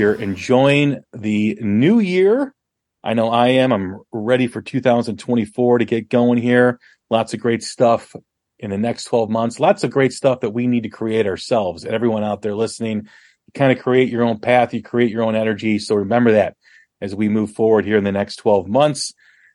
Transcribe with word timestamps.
you're 0.00 0.14
enjoying 0.14 1.02
the 1.12 1.58
new 1.60 2.00
year. 2.00 2.54
I 3.04 3.12
know 3.12 3.28
I 3.28 3.48
am. 3.48 3.70
I'm 3.70 4.00
ready 4.10 4.46
for 4.46 4.62
2024 4.62 5.78
to 5.78 5.84
get 5.84 6.08
going 6.08 6.38
here. 6.38 6.80
Lots 7.10 7.34
of 7.34 7.40
great 7.40 7.62
stuff 7.62 8.16
in 8.58 8.70
the 8.70 8.78
next 8.78 9.04
12 9.04 9.28
months. 9.28 9.60
Lots 9.60 9.84
of 9.84 9.90
great 9.90 10.14
stuff 10.14 10.40
that 10.40 10.50
we 10.50 10.66
need 10.66 10.84
to 10.84 10.88
create 10.88 11.26
ourselves. 11.26 11.84
And 11.84 11.94
everyone 11.94 12.24
out 12.24 12.40
there 12.40 12.54
listening, 12.54 13.02
you 13.02 13.52
kind 13.52 13.76
of 13.76 13.82
create 13.82 14.08
your 14.08 14.22
own 14.22 14.40
path, 14.40 14.72
you 14.72 14.82
create 14.82 15.10
your 15.10 15.22
own 15.22 15.36
energy. 15.36 15.78
So 15.78 15.96
remember 15.96 16.32
that 16.32 16.56
as 17.02 17.14
we 17.14 17.28
move 17.28 17.52
forward 17.52 17.84
here 17.84 17.98
in 17.98 18.04
the 18.04 18.10
next 18.10 18.36
12 18.36 18.68
months. 18.68 19.12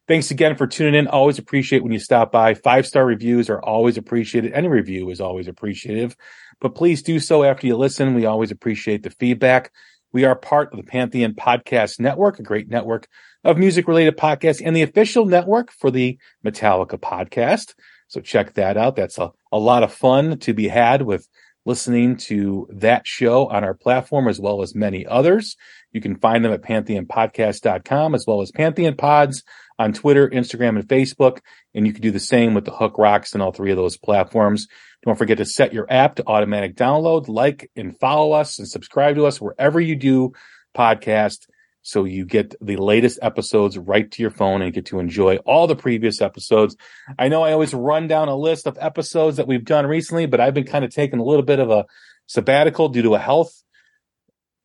Thanks 0.07 0.29
again 0.29 0.55
for 0.55 0.67
tuning 0.67 0.93
in. 0.93 1.07
Always 1.07 1.39
appreciate 1.39 1.81
when 1.81 1.91
you 1.91 1.97
stop 1.97 2.31
by. 2.31 2.53
Five 2.53 2.85
star 2.85 3.03
reviews 3.03 3.49
are 3.49 3.59
always 3.59 3.97
appreciated. 3.97 4.53
Any 4.53 4.67
review 4.67 5.09
is 5.09 5.19
always 5.19 5.47
appreciative, 5.47 6.15
but 6.61 6.75
please 6.75 7.01
do 7.01 7.19
so 7.19 7.43
after 7.43 7.65
you 7.65 7.75
listen. 7.75 8.13
We 8.13 8.27
always 8.27 8.51
appreciate 8.51 9.01
the 9.01 9.09
feedback. 9.09 9.71
We 10.15 10.23
are 10.23 10.33
part 10.33 10.71
of 10.71 10.77
the 10.77 10.89
Pantheon 10.89 11.33
Podcast 11.33 11.99
Network, 11.99 12.39
a 12.39 12.41
great 12.41 12.69
network 12.69 13.09
of 13.43 13.57
music 13.57 13.85
related 13.85 14.15
podcasts 14.15 14.61
and 14.63 14.73
the 14.73 14.81
official 14.81 15.25
network 15.25 15.73
for 15.73 15.91
the 15.91 16.17
Metallica 16.41 16.97
podcast. 16.97 17.73
So 18.07 18.21
check 18.21 18.53
that 18.53 18.77
out. 18.77 18.95
That's 18.95 19.17
a, 19.17 19.33
a 19.51 19.59
lot 19.59 19.83
of 19.83 19.93
fun 19.93 20.39
to 20.39 20.53
be 20.53 20.69
had 20.69 21.01
with 21.01 21.27
listening 21.65 22.15
to 22.15 22.67
that 22.71 23.07
show 23.07 23.47
on 23.47 23.63
our 23.63 23.73
platform 23.73 24.27
as 24.27 24.39
well 24.39 24.61
as 24.61 24.75
many 24.75 25.05
others. 25.05 25.57
You 25.91 26.01
can 26.01 26.15
find 26.17 26.45
them 26.45 26.53
at 26.53 26.61
pantheonpodcast.com 26.61 28.15
as 28.15 28.25
well 28.27 28.41
as 28.41 28.51
Pantheon 28.51 28.95
Pods 28.95 29.43
on 29.77 29.93
Twitter, 29.93 30.29
Instagram, 30.29 30.77
and 30.79 30.87
Facebook. 30.87 31.39
And 31.73 31.85
you 31.85 31.93
can 31.93 32.01
do 32.01 32.11
the 32.11 32.19
same 32.19 32.53
with 32.53 32.65
the 32.65 32.71
Hook 32.71 32.97
Rocks 32.97 33.33
and 33.33 33.41
all 33.41 33.51
three 33.51 33.71
of 33.71 33.77
those 33.77 33.97
platforms. 33.97 34.67
Don't 35.05 35.17
forget 35.17 35.37
to 35.37 35.45
set 35.45 35.73
your 35.73 35.85
app 35.89 36.15
to 36.15 36.27
automatic 36.27 36.75
download, 36.75 37.27
like 37.27 37.69
and 37.75 37.99
follow 37.99 38.31
us 38.31 38.59
and 38.59 38.67
subscribe 38.67 39.15
to 39.15 39.25
us 39.25 39.41
wherever 39.41 39.79
you 39.79 39.95
do 39.95 40.33
podcast. 40.75 41.47
So 41.85 42.03
you 42.03 42.25
get 42.25 42.55
the 42.61 42.77
latest 42.77 43.19
episodes 43.21 43.77
right 43.77 44.09
to 44.09 44.21
your 44.23 44.31
phone 44.31 44.63
and 44.63 44.73
get 44.73 44.87
to 44.87 44.99
enjoy 44.99 45.35
all 45.45 45.67
the 45.67 45.75
previous 45.75 46.19
episodes. 46.19 46.75
I 47.19 47.27
know 47.27 47.43
I 47.43 47.51
always 47.51 47.75
run 47.75 48.07
down 48.07 48.27
a 48.27 48.35
list 48.35 48.65
of 48.65 48.75
episodes 48.81 49.37
that 49.37 49.47
we've 49.47 49.63
done 49.63 49.85
recently, 49.85 50.25
but 50.25 50.39
I've 50.39 50.55
been 50.55 50.65
kind 50.65 50.83
of 50.83 50.89
taking 50.89 51.19
a 51.19 51.23
little 51.23 51.45
bit 51.45 51.59
of 51.59 51.69
a 51.69 51.85
sabbatical 52.25 52.89
due 52.89 53.03
to 53.03 53.13
a 53.13 53.19
health 53.19 53.61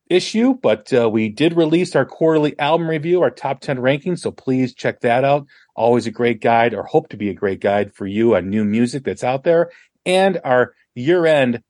issue, 0.09 0.55
but 0.55 0.91
uh, 0.91 1.07
we 1.07 1.29
did 1.29 1.55
release 1.55 1.95
our 1.95 2.05
quarterly 2.05 2.57
album 2.57 2.89
review, 2.89 3.21
our 3.21 3.29
top 3.29 3.61
10 3.61 3.77
rankings. 3.77 4.19
So 4.19 4.31
please 4.31 4.73
check 4.73 5.01
that 5.01 5.23
out. 5.23 5.45
Always 5.75 6.07
a 6.07 6.11
great 6.11 6.41
guide 6.41 6.73
or 6.73 6.83
hope 6.83 7.09
to 7.09 7.17
be 7.17 7.29
a 7.29 7.35
great 7.35 7.59
guide 7.59 7.93
for 7.93 8.07
you 8.07 8.35
on 8.35 8.49
new 8.49 8.65
music 8.65 9.03
that's 9.03 9.23
out 9.23 9.43
there 9.43 9.69
and 10.07 10.39
our 10.43 10.73
year 10.95 11.27
end 11.27 11.61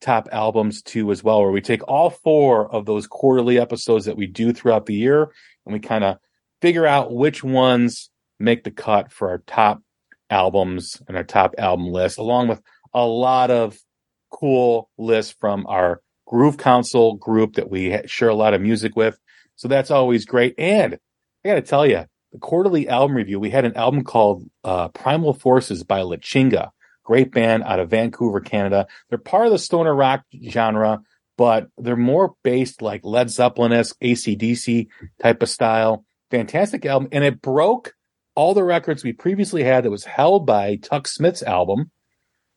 top 0.00 0.28
albums 0.32 0.82
too, 0.82 1.10
as 1.10 1.22
well, 1.22 1.40
where 1.42 1.50
we 1.50 1.60
take 1.60 1.86
all 1.88 2.10
four 2.10 2.72
of 2.72 2.86
those 2.86 3.06
quarterly 3.06 3.58
episodes 3.58 4.04
that 4.04 4.16
we 4.16 4.26
do 4.26 4.52
throughout 4.52 4.86
the 4.86 4.94
year 4.94 5.32
and 5.66 5.72
we 5.72 5.80
kind 5.80 6.04
of 6.04 6.18
figure 6.60 6.86
out 6.86 7.12
which 7.12 7.42
ones 7.44 8.10
make 8.38 8.64
the 8.64 8.70
cut 8.70 9.12
for 9.12 9.30
our 9.30 9.38
top 9.46 9.82
albums 10.30 11.00
and 11.08 11.16
our 11.16 11.24
top 11.24 11.54
album 11.58 11.88
list, 11.88 12.18
along 12.18 12.48
with 12.48 12.60
a 12.94 13.04
lot 13.04 13.50
of 13.50 13.78
cool 14.30 14.90
lists 14.98 15.34
from 15.40 15.66
our 15.66 16.00
Groove 16.26 16.58
Council 16.58 17.14
group 17.14 17.54
that 17.54 17.70
we 17.70 17.98
share 18.06 18.28
a 18.28 18.34
lot 18.34 18.54
of 18.54 18.60
music 18.60 18.94
with. 18.96 19.18
So 19.56 19.66
that's 19.66 19.90
always 19.90 20.26
great. 20.26 20.54
And 20.58 20.98
I 21.44 21.48
got 21.48 21.54
to 21.54 21.62
tell 21.62 21.86
you, 21.86 22.04
the 22.32 22.38
quarterly 22.38 22.88
album 22.88 23.16
review, 23.16 23.40
we 23.40 23.50
had 23.50 23.64
an 23.64 23.76
album 23.76 24.04
called 24.04 24.44
uh, 24.62 24.88
Primal 24.88 25.32
Forces 25.32 25.82
by 25.84 26.02
La 26.02 26.16
Chinga. 26.16 26.70
Great 27.08 27.32
band 27.32 27.62
out 27.62 27.80
of 27.80 27.88
Vancouver, 27.88 28.38
Canada. 28.38 28.86
They're 29.08 29.16
part 29.16 29.46
of 29.46 29.52
the 29.52 29.58
stoner 29.58 29.94
rock 29.94 30.24
genre, 30.50 31.00
but 31.38 31.68
they're 31.78 31.96
more 31.96 32.34
based 32.44 32.82
like 32.82 33.00
Led 33.02 33.30
Zeppelin-esque, 33.30 33.96
ACDC 34.00 34.88
type 35.18 35.42
of 35.42 35.48
style. 35.48 36.04
Fantastic 36.30 36.84
album. 36.84 37.08
And 37.10 37.24
it 37.24 37.40
broke 37.40 37.94
all 38.34 38.52
the 38.52 38.62
records 38.62 39.02
we 39.02 39.14
previously 39.14 39.64
had 39.64 39.84
that 39.84 39.90
was 39.90 40.04
held 40.04 40.44
by 40.44 40.76
Tuk 40.76 41.08
Smith's 41.08 41.42
album 41.42 41.92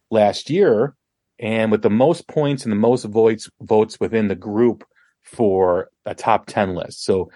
last 0.10 0.50
year 0.50 0.98
and 1.40 1.72
with 1.72 1.82
the 1.82 1.90
most 1.90 2.28
points 2.28 2.66
and 2.66 2.74
the 2.74 2.76
most 2.76 3.06
votes 3.06 3.50
votes 3.62 4.02
within 4.02 4.28
the 4.28 4.36
group 4.36 4.84
for 5.24 5.88
a 6.06 6.14
top 6.14 6.46
10 6.48 6.76
list. 6.76 7.06
So 7.06 7.32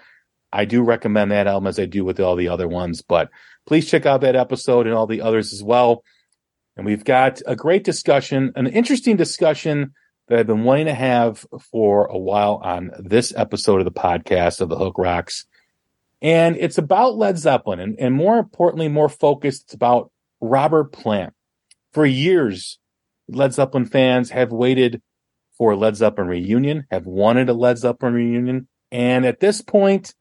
I 0.52 0.66
do 0.66 0.82
recommend 0.82 1.30
that 1.30 1.46
album 1.46 1.66
as 1.66 1.78
I 1.78 1.86
do 1.86 2.04
with 2.04 2.20
all 2.20 2.36
the 2.36 2.48
other 2.48 2.68
ones, 2.68 3.00
but 3.00 3.30
please 3.66 3.90
check 3.90 4.04
out 4.04 4.20
that 4.20 4.36
episode 4.36 4.86
and 4.86 4.94
all 4.94 5.06
the 5.06 5.22
others 5.22 5.54
as 5.54 5.62
well. 5.62 6.02
And 6.76 6.84
we've 6.84 7.04
got 7.04 7.40
a 7.46 7.56
great 7.56 7.84
discussion, 7.84 8.52
an 8.54 8.66
interesting 8.66 9.16
discussion 9.16 9.94
that 10.28 10.38
I've 10.38 10.46
been 10.46 10.64
wanting 10.64 10.86
to 10.86 10.94
have 10.94 11.46
for 11.72 12.06
a 12.06 12.18
while 12.18 12.60
on 12.62 12.90
this 12.98 13.32
episode 13.34 13.80
of 13.80 13.84
the 13.84 13.92
podcast 13.92 14.60
of 14.60 14.68
the 14.68 14.76
Hook 14.76 14.98
Rocks. 14.98 15.46
And 16.20 16.56
it's 16.56 16.78
about 16.78 17.16
Led 17.16 17.38
Zeppelin 17.38 17.80
and, 17.80 17.98
and 17.98 18.14
more 18.14 18.38
importantly, 18.38 18.88
more 18.88 19.08
focused, 19.08 19.64
it's 19.64 19.74
about 19.74 20.10
Robert 20.40 20.92
Plant. 20.92 21.32
For 21.92 22.04
years, 22.04 22.78
Led 23.28 23.54
Zeppelin 23.54 23.86
fans 23.86 24.30
have 24.30 24.52
waited 24.52 25.00
for 25.56 25.72
a 25.72 25.76
Led 25.76 25.96
Zeppelin 25.96 26.28
reunion, 26.28 26.86
have 26.90 27.06
wanted 27.06 27.48
a 27.48 27.54
Led 27.54 27.78
Zeppelin 27.78 28.12
reunion. 28.14 28.68
And 28.92 29.24
at 29.24 29.40
this 29.40 29.62
point, 29.62 30.14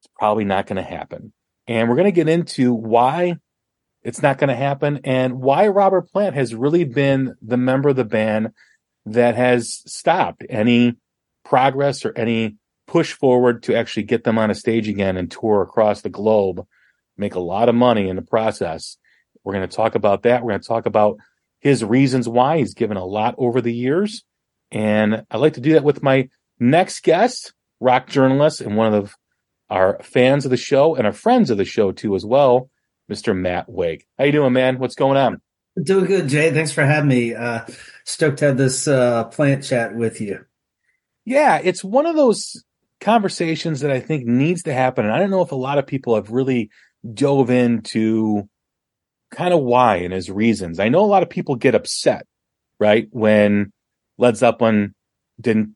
it's 0.00 0.08
probably 0.16 0.44
not 0.44 0.66
going 0.66 0.76
to 0.76 0.88
happen. 0.88 1.32
And 1.66 1.88
we're 1.88 1.96
going 1.96 2.06
to 2.06 2.12
get 2.12 2.28
into 2.28 2.72
why 2.72 3.36
it's 4.06 4.22
not 4.22 4.38
going 4.38 4.48
to 4.50 4.54
happen 4.54 5.00
and 5.02 5.40
why 5.40 5.66
Robert 5.66 6.12
Plant 6.12 6.36
has 6.36 6.54
really 6.54 6.84
been 6.84 7.34
the 7.42 7.56
member 7.56 7.88
of 7.88 7.96
the 7.96 8.04
band 8.04 8.50
that 9.04 9.34
has 9.34 9.82
stopped 9.84 10.44
any 10.48 10.94
progress 11.44 12.04
or 12.04 12.16
any 12.16 12.54
push 12.86 13.12
forward 13.12 13.64
to 13.64 13.74
actually 13.74 14.04
get 14.04 14.22
them 14.22 14.38
on 14.38 14.48
a 14.48 14.54
stage 14.54 14.88
again 14.88 15.16
and 15.16 15.28
tour 15.28 15.60
across 15.60 16.02
the 16.02 16.08
globe, 16.08 16.64
make 17.16 17.34
a 17.34 17.40
lot 17.40 17.68
of 17.68 17.74
money 17.74 18.08
in 18.08 18.14
the 18.14 18.22
process. 18.22 18.96
We're 19.42 19.54
going 19.54 19.68
to 19.68 19.76
talk 19.76 19.96
about 19.96 20.22
that. 20.22 20.44
We're 20.44 20.52
going 20.52 20.60
to 20.60 20.68
talk 20.68 20.86
about 20.86 21.16
his 21.58 21.82
reasons 21.82 22.28
why 22.28 22.58
he's 22.58 22.74
given 22.74 22.96
a 22.96 23.04
lot 23.04 23.34
over 23.38 23.60
the 23.60 23.74
years. 23.74 24.22
And 24.70 25.24
I'd 25.32 25.38
like 25.38 25.54
to 25.54 25.60
do 25.60 25.72
that 25.72 25.82
with 25.82 26.04
my 26.04 26.28
next 26.60 27.02
guest, 27.02 27.54
rock 27.80 28.06
journalist 28.06 28.60
and 28.60 28.76
one 28.76 28.94
of 28.94 29.16
our 29.68 30.00
fans 30.04 30.44
of 30.44 30.52
the 30.52 30.56
show 30.56 30.94
and 30.94 31.08
our 31.08 31.12
friends 31.12 31.50
of 31.50 31.58
the 31.58 31.64
show 31.64 31.90
too 31.90 32.14
as 32.14 32.24
well, 32.24 32.70
Mr. 33.10 33.36
Matt 33.36 33.68
Wake. 33.68 34.06
How 34.18 34.24
you 34.24 34.32
doing, 34.32 34.52
man? 34.52 34.78
What's 34.78 34.94
going 34.94 35.16
on? 35.16 35.40
Doing 35.82 36.06
good, 36.06 36.28
Jay. 36.28 36.52
Thanks 36.52 36.72
for 36.72 36.84
having 36.84 37.08
me. 37.08 37.34
Uh, 37.34 37.64
stoked 38.04 38.38
to 38.38 38.46
have 38.46 38.56
this 38.56 38.88
uh, 38.88 39.24
plant 39.24 39.62
chat 39.64 39.94
with 39.94 40.20
you. 40.20 40.44
Yeah, 41.24 41.60
it's 41.62 41.84
one 41.84 42.06
of 42.06 42.16
those 42.16 42.64
conversations 43.00 43.80
that 43.80 43.90
I 43.90 44.00
think 44.00 44.24
needs 44.26 44.62
to 44.64 44.72
happen. 44.72 45.04
And 45.04 45.14
I 45.14 45.18
don't 45.18 45.30
know 45.30 45.42
if 45.42 45.52
a 45.52 45.56
lot 45.56 45.78
of 45.78 45.86
people 45.86 46.14
have 46.14 46.30
really 46.30 46.70
dove 47.12 47.50
into 47.50 48.48
kind 49.30 49.52
of 49.52 49.60
why 49.60 49.96
and 49.96 50.12
his 50.12 50.30
reasons. 50.30 50.80
I 50.80 50.88
know 50.88 51.04
a 51.04 51.06
lot 51.06 51.22
of 51.22 51.30
people 51.30 51.56
get 51.56 51.74
upset, 51.74 52.26
right, 52.80 53.08
when 53.10 53.72
Led 54.18 54.36
Zeppelin 54.36 54.94
didn't 55.40 55.74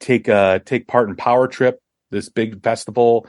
take 0.00 0.28
uh 0.28 0.58
take 0.60 0.86
part 0.86 1.08
in 1.08 1.16
Power 1.16 1.48
Trip, 1.48 1.80
this 2.10 2.28
big 2.28 2.62
festival 2.62 3.26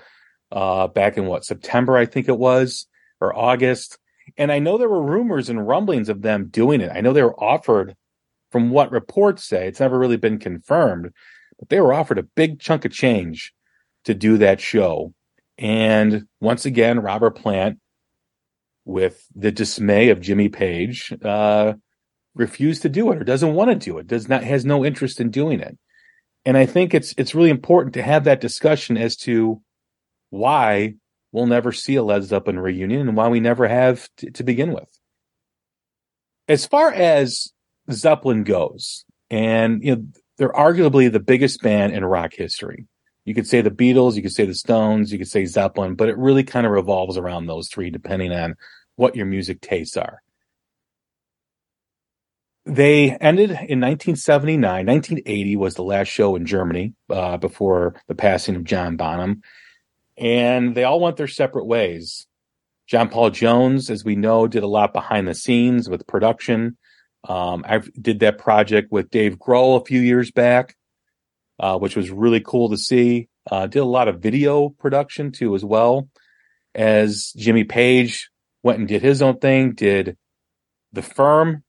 uh 0.52 0.88
back 0.88 1.18
in 1.18 1.26
what 1.26 1.46
September 1.46 1.96
I 1.96 2.06
think 2.06 2.28
it 2.28 2.38
was 2.38 2.88
or 3.20 3.38
August. 3.38 3.98
And 4.38 4.52
I 4.52 4.60
know 4.60 4.78
there 4.78 4.90
were 4.90 5.02
rumors 5.02 5.50
and 5.50 5.68
rumblings 5.68 6.10
of 6.10 6.22
them 6.22 6.48
doing 6.50 6.82
it. 6.82 6.92
I 6.94 7.02
know 7.02 7.14
they 7.14 7.24
were 7.24 7.42
offered 7.44 7.96
from 8.52 8.72
what 8.72 8.92
reports 8.92 9.44
say, 9.44 9.68
it's 9.68 9.80
never 9.80 9.98
really 9.98 10.18
been 10.18 10.40
confirmed, 10.40 11.12
but 11.60 11.70
they 11.70 11.80
were 11.80 11.94
offered 11.94 12.18
a 12.18 12.24
big 12.24 12.60
chunk 12.60 12.86
of 12.86 12.92
change 12.92 13.54
to 14.06 14.14
do 14.14 14.38
that 14.38 14.60
show. 14.60 15.14
And 15.58 16.26
once 16.40 16.66
again, 16.66 17.00
Robert 17.00 17.32
Plant, 17.32 17.80
with 18.86 19.28
the 19.36 19.52
dismay 19.52 20.10
of 20.10 20.22
Jimmy 20.22 20.50
Page, 20.50 21.14
uh, 21.24 21.74
refused 22.34 22.82
to 22.84 22.90
do 22.90 23.12
it 23.12 23.18
or 23.18 23.24
doesn't 23.24 23.54
want 23.54 23.70
to 23.70 23.76
do 23.76 23.98
it, 23.98 24.08
does 24.08 24.30
not 24.30 24.44
has 24.44 24.66
no 24.66 24.86
interest 24.86 25.20
in 25.20 25.30
doing 25.30 25.60
it. 25.60 25.78
And 26.46 26.58
I 26.58 26.66
think 26.66 26.94
it's 26.94 27.14
it's 27.18 27.36
really 27.36 27.50
important 27.50 27.94
to 27.96 28.02
have 28.02 28.24
that 28.24 28.42
discussion 28.42 28.98
as 28.98 29.16
to 29.18 29.62
why 30.30 30.96
we'll 31.32 31.46
never 31.48 31.72
see 31.72 31.96
a 31.96 32.04
Led 32.04 32.24
Zeppelin 32.24 32.60
reunion 32.60 33.08
and 33.08 33.18
why 33.18 33.28
we 33.28 33.40
never 33.40 33.68
have 33.68 34.10
t- 34.18 34.32
to 34.32 34.44
begin 34.44 34.74
with. 34.74 34.90
as 36.48 36.66
far 36.66 36.92
as 36.92 37.54
Zeppelin 37.92 38.44
goes, 38.44 39.06
and 39.30 39.84
you 39.84 39.96
know, 39.96 40.06
they're 40.38 40.50
arguably 40.52 41.12
the 41.12 41.20
biggest 41.20 41.62
band 41.62 41.94
in 41.94 42.04
rock 42.06 42.34
history. 42.34 42.88
You 43.26 43.36
could 43.36 43.48
say 43.48 43.62
the 43.62 43.70
Beatles, 43.70 44.16
you 44.16 44.24
could 44.24 44.34
say 44.34 44.46
the 44.46 44.56
Stones, 44.56 45.12
you 45.12 45.20
could 45.20 45.28
say 45.28 45.46
Zeppelin, 45.46 45.96
but 45.96 46.10
it 46.10 46.18
really 46.18 46.44
kind 46.44 46.66
of 46.66 46.72
revolves 46.72 47.18
around 47.18 47.46
those 47.46 47.68
three, 47.68 47.92
depending 47.92 48.32
on 48.32 48.56
what 48.96 49.16
your 49.16 49.26
music 49.28 49.62
tastes 49.62 49.98
are. 49.98 50.22
They 52.66 53.12
ended 53.12 53.50
in 53.50 53.80
1979. 53.80 54.86
1980 54.86 55.56
was 55.56 55.76
the 55.76 55.84
last 55.84 56.08
show 56.08 56.36
in 56.36 56.46
Germany 56.46 56.94
uh, 57.10 57.38
before 57.38 57.96
the 58.08 58.16
passing 58.16 58.56
of 58.56 58.64
John 58.64 58.96
Bonham. 58.96 59.42
And 60.20 60.76
they 60.76 60.84
all 60.84 61.00
went 61.00 61.18
their 61.18 61.28
separate 61.28 61.66
ways. 61.66 62.28
John 62.88 63.10
Paul 63.10 63.30
Jones, 63.30 63.90
as 63.90 64.04
we 64.04 64.16
know, 64.16 64.48
did 64.48 64.64
a 64.64 64.68
lot 64.68 64.94
behind 64.94 65.28
the 65.28 65.34
scenes 65.34 65.90
with 65.90 66.08
production. 66.08 66.78
Um, 67.28 67.64
I 67.68 67.82
did 68.00 68.20
that 68.20 68.38
project 68.38 68.92
with 68.92 69.10
Dave 69.10 69.38
Grohl 69.38 69.80
a 69.80 69.86
few 69.86 70.02
years 70.02 70.32
back, 70.32 70.76
uh, 71.60 71.78
which 71.78 71.96
was 71.96 72.10
really 72.10 72.42
cool 72.42 72.70
to 72.70 72.78
see. 72.78 73.30
Uh, 73.50 73.68
did 73.68 73.80
a 73.80 73.86
lot 73.86 74.08
of 74.08 74.20
video 74.20 74.70
production 74.70 75.32
too, 75.32 75.56
as 75.56 75.64
well 75.64 76.10
as 76.76 77.32
Jimmy 77.38 77.64
Page 77.64 78.30
went 78.64 78.80
and 78.80 78.88
did 78.88 79.02
his 79.02 79.22
own 79.22 79.38
thing, 79.38 79.74
did 79.74 80.18
the 80.92 81.02
firm. 81.02 81.64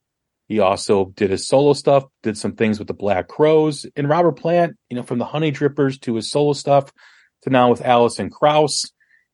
He 0.49 0.59
also 0.59 1.13
did 1.15 1.31
his 1.31 1.47
solo 1.47 1.75
stuff, 1.75 2.05
did 2.23 2.37
some 2.37 2.53
things 2.53 2.79
with 2.79 2.89
the 2.89 2.95
Black 2.95 3.29
Crowes 3.29 3.87
and 3.95 4.09
Robert 4.09 4.33
Plant, 4.33 4.77
you 4.89 4.97
know, 4.97 5.03
from 5.03 5.19
the 5.19 5.27
Honeydrippers 5.27 6.01
to 6.03 6.17
his 6.17 6.31
solo 6.31 6.55
stuff 6.55 6.91
to 7.43 7.51
now 7.51 7.71
with 7.71 7.83
Alison 7.83 8.31
Krauss 8.31 8.85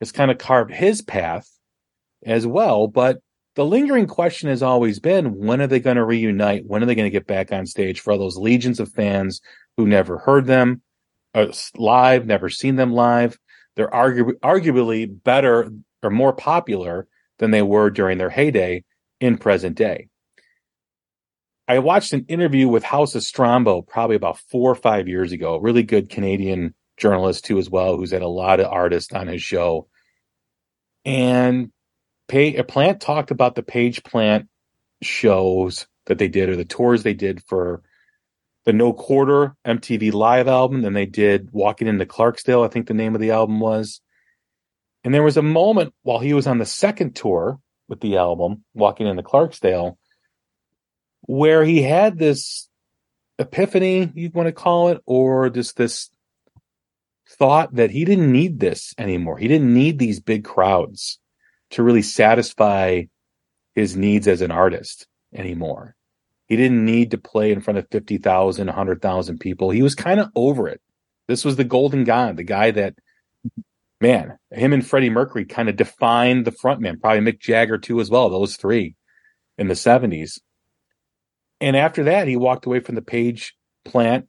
has 0.00 0.12
kind 0.12 0.30
of 0.30 0.38
carved 0.38 0.72
his 0.72 1.02
path 1.02 1.48
as 2.24 2.46
well. 2.46 2.88
But 2.88 3.18
the 3.54 3.64
lingering 3.64 4.06
question 4.06 4.48
has 4.48 4.62
always 4.62 5.00
been 5.00 5.36
when 5.36 5.60
are 5.60 5.66
they 5.66 5.80
going 5.80 5.96
to 5.96 6.04
reunite? 6.04 6.66
When 6.66 6.82
are 6.82 6.86
they 6.86 6.94
going 6.94 7.06
to 7.06 7.10
get 7.10 7.26
back 7.26 7.52
on 7.52 7.66
stage 7.66 8.00
for 8.00 8.12
all 8.12 8.18
those 8.18 8.36
legions 8.36 8.80
of 8.80 8.92
fans 8.92 9.40
who 9.76 9.86
never 9.86 10.18
heard 10.18 10.46
them 10.46 10.82
uh, 11.34 11.46
live, 11.76 12.26
never 12.26 12.50
seen 12.50 12.76
them 12.76 12.92
live? 12.92 13.38
They're 13.74 13.88
argu- 13.88 14.38
arguably 14.42 15.08
better 15.24 15.70
or 16.02 16.10
more 16.10 16.32
popular 16.32 17.08
than 17.38 17.50
they 17.50 17.62
were 17.62 17.90
during 17.90 18.18
their 18.18 18.30
heyday 18.30 18.84
in 19.20 19.38
present 19.38 19.76
day. 19.76 20.08
I 21.68 21.80
watched 21.80 22.12
an 22.12 22.26
interview 22.28 22.68
with 22.68 22.84
House 22.84 23.14
of 23.14 23.22
Strombo 23.22 23.86
probably 23.86 24.16
about 24.16 24.38
four 24.38 24.70
or 24.70 24.76
five 24.76 25.08
years 25.08 25.32
ago, 25.32 25.54
a 25.54 25.60
really 25.60 25.82
good 25.82 26.08
Canadian 26.08 26.74
journalist 26.96 27.44
too 27.44 27.58
as 27.58 27.70
well, 27.70 27.96
who's 27.96 28.12
had 28.12 28.22
a 28.22 28.28
lot 28.28 28.60
of 28.60 28.66
artists 28.66 29.12
on 29.12 29.26
his 29.26 29.42
show. 29.42 29.88
And 31.04 31.70
Pay, 32.28 32.60
Plant 32.62 33.00
talked 33.00 33.30
about 33.30 33.54
the 33.54 33.62
Page 33.62 34.02
Plant 34.02 34.48
shows 35.02 35.86
that 36.06 36.18
they 36.18 36.28
did 36.28 36.48
or 36.48 36.56
the 36.56 36.64
tours 36.64 37.02
they 37.02 37.14
did 37.14 37.42
for 37.44 37.82
the 38.64 38.72
No 38.72 38.92
Quarter 38.92 39.54
MTV 39.66 40.12
Live 40.12 40.48
album. 40.48 40.82
Then 40.82 40.92
they 40.92 41.06
did 41.06 41.50
Walking 41.52 41.88
into 41.88 42.06
Clarksdale, 42.06 42.64
I 42.64 42.68
think 42.68 42.86
the 42.86 42.94
name 42.94 43.14
of 43.14 43.20
the 43.20 43.30
album 43.30 43.60
was. 43.60 44.00
And 45.04 45.14
there 45.14 45.22
was 45.22 45.36
a 45.36 45.42
moment 45.42 45.94
while 46.02 46.18
he 46.18 46.34
was 46.34 46.48
on 46.48 46.58
the 46.58 46.66
second 46.66 47.14
tour 47.14 47.60
with 47.88 48.00
the 48.00 48.16
album, 48.16 48.64
Walking 48.74 49.06
into 49.06 49.22
Clarksdale, 49.22 49.96
where 51.22 51.64
he 51.64 51.82
had 51.82 52.18
this 52.18 52.68
epiphany, 53.38 54.10
you 54.14 54.30
want 54.34 54.46
to 54.46 54.52
call 54.52 54.88
it, 54.88 55.00
or 55.06 55.50
just 55.50 55.76
this 55.76 56.10
thought 57.28 57.74
that 57.74 57.90
he 57.90 58.04
didn't 58.04 58.30
need 58.30 58.60
this 58.60 58.94
anymore. 58.98 59.38
He 59.38 59.48
didn't 59.48 59.72
need 59.72 59.98
these 59.98 60.20
big 60.20 60.44
crowds 60.44 61.18
to 61.70 61.82
really 61.82 62.02
satisfy 62.02 63.02
his 63.74 63.96
needs 63.96 64.28
as 64.28 64.40
an 64.40 64.50
artist 64.50 65.06
anymore. 65.34 65.96
He 66.46 66.56
didn't 66.56 66.84
need 66.84 67.10
to 67.10 67.18
play 67.18 67.50
in 67.50 67.60
front 67.60 67.78
of 67.78 67.88
50,000, 67.90 68.66
100,000 68.66 69.38
people. 69.38 69.70
He 69.70 69.82
was 69.82 69.94
kind 69.94 70.20
of 70.20 70.30
over 70.36 70.68
it. 70.68 70.80
This 71.26 71.44
was 71.44 71.56
the 71.56 71.64
golden 71.64 72.04
guy, 72.04 72.30
the 72.32 72.44
guy 72.44 72.70
that, 72.70 72.94
man, 74.00 74.38
him 74.52 74.72
and 74.72 74.86
Freddie 74.86 75.10
Mercury 75.10 75.44
kind 75.44 75.68
of 75.68 75.74
defined 75.74 76.44
the 76.44 76.52
frontman, 76.52 77.00
probably 77.00 77.20
Mick 77.20 77.40
Jagger 77.40 77.78
too 77.78 78.00
as 78.00 78.08
well, 78.08 78.30
those 78.30 78.56
three 78.56 78.94
in 79.58 79.66
the 79.66 79.74
70s. 79.74 80.38
And 81.60 81.76
after 81.76 82.04
that, 82.04 82.28
he 82.28 82.36
walked 82.36 82.66
away 82.66 82.80
from 82.80 82.94
the 82.94 83.02
Page 83.02 83.56
plant 83.84 84.28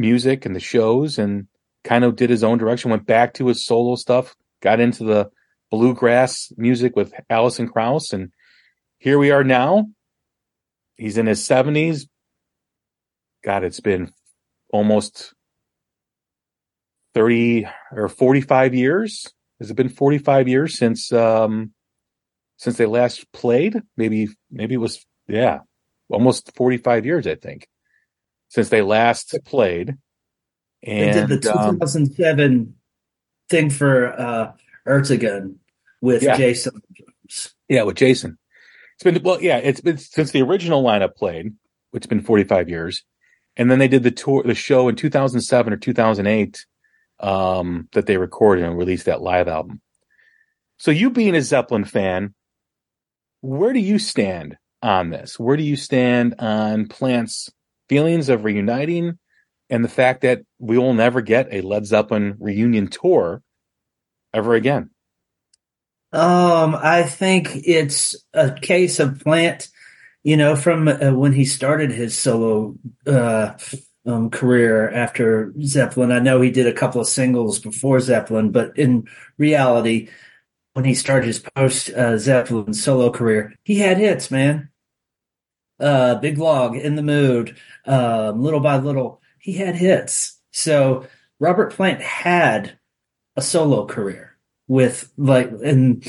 music 0.00 0.46
and 0.46 0.54
the 0.54 0.60
shows 0.60 1.18
and 1.18 1.46
kind 1.84 2.04
of 2.04 2.16
did 2.16 2.30
his 2.30 2.44
own 2.44 2.58
direction, 2.58 2.90
went 2.90 3.06
back 3.06 3.34
to 3.34 3.46
his 3.46 3.64
solo 3.64 3.96
stuff, 3.96 4.34
got 4.60 4.80
into 4.80 5.04
the 5.04 5.30
bluegrass 5.70 6.52
music 6.56 6.96
with 6.96 7.12
Alison 7.28 7.68
Krauss. 7.68 8.12
And 8.12 8.32
here 8.98 9.18
we 9.18 9.30
are 9.30 9.44
now. 9.44 9.86
He's 10.96 11.16
in 11.16 11.26
his 11.26 11.46
70s. 11.46 12.06
God, 13.42 13.64
it's 13.64 13.80
been 13.80 14.12
almost 14.70 15.34
30 17.14 17.66
or 17.92 18.08
45 18.08 18.74
years. 18.74 19.26
Has 19.58 19.70
it 19.70 19.76
been 19.76 19.88
45 19.88 20.48
years 20.48 20.78
since 20.78 21.12
um 21.12 21.72
since 22.56 22.76
they 22.76 22.86
last 22.86 23.30
played? 23.32 23.80
Maybe 23.96 24.28
maybe 24.50 24.74
it 24.74 24.78
was 24.78 25.04
yeah, 25.28 25.60
almost 26.10 26.54
45 26.54 27.06
years 27.06 27.26
I 27.26 27.34
think 27.34 27.66
since 28.50 28.68
they 28.68 28.82
last 28.82 29.34
played. 29.46 29.96
And 30.82 31.14
they 31.14 31.20
did 31.20 31.28
the 31.28 31.38
2007 31.38 32.52
um, 32.52 32.74
thing 33.48 33.70
for 33.70 34.12
uh 34.20 34.52
Ertegun 34.86 35.56
with 36.02 36.22
yeah. 36.22 36.36
Jason. 36.36 36.82
Yeah, 37.68 37.84
with 37.84 37.96
Jason. 37.96 38.38
It's 38.94 39.04
been 39.04 39.22
well, 39.22 39.40
yeah, 39.40 39.58
it's 39.58 39.80
been 39.80 39.96
since 39.96 40.32
the 40.32 40.42
original 40.42 40.82
lineup 40.82 41.16
played, 41.16 41.54
which 41.90 42.04
has 42.04 42.08
been 42.08 42.22
45 42.22 42.68
years. 42.68 43.04
And 43.56 43.70
then 43.70 43.78
they 43.78 43.88
did 43.88 44.02
the 44.02 44.10
tour 44.10 44.42
the 44.42 44.54
show 44.54 44.88
in 44.88 44.96
2007 44.96 45.72
or 45.72 45.76
2008 45.76 46.66
um 47.20 47.88
that 47.92 48.06
they 48.06 48.16
recorded 48.16 48.64
and 48.64 48.78
released 48.78 49.06
that 49.06 49.22
live 49.22 49.48
album. 49.48 49.80
So 50.78 50.90
you 50.90 51.10
being 51.10 51.34
a 51.34 51.42
Zeppelin 51.42 51.84
fan, 51.84 52.34
where 53.42 53.74
do 53.74 53.80
you 53.80 53.98
stand 53.98 54.56
on 54.80 55.10
this? 55.10 55.38
Where 55.38 55.58
do 55.58 55.62
you 55.62 55.76
stand 55.76 56.36
on 56.38 56.88
Plant's 56.88 57.50
feelings 57.90 58.28
of 58.28 58.44
reuniting 58.44 59.18
and 59.68 59.84
the 59.84 59.88
fact 59.88 60.20
that 60.20 60.42
we 60.60 60.78
will 60.78 60.94
never 60.94 61.20
get 61.20 61.48
a 61.50 61.60
Led 61.60 61.84
Zeppelin 61.84 62.36
reunion 62.38 62.86
tour 62.86 63.42
ever 64.32 64.54
again? 64.54 64.90
Um, 66.12 66.76
I 66.80 67.02
think 67.02 67.50
it's 67.66 68.14
a 68.32 68.52
case 68.52 69.00
of 69.00 69.18
Plant, 69.18 69.68
you 70.22 70.36
know, 70.36 70.54
from 70.54 70.86
uh, 70.86 71.12
when 71.14 71.32
he 71.32 71.44
started 71.44 71.90
his 71.90 72.16
solo 72.16 72.76
uh, 73.08 73.54
um, 74.06 74.30
career 74.30 74.88
after 74.90 75.52
Zeppelin. 75.60 76.12
I 76.12 76.20
know 76.20 76.40
he 76.40 76.52
did 76.52 76.68
a 76.68 76.72
couple 76.72 77.00
of 77.00 77.08
singles 77.08 77.58
before 77.58 77.98
Zeppelin, 77.98 78.52
but 78.52 78.78
in 78.78 79.08
reality, 79.36 80.10
when 80.74 80.84
he 80.84 80.94
started 80.94 81.26
his 81.26 81.40
post 81.40 81.90
uh, 81.90 82.18
Zeppelin 82.18 82.72
solo 82.72 83.10
career, 83.10 83.52
he 83.64 83.80
had 83.80 83.98
hits, 83.98 84.30
man. 84.30 84.68
Uh, 85.80 86.16
Big 86.16 86.38
Log, 86.38 86.76
In 86.76 86.94
the 86.94 87.02
Mood, 87.02 87.56
um, 87.86 88.42
Little 88.42 88.60
by 88.60 88.76
Little, 88.76 89.20
he 89.38 89.54
had 89.54 89.74
hits. 89.76 90.38
So 90.52 91.06
Robert 91.38 91.72
Plant 91.72 92.02
had 92.02 92.78
a 93.36 93.42
solo 93.42 93.86
career 93.86 94.36
with 94.68 95.12
like 95.16 95.50
and 95.64 96.06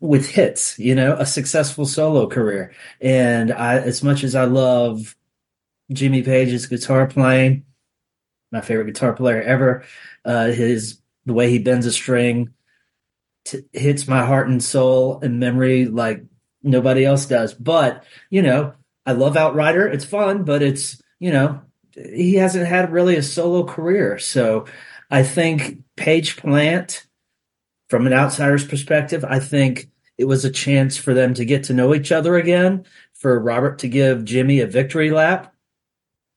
with 0.00 0.28
hits, 0.28 0.78
you 0.78 0.94
know, 0.94 1.16
a 1.18 1.24
successful 1.26 1.86
solo 1.86 2.26
career. 2.26 2.72
And 3.00 3.52
I 3.52 3.78
as 3.78 4.02
much 4.02 4.24
as 4.24 4.34
I 4.34 4.44
love 4.44 5.16
Jimmy 5.92 6.22
Page's 6.22 6.66
guitar 6.66 7.06
playing, 7.06 7.64
my 8.50 8.60
favorite 8.60 8.86
guitar 8.86 9.12
player 9.12 9.42
ever, 9.42 9.84
uh 10.24 10.46
his 10.46 10.98
the 11.24 11.32
way 11.32 11.50
he 11.50 11.58
bends 11.58 11.86
a 11.86 11.92
string 11.92 12.52
t- 13.44 13.64
hits 13.72 14.08
my 14.08 14.24
heart 14.24 14.48
and 14.48 14.62
soul 14.62 15.20
and 15.20 15.40
memory 15.40 15.86
like 15.86 16.24
nobody 16.62 17.04
else 17.04 17.26
does. 17.26 17.54
But, 17.54 18.04
you 18.30 18.42
know, 18.42 18.74
I 19.04 19.12
love 19.12 19.36
Outrider. 19.36 19.86
It's 19.86 20.04
fun, 20.04 20.44
but 20.44 20.62
it's, 20.62 21.00
you 21.18 21.32
know, 21.32 21.60
he 21.94 22.34
hasn't 22.34 22.66
had 22.66 22.92
really 22.92 23.16
a 23.16 23.22
solo 23.22 23.64
career. 23.64 24.18
So 24.18 24.66
I 25.10 25.22
think 25.22 25.80
Page 25.96 26.36
Plant 26.36 27.06
from 27.88 28.06
an 28.06 28.12
outsider's 28.12 28.66
perspective, 28.66 29.24
I 29.24 29.38
think 29.38 29.90
it 30.16 30.24
was 30.24 30.44
a 30.44 30.50
chance 30.50 30.96
for 30.96 31.14
them 31.14 31.34
to 31.34 31.44
get 31.44 31.64
to 31.64 31.74
know 31.74 31.94
each 31.94 32.12
other 32.12 32.36
again, 32.36 32.86
for 33.12 33.38
Robert 33.38 33.80
to 33.80 33.88
give 33.88 34.24
Jimmy 34.24 34.60
a 34.60 34.66
victory 34.66 35.10
lap 35.10 35.54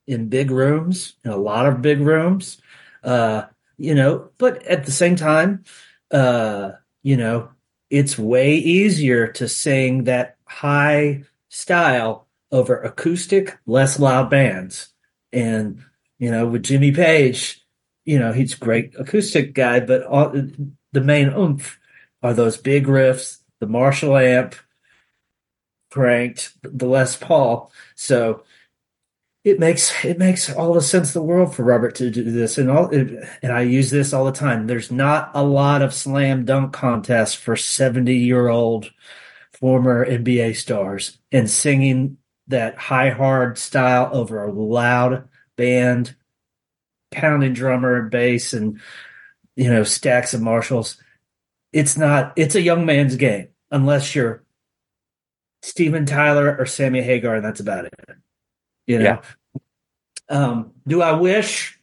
in 0.08 0.30
big 0.30 0.52
rooms, 0.52 1.14
in 1.24 1.32
a 1.32 1.38
lot 1.38 1.66
of 1.66 1.82
big 1.82 2.02
rooms. 2.02 2.62
Uh, 3.04 3.44
you 3.78 3.96
know, 3.96 4.30
but 4.38 4.64
at 4.64 4.86
the 4.86 4.92
same 4.92 5.16
time, 5.16 5.64
uh, 6.12 6.72
you 7.04 7.18
know, 7.18 7.50
it's 7.90 8.18
way 8.18 8.56
easier 8.56 9.28
to 9.28 9.48
sing 9.48 10.06
that 10.06 10.38
high 10.46 11.24
style 11.50 12.25
over 12.56 12.82
acoustic, 12.82 13.58
less 13.66 14.00
loud 14.00 14.30
bands. 14.30 14.94
And, 15.34 15.84
you 16.18 16.32
know, 16.32 16.48
with 16.48 16.64
Jimmy 16.64 16.94
Page, 16.94 17.62
you 18.06 18.18
know, 18.18 18.32
he's 18.32 18.54
a 18.54 18.58
great 18.58 18.96
acoustic 18.98 19.54
guy, 19.54 19.82
but 19.82 20.04
all, 20.04 20.34
the 20.94 21.02
main 21.02 21.28
oomph 21.30 21.78
are 22.24 22.34
those 22.34 22.56
big 22.56 22.86
riffs, 22.86 23.40
the 23.60 23.68
Marshall 23.68 24.16
amp, 24.16 24.56
cranked 25.92 26.54
the 26.64 26.86
Les 26.86 27.18
Paul. 27.18 27.72
So 27.96 28.44
it 29.44 29.60
makes 29.60 30.06
it 30.06 30.18
makes 30.18 30.50
all 30.50 30.74
the 30.74 30.82
sense 30.82 31.14
in 31.14 31.22
the 31.22 31.28
world 31.28 31.54
for 31.54 31.64
Robert 31.64 31.96
to 31.96 32.10
do 32.10 32.24
this, 32.24 32.58
and 32.58 32.72
all 32.72 32.88
and 32.88 33.52
I 33.52 33.62
use 33.62 33.92
this 33.92 34.14
all 34.14 34.26
the 34.26 34.32
time. 34.32 34.66
There's 34.66 34.92
not 34.92 35.30
a 35.34 35.44
lot 35.44 35.82
of 35.82 35.94
slam 35.94 36.46
dunk 36.46 36.74
contests 36.74 37.36
for 37.36 37.56
70 37.56 38.16
year 38.16 38.48
old 38.48 38.92
former 39.54 40.06
NBA 40.06 40.56
stars 40.56 41.20
and 41.32 41.50
singing 41.50 42.18
that 42.48 42.78
high 42.78 43.10
hard 43.10 43.58
style 43.58 44.10
over 44.14 44.44
a 44.44 44.52
loud 44.52 45.28
band, 45.56 46.16
pounding 47.12 47.54
drummer 47.54 47.98
and 47.98 48.12
bass, 48.12 48.54
and 48.54 48.80
you 49.56 49.70
know 49.70 49.84
stacks 49.84 50.34
of 50.34 50.42
Marshalls. 50.42 51.02
It's 51.74 51.98
not. 51.98 52.34
It's 52.36 52.56
a 52.56 52.62
young 52.62 52.86
man's 52.86 53.16
game 53.16 53.50
unless 53.72 54.16
you're 54.16 54.44
Steven 55.62 56.06
Tyler 56.06 56.56
or 56.58 56.66
Sammy 56.66 57.02
Hagar, 57.02 57.36
and 57.36 57.46
that's 57.46 57.60
about 57.60 57.86
it. 57.86 57.94
You 58.88 59.00
know. 59.00 59.04
Yeah. 59.04 59.22
Um, 60.30 60.74
do 60.88 61.02
I 61.02 61.14
wish? 61.14 61.80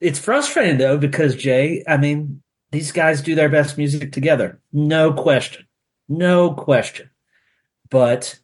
It's 0.00 0.18
frustrating 0.18 0.78
though 0.78 0.98
because 0.98 1.36
Jay. 1.36 1.84
I 1.86 1.96
mean, 1.96 2.42
these 2.74 2.90
guys 2.90 3.22
do 3.22 3.36
their 3.36 3.48
best 3.48 3.78
music 3.78 4.10
together, 4.10 4.60
no 4.72 5.12
question, 5.12 5.66
no 6.08 6.52
question. 6.52 7.10
But 7.88 8.40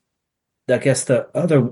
I 0.71 0.79
guess 0.79 1.05
the 1.05 1.29
other. 1.37 1.71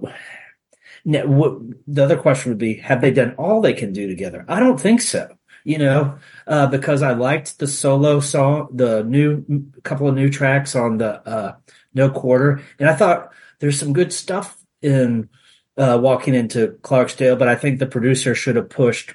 The 1.05 2.02
other 2.02 2.17
question 2.17 2.50
would 2.50 2.59
be: 2.59 2.75
Have 2.75 3.00
they 3.00 3.11
done 3.11 3.35
all 3.38 3.61
they 3.61 3.73
can 3.73 3.93
do 3.93 4.09
together? 4.09 4.45
I 4.49 4.61
don't 4.61 4.81
think 4.81 5.00
so. 5.00 5.37
You 5.64 5.78
know, 5.78 6.19
uh, 6.47 6.67
because 6.67 7.02
I 7.02 7.12
liked 7.12 7.59
the 7.59 7.67
solo 7.67 8.21
song, 8.21 8.69
the 8.73 9.05
new 9.05 9.71
couple 9.83 10.09
of 10.09 10.14
new 10.14 10.31
tracks 10.31 10.75
on 10.75 10.99
the 10.99 11.26
uh, 11.28 11.57
No 11.95 12.11
Quarter, 12.11 12.62
and 12.78 12.88
I 12.88 12.95
thought 12.95 13.33
there's 13.59 13.78
some 13.78 13.93
good 13.93 14.12
stuff 14.12 14.57
in 14.83 15.28
uh, 15.76 15.99
walking 16.00 16.35
into 16.35 16.78
Clarksdale, 16.83 17.38
but 17.38 17.49
I 17.49 17.55
think 17.55 17.78
the 17.78 17.87
producer 17.87 18.35
should 18.35 18.57
have 18.57 18.69
pushed. 18.69 19.14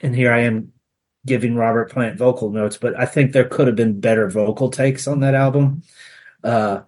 And 0.00 0.14
here 0.14 0.32
I 0.32 0.40
am 0.40 0.72
giving 1.26 1.56
Robert 1.56 1.90
Plant 1.90 2.16
vocal 2.16 2.50
notes, 2.50 2.76
but 2.76 2.98
I 2.98 3.04
think 3.04 3.32
there 3.32 3.48
could 3.48 3.66
have 3.66 3.76
been 3.76 4.00
better 4.00 4.28
vocal 4.28 4.70
takes 4.70 5.06
on 5.06 5.20
that 5.20 5.34
album. 5.34 5.82
Uh, 6.44 6.82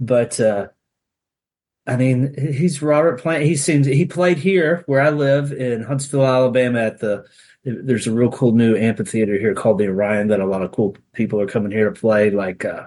but 0.00 0.40
uh, 0.40 0.68
I 1.88 1.96
mean, 1.96 2.34
he's 2.36 2.82
Robert 2.82 3.20
Plant. 3.20 3.44
He 3.44 3.56
seems 3.56 3.86
he 3.86 4.04
played 4.04 4.36
here 4.36 4.82
where 4.86 5.00
I 5.00 5.08
live 5.08 5.52
in 5.52 5.82
Huntsville, 5.82 6.26
Alabama. 6.26 6.80
At 6.80 6.98
the 7.00 7.24
there's 7.64 8.06
a 8.06 8.12
real 8.12 8.30
cool 8.30 8.52
new 8.52 8.76
amphitheater 8.76 9.38
here 9.38 9.54
called 9.54 9.78
the 9.78 9.88
Orion 9.88 10.28
that 10.28 10.40
a 10.40 10.46
lot 10.46 10.62
of 10.62 10.72
cool 10.72 10.96
people 11.14 11.40
are 11.40 11.46
coming 11.46 11.72
here 11.72 11.90
to 11.90 11.98
play. 11.98 12.30
Like, 12.30 12.64
uh, 12.64 12.86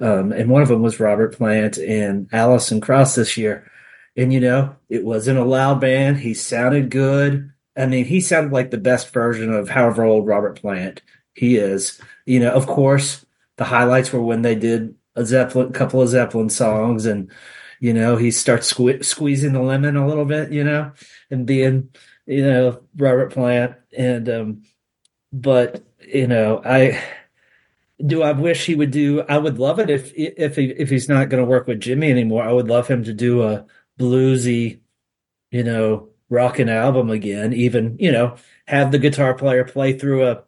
um, 0.00 0.32
and 0.32 0.50
one 0.50 0.62
of 0.62 0.68
them 0.68 0.82
was 0.82 1.00
Robert 1.00 1.34
Plant 1.34 1.78
and 1.78 2.28
Alison 2.32 2.80
Krauss 2.80 3.14
this 3.14 3.36
year. 3.36 3.70
And, 4.16 4.32
you 4.32 4.40
know, 4.40 4.76
it 4.88 5.04
wasn't 5.04 5.38
a 5.38 5.44
loud 5.44 5.80
band. 5.80 6.18
He 6.18 6.34
sounded 6.34 6.90
good. 6.90 7.50
I 7.76 7.86
mean, 7.86 8.04
he 8.04 8.20
sounded 8.20 8.52
like 8.52 8.70
the 8.70 8.78
best 8.78 9.12
version 9.12 9.52
of 9.52 9.68
however 9.68 10.04
old 10.04 10.26
Robert 10.26 10.60
Plant 10.60 11.02
he 11.34 11.56
is. 11.56 12.00
You 12.24 12.40
know, 12.40 12.50
of 12.50 12.66
course, 12.66 13.24
the 13.56 13.64
highlights 13.64 14.12
were 14.12 14.22
when 14.22 14.42
they 14.42 14.54
did 14.54 14.94
a 15.14 15.24
Zeppelin, 15.24 15.72
couple 15.72 16.00
of 16.00 16.08
Zeppelin 16.08 16.50
songs, 16.50 17.06
and 17.06 17.30
you 17.80 17.92
know, 17.92 18.16
he 18.16 18.30
starts 18.30 18.72
sque- 18.72 19.04
squeezing 19.04 19.52
the 19.52 19.62
lemon 19.62 19.96
a 19.96 20.06
little 20.06 20.24
bit, 20.24 20.52
you 20.52 20.64
know, 20.64 20.92
and 21.30 21.46
being, 21.46 21.90
you 22.26 22.44
know, 22.44 22.82
Robert 22.96 23.32
Plant. 23.32 23.74
And, 23.96 24.28
um, 24.28 24.62
but 25.32 25.84
you 26.00 26.26
know, 26.26 26.62
I 26.64 27.02
do. 28.04 28.22
I 28.22 28.32
wish 28.32 28.66
he 28.66 28.74
would 28.74 28.90
do. 28.90 29.22
I 29.22 29.38
would 29.38 29.58
love 29.58 29.78
it 29.78 29.90
if 29.90 30.12
if 30.14 30.56
he 30.56 30.66
if 30.66 30.90
he's 30.90 31.08
not 31.08 31.28
going 31.28 31.42
to 31.42 31.48
work 31.48 31.66
with 31.66 31.80
Jimmy 31.80 32.10
anymore. 32.10 32.42
I 32.42 32.52
would 32.52 32.68
love 32.68 32.88
him 32.88 33.04
to 33.04 33.12
do 33.12 33.42
a 33.42 33.66
bluesy, 33.98 34.80
you 35.50 35.64
know, 35.64 36.08
rocking 36.28 36.68
album 36.68 37.10
again. 37.10 37.52
Even 37.52 37.96
you 37.98 38.12
know, 38.12 38.36
have 38.66 38.92
the 38.92 38.98
guitar 38.98 39.34
player 39.34 39.64
play 39.64 39.98
through 39.98 40.26
a 40.26 40.44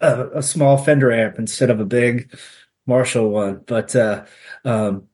a, 0.00 0.28
a 0.36 0.42
small 0.42 0.78
Fender 0.78 1.12
amp 1.12 1.38
instead 1.38 1.70
of 1.70 1.80
a 1.80 1.84
big 1.84 2.34
Marshall 2.86 3.30
one. 3.30 3.62
But 3.66 3.94
uh, 3.96 4.24
um, 4.64 5.08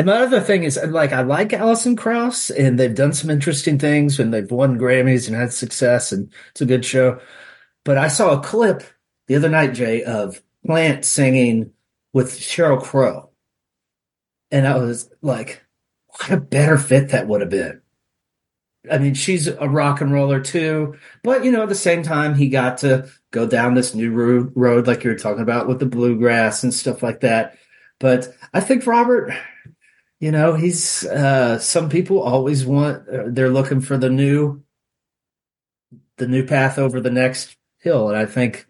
and 0.00 0.06
my 0.06 0.16
other 0.16 0.40
thing 0.40 0.62
is 0.62 0.80
like 0.82 1.12
I 1.12 1.20
like 1.20 1.52
Alison 1.52 1.94
Krauss, 1.94 2.48
and 2.48 2.80
they've 2.80 2.94
done 2.94 3.12
some 3.12 3.28
interesting 3.28 3.78
things, 3.78 4.18
and 4.18 4.32
they've 4.32 4.50
won 4.50 4.78
Grammys 4.78 5.26
and 5.26 5.36
had 5.36 5.52
success, 5.52 6.10
and 6.10 6.32
it's 6.52 6.62
a 6.62 6.66
good 6.66 6.86
show. 6.86 7.20
But 7.84 7.98
I 7.98 8.08
saw 8.08 8.30
a 8.30 8.42
clip 8.42 8.82
the 9.26 9.36
other 9.36 9.50
night, 9.50 9.74
Jay, 9.74 10.02
of 10.02 10.42
Plant 10.64 11.04
singing 11.04 11.72
with 12.14 12.32
Sheryl 12.32 12.82
Crow, 12.82 13.28
and 14.50 14.66
I 14.66 14.78
was 14.78 15.10
like, 15.20 15.62
what 16.06 16.30
a 16.30 16.38
better 16.38 16.78
fit 16.78 17.10
that 17.10 17.28
would 17.28 17.42
have 17.42 17.50
been. 17.50 17.82
I 18.90 18.96
mean, 18.96 19.12
she's 19.12 19.48
a 19.48 19.68
rock 19.68 20.00
and 20.00 20.14
roller 20.14 20.40
too, 20.40 20.96
but 21.22 21.44
you 21.44 21.52
know, 21.52 21.64
at 21.64 21.68
the 21.68 21.74
same 21.74 22.02
time, 22.02 22.34
he 22.34 22.48
got 22.48 22.78
to 22.78 23.06
go 23.32 23.46
down 23.46 23.74
this 23.74 23.94
new 23.94 24.10
road, 24.54 24.86
like 24.86 25.04
you 25.04 25.10
were 25.10 25.16
talking 25.16 25.42
about 25.42 25.68
with 25.68 25.78
the 25.78 25.84
bluegrass 25.84 26.62
and 26.62 26.72
stuff 26.72 27.02
like 27.02 27.20
that. 27.20 27.58
But 27.98 28.34
I 28.54 28.60
think 28.60 28.86
Robert, 28.86 29.30
you 30.20 30.30
know, 30.30 30.54
he's, 30.54 31.04
uh, 31.06 31.58
some 31.58 31.88
people 31.88 32.22
always 32.22 32.64
want, 32.64 33.08
uh, 33.08 33.24
they're 33.26 33.50
looking 33.50 33.80
for 33.80 33.98
the 33.98 34.10
new, 34.10 34.62
the 36.18 36.28
new 36.28 36.46
path 36.46 36.78
over 36.78 37.00
the 37.00 37.10
next 37.10 37.56
hill. 37.78 38.08
And 38.08 38.16
I 38.16 38.26
think 38.26 38.66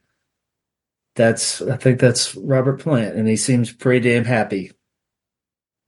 that's, 1.16 1.60
I 1.60 1.76
think 1.76 2.00
that's 2.00 2.34
Robert 2.36 2.80
Plant 2.80 3.16
and 3.16 3.28
he 3.28 3.36
seems 3.36 3.72
pretty 3.72 4.08
damn 4.08 4.24
happy. 4.24 4.72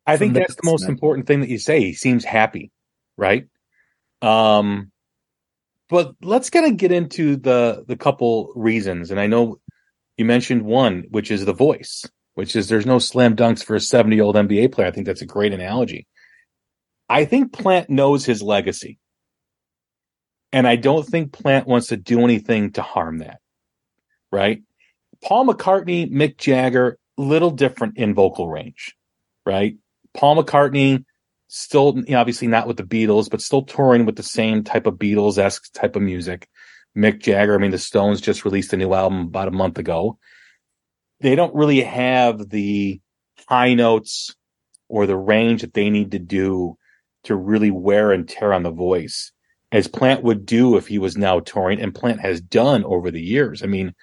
I 0.06 0.16
think 0.16 0.34
that's 0.34 0.56
the 0.56 0.68
most 0.68 0.88
important 0.88 1.26
thing 1.26 1.40
that 1.40 1.48
you 1.48 1.58
say. 1.58 1.80
He 1.80 1.94
seems 1.94 2.24
happy, 2.24 2.72
right? 3.16 3.46
Um, 4.20 4.90
but 5.88 6.14
let's 6.22 6.50
kind 6.50 6.66
of 6.66 6.76
get 6.76 6.92
into 6.92 7.36
the 7.36 7.84
the 7.86 7.96
couple 7.96 8.52
reasons, 8.56 9.10
and 9.10 9.20
I 9.20 9.26
know 9.26 9.60
you 10.16 10.24
mentioned 10.24 10.62
one, 10.62 11.04
which 11.10 11.30
is 11.30 11.44
the 11.44 11.52
voice, 11.52 12.04
which 12.34 12.56
is 12.56 12.68
there's 12.68 12.86
no 12.86 12.98
slam 12.98 13.36
dunks 13.36 13.64
for 13.64 13.74
a 13.74 13.80
70 13.80 14.16
year 14.16 14.24
old 14.24 14.36
NBA 14.36 14.72
player. 14.72 14.86
I 14.86 14.90
think 14.90 15.06
that's 15.06 15.22
a 15.22 15.26
great 15.26 15.52
analogy. 15.52 16.06
I 17.08 17.24
think 17.24 17.52
Plant 17.52 17.90
knows 17.90 18.24
his 18.24 18.42
legacy, 18.42 18.98
and 20.52 20.66
I 20.66 20.76
don't 20.76 21.06
think 21.06 21.32
Plant 21.32 21.66
wants 21.66 21.88
to 21.88 21.96
do 21.96 22.20
anything 22.24 22.72
to 22.72 22.82
harm 22.82 23.18
that. 23.18 23.40
Right? 24.30 24.62
Paul 25.22 25.46
McCartney, 25.46 26.10
Mick 26.10 26.38
Jagger, 26.38 26.98
little 27.16 27.50
different 27.50 27.98
in 27.98 28.14
vocal 28.14 28.48
range, 28.48 28.94
right? 29.44 29.76
Paul 30.14 30.42
McCartney 30.42 31.04
still 31.48 31.94
you 31.96 32.14
know, 32.14 32.20
obviously 32.20 32.48
not 32.48 32.66
with 32.66 32.78
the 32.78 32.82
Beatles, 32.82 33.30
but 33.30 33.42
still 33.42 33.62
touring 33.62 34.06
with 34.06 34.16
the 34.16 34.22
same 34.22 34.64
type 34.64 34.86
of 34.86 34.94
Beatles 34.94 35.38
esque 35.38 35.72
type 35.74 35.96
of 35.96 36.02
music. 36.02 36.48
Mick 36.96 37.20
Jagger, 37.20 37.54
I 37.54 37.58
mean, 37.58 37.70
the 37.70 37.78
Stones 37.78 38.20
just 38.20 38.44
released 38.44 38.72
a 38.72 38.76
new 38.76 38.92
album 38.92 39.20
about 39.20 39.48
a 39.48 39.52
month 39.52 39.78
ago. 39.78 40.18
They 41.22 41.36
don't 41.36 41.54
really 41.54 41.82
have 41.82 42.50
the 42.50 43.00
high 43.48 43.74
notes 43.74 44.34
or 44.88 45.06
the 45.06 45.16
range 45.16 45.62
that 45.62 45.74
they 45.74 45.88
need 45.88 46.10
to 46.10 46.18
do 46.18 46.76
to 47.24 47.36
really 47.36 47.70
wear 47.70 48.12
and 48.12 48.28
tear 48.28 48.52
on 48.52 48.64
the 48.64 48.70
voice 48.70 49.32
as 49.70 49.88
Plant 49.88 50.22
would 50.22 50.44
do 50.44 50.76
if 50.76 50.86
he 50.86 50.98
was 50.98 51.16
now 51.16 51.40
touring 51.40 51.80
and 51.80 51.94
Plant 51.94 52.20
has 52.20 52.40
done 52.40 52.84
over 52.84 53.10
the 53.10 53.22
years. 53.22 53.62
I 53.62 53.66
mean, 53.66 53.94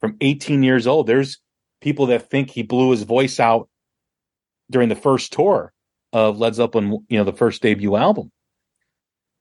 from 0.00 0.16
18 0.20 0.62
years 0.62 0.86
old, 0.86 1.06
there's 1.06 1.38
people 1.80 2.06
that 2.06 2.30
think 2.30 2.50
he 2.50 2.62
blew 2.62 2.90
his 2.90 3.02
voice 3.02 3.40
out 3.40 3.68
during 4.70 4.88
the 4.88 4.94
first 4.94 5.32
tour 5.32 5.72
of 6.12 6.38
Led 6.38 6.54
Zeppelin, 6.54 7.04
you 7.08 7.18
know, 7.18 7.24
the 7.24 7.32
first 7.32 7.62
debut 7.62 7.96
album. 7.96 8.30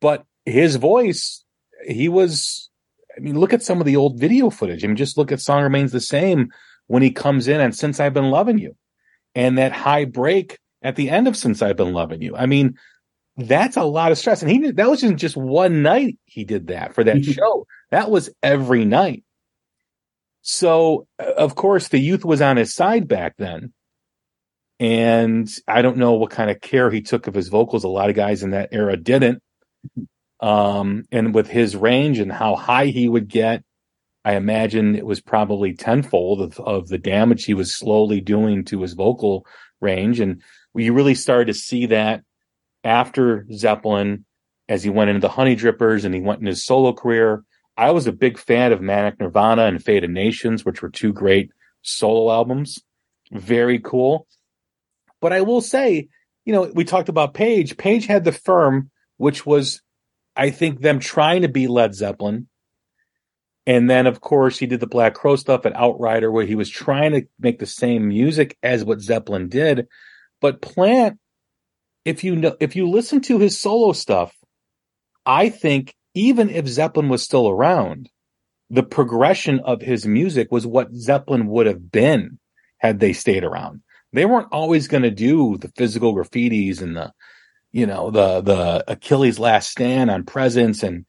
But 0.02 0.26
his 0.46 0.78
voice, 0.78 1.44
he 1.86 2.08
was, 2.08 2.70
I 3.16 3.20
mean, 3.20 3.40
look 3.40 3.54
at 3.54 3.64
some 3.64 3.80
of 3.80 3.86
the 3.86 3.96
old 3.96 4.20
video 4.20 4.50
footage. 4.50 4.84
I 4.84 4.88
mean, 4.88 4.96
just 4.96 5.18
look 5.18 5.32
at 5.32 5.42
Song 5.42 5.62
Remains 5.62 5.92
the 5.92 6.02
Same 6.02 6.50
when 6.90 7.04
he 7.04 7.12
comes 7.12 7.48
in 7.48 7.62
and 7.62 7.74
Since 7.74 8.00
I've 8.00 8.16
Been 8.16 8.32
Loving 8.32 8.58
You 8.58 8.76
and 9.36 9.60
that 9.60 9.72
high 9.72 10.06
break 10.06 10.58
at 10.82 10.96
the 10.96 11.12
end 11.12 11.28
of 11.28 11.38
Since 11.38 11.62
I've 11.62 11.78
Been 11.78 11.94
Loving 11.94 12.22
You. 12.22 12.36
I 12.36 12.48
mean, 12.48 12.78
that's 13.38 13.78
a 13.78 13.84
lot 13.84 14.12
of 14.12 14.18
stress. 14.18 14.42
And 14.42 14.50
he, 14.50 14.72
that 14.72 14.90
wasn't 14.90 15.20
just 15.20 15.38
one 15.38 15.84
night 15.84 16.18
he 16.26 16.44
did 16.44 16.68
that 16.68 16.96
for 16.96 17.04
that 17.04 17.18
mm-hmm. 17.18 17.32
show. 17.32 17.68
That 17.92 18.10
was 18.10 18.32
every 18.42 18.86
night. 18.86 19.24
So, 20.42 21.08
of 21.20 21.54
course, 21.54 21.90
the 21.90 22.00
youth 22.00 22.26
was 22.26 22.42
on 22.42 22.58
his 22.58 22.74
side 22.74 23.08
back 23.08 23.36
then. 23.38 23.72
And 24.80 25.48
I 25.68 25.84
don't 25.84 25.98
know 25.98 26.14
what 26.14 26.32
kind 26.32 26.50
of 26.50 26.60
care 26.60 26.90
he 26.90 27.02
took 27.02 27.28
of 27.28 27.36
his 27.36 27.50
vocals. 27.50 27.84
A 27.84 27.88
lot 27.88 28.10
of 28.10 28.16
guys 28.16 28.42
in 28.42 28.52
that 28.52 28.70
era 28.72 28.98
didn't. 28.98 29.44
Um, 30.40 31.04
and 31.12 31.36
with 31.36 31.50
his 31.50 31.76
range 31.76 32.18
and 32.18 32.32
how 32.32 32.56
high 32.56 32.88
he 32.88 33.08
would 33.08 33.28
get, 33.28 33.64
I 34.26 34.36
imagine 34.36 34.96
it 34.96 35.06
was 35.06 35.22
probably 35.22 35.74
tenfold 35.74 36.42
of, 36.42 36.60
of 36.60 36.88
the 36.88 36.98
damage 36.98 37.46
he 37.46 37.54
was 37.54 37.76
slowly 37.76 38.22
doing 38.22 38.66
to 38.66 38.82
his 38.82 38.94
vocal 38.94 39.46
range. 39.82 40.20
And 40.20 40.42
we 40.74 40.90
really 40.90 41.16
started 41.16 41.48
to 41.48 41.54
see 41.54 41.88
that 41.88 42.24
after 42.84 43.46
Zeppelin 43.52 44.26
as 44.68 44.84
he 44.84 44.90
went 44.90 45.10
into 45.10 45.22
the 45.22 45.34
Honeydrippers 45.34 46.06
and 46.06 46.14
he 46.14 46.22
went 46.22 46.42
in 46.42 46.48
his 46.48 46.66
solo 46.66 46.94
career. 46.94 47.44
I 47.78 47.92
was 47.92 48.08
a 48.08 48.12
big 48.12 48.38
fan 48.38 48.74
of 48.74 48.82
Manic 48.82 49.20
Nirvana 49.20 49.64
and 49.64 49.84
Fate 49.84 50.04
of 50.04 50.10
Nations, 50.10 50.66
which 50.66 50.82
were 50.82 50.90
two 50.90 51.14
great 51.14 51.50
solo 51.82 52.32
albums. 52.32 52.78
Very 53.32 53.80
cool. 53.80 54.28
But 55.22 55.34
I 55.34 55.42
will 55.42 55.62
say 55.62 56.10
you 56.50 56.54
know, 56.54 56.64
we 56.74 56.84
talked 56.84 57.10
about 57.10 57.36
Page. 57.36 57.78
Page 57.78 58.08
had 58.08 58.24
the 58.24 58.32
firm, 58.32 58.90
which 59.18 59.46
was, 59.46 59.84
I 60.36 60.50
think, 60.50 60.82
them 60.82 61.00
trying 61.00 61.44
to 61.44 61.48
be 61.48 61.68
Led 61.68 61.94
Zeppelin. 61.94 62.48
And 63.70 63.88
then, 63.88 64.08
of 64.08 64.20
course, 64.20 64.58
he 64.58 64.66
did 64.66 64.80
the 64.80 64.88
Black 64.88 65.14
Crow 65.14 65.36
stuff 65.36 65.64
at 65.68 65.76
Outrider, 65.76 66.32
where 66.32 66.48
he 66.48 66.56
was 66.56 66.72
trying 66.72 67.12
to 67.12 67.28
make 67.40 67.60
the 67.60 67.68
same 67.68 68.08
music 68.08 68.58
as 68.64 68.84
what 68.84 69.00
Zeppelin 69.00 69.48
did. 69.48 69.88
But 70.42 70.60
Plant, 70.60 71.20
if 72.04 72.24
you 72.24 72.36
know, 72.36 72.58
if 72.60 72.76
you 72.76 72.90
listen 72.90 73.22
to 73.22 73.38
his 73.38 73.60
solo 73.60 73.92
stuff, 73.92 74.36
I 75.24 75.50
think 75.50 75.94
even 76.16 76.50
if 76.50 76.66
Zeppelin 76.66 77.10
was 77.10 77.22
still 77.22 77.48
around, 77.48 78.10
the 78.72 78.82
progression 78.82 79.60
of 79.60 79.84
his 79.84 80.04
music 80.04 80.52
was 80.52 80.66
what 80.66 80.92
Zeppelin 80.96 81.46
would 81.46 81.68
have 81.68 81.92
been 81.92 82.40
had 82.80 83.00
they 83.00 83.14
stayed 83.14 83.44
around. 83.44 83.84
They 84.14 84.26
weren't 84.26 84.52
always 84.52 84.88
going 84.88 85.04
to 85.04 85.12
do 85.12 85.60
the 85.60 85.72
physical 85.78 86.16
graffitis 86.16 86.82
and 86.82 86.98
the, 86.98 87.14
you 87.72 87.86
know, 87.86 88.10
the, 88.10 88.42
the 88.42 88.84
Achilles 88.88 89.38
last 89.38 89.70
stand 89.70 90.10
on 90.10 90.24
presence 90.24 90.82
and 90.82 91.06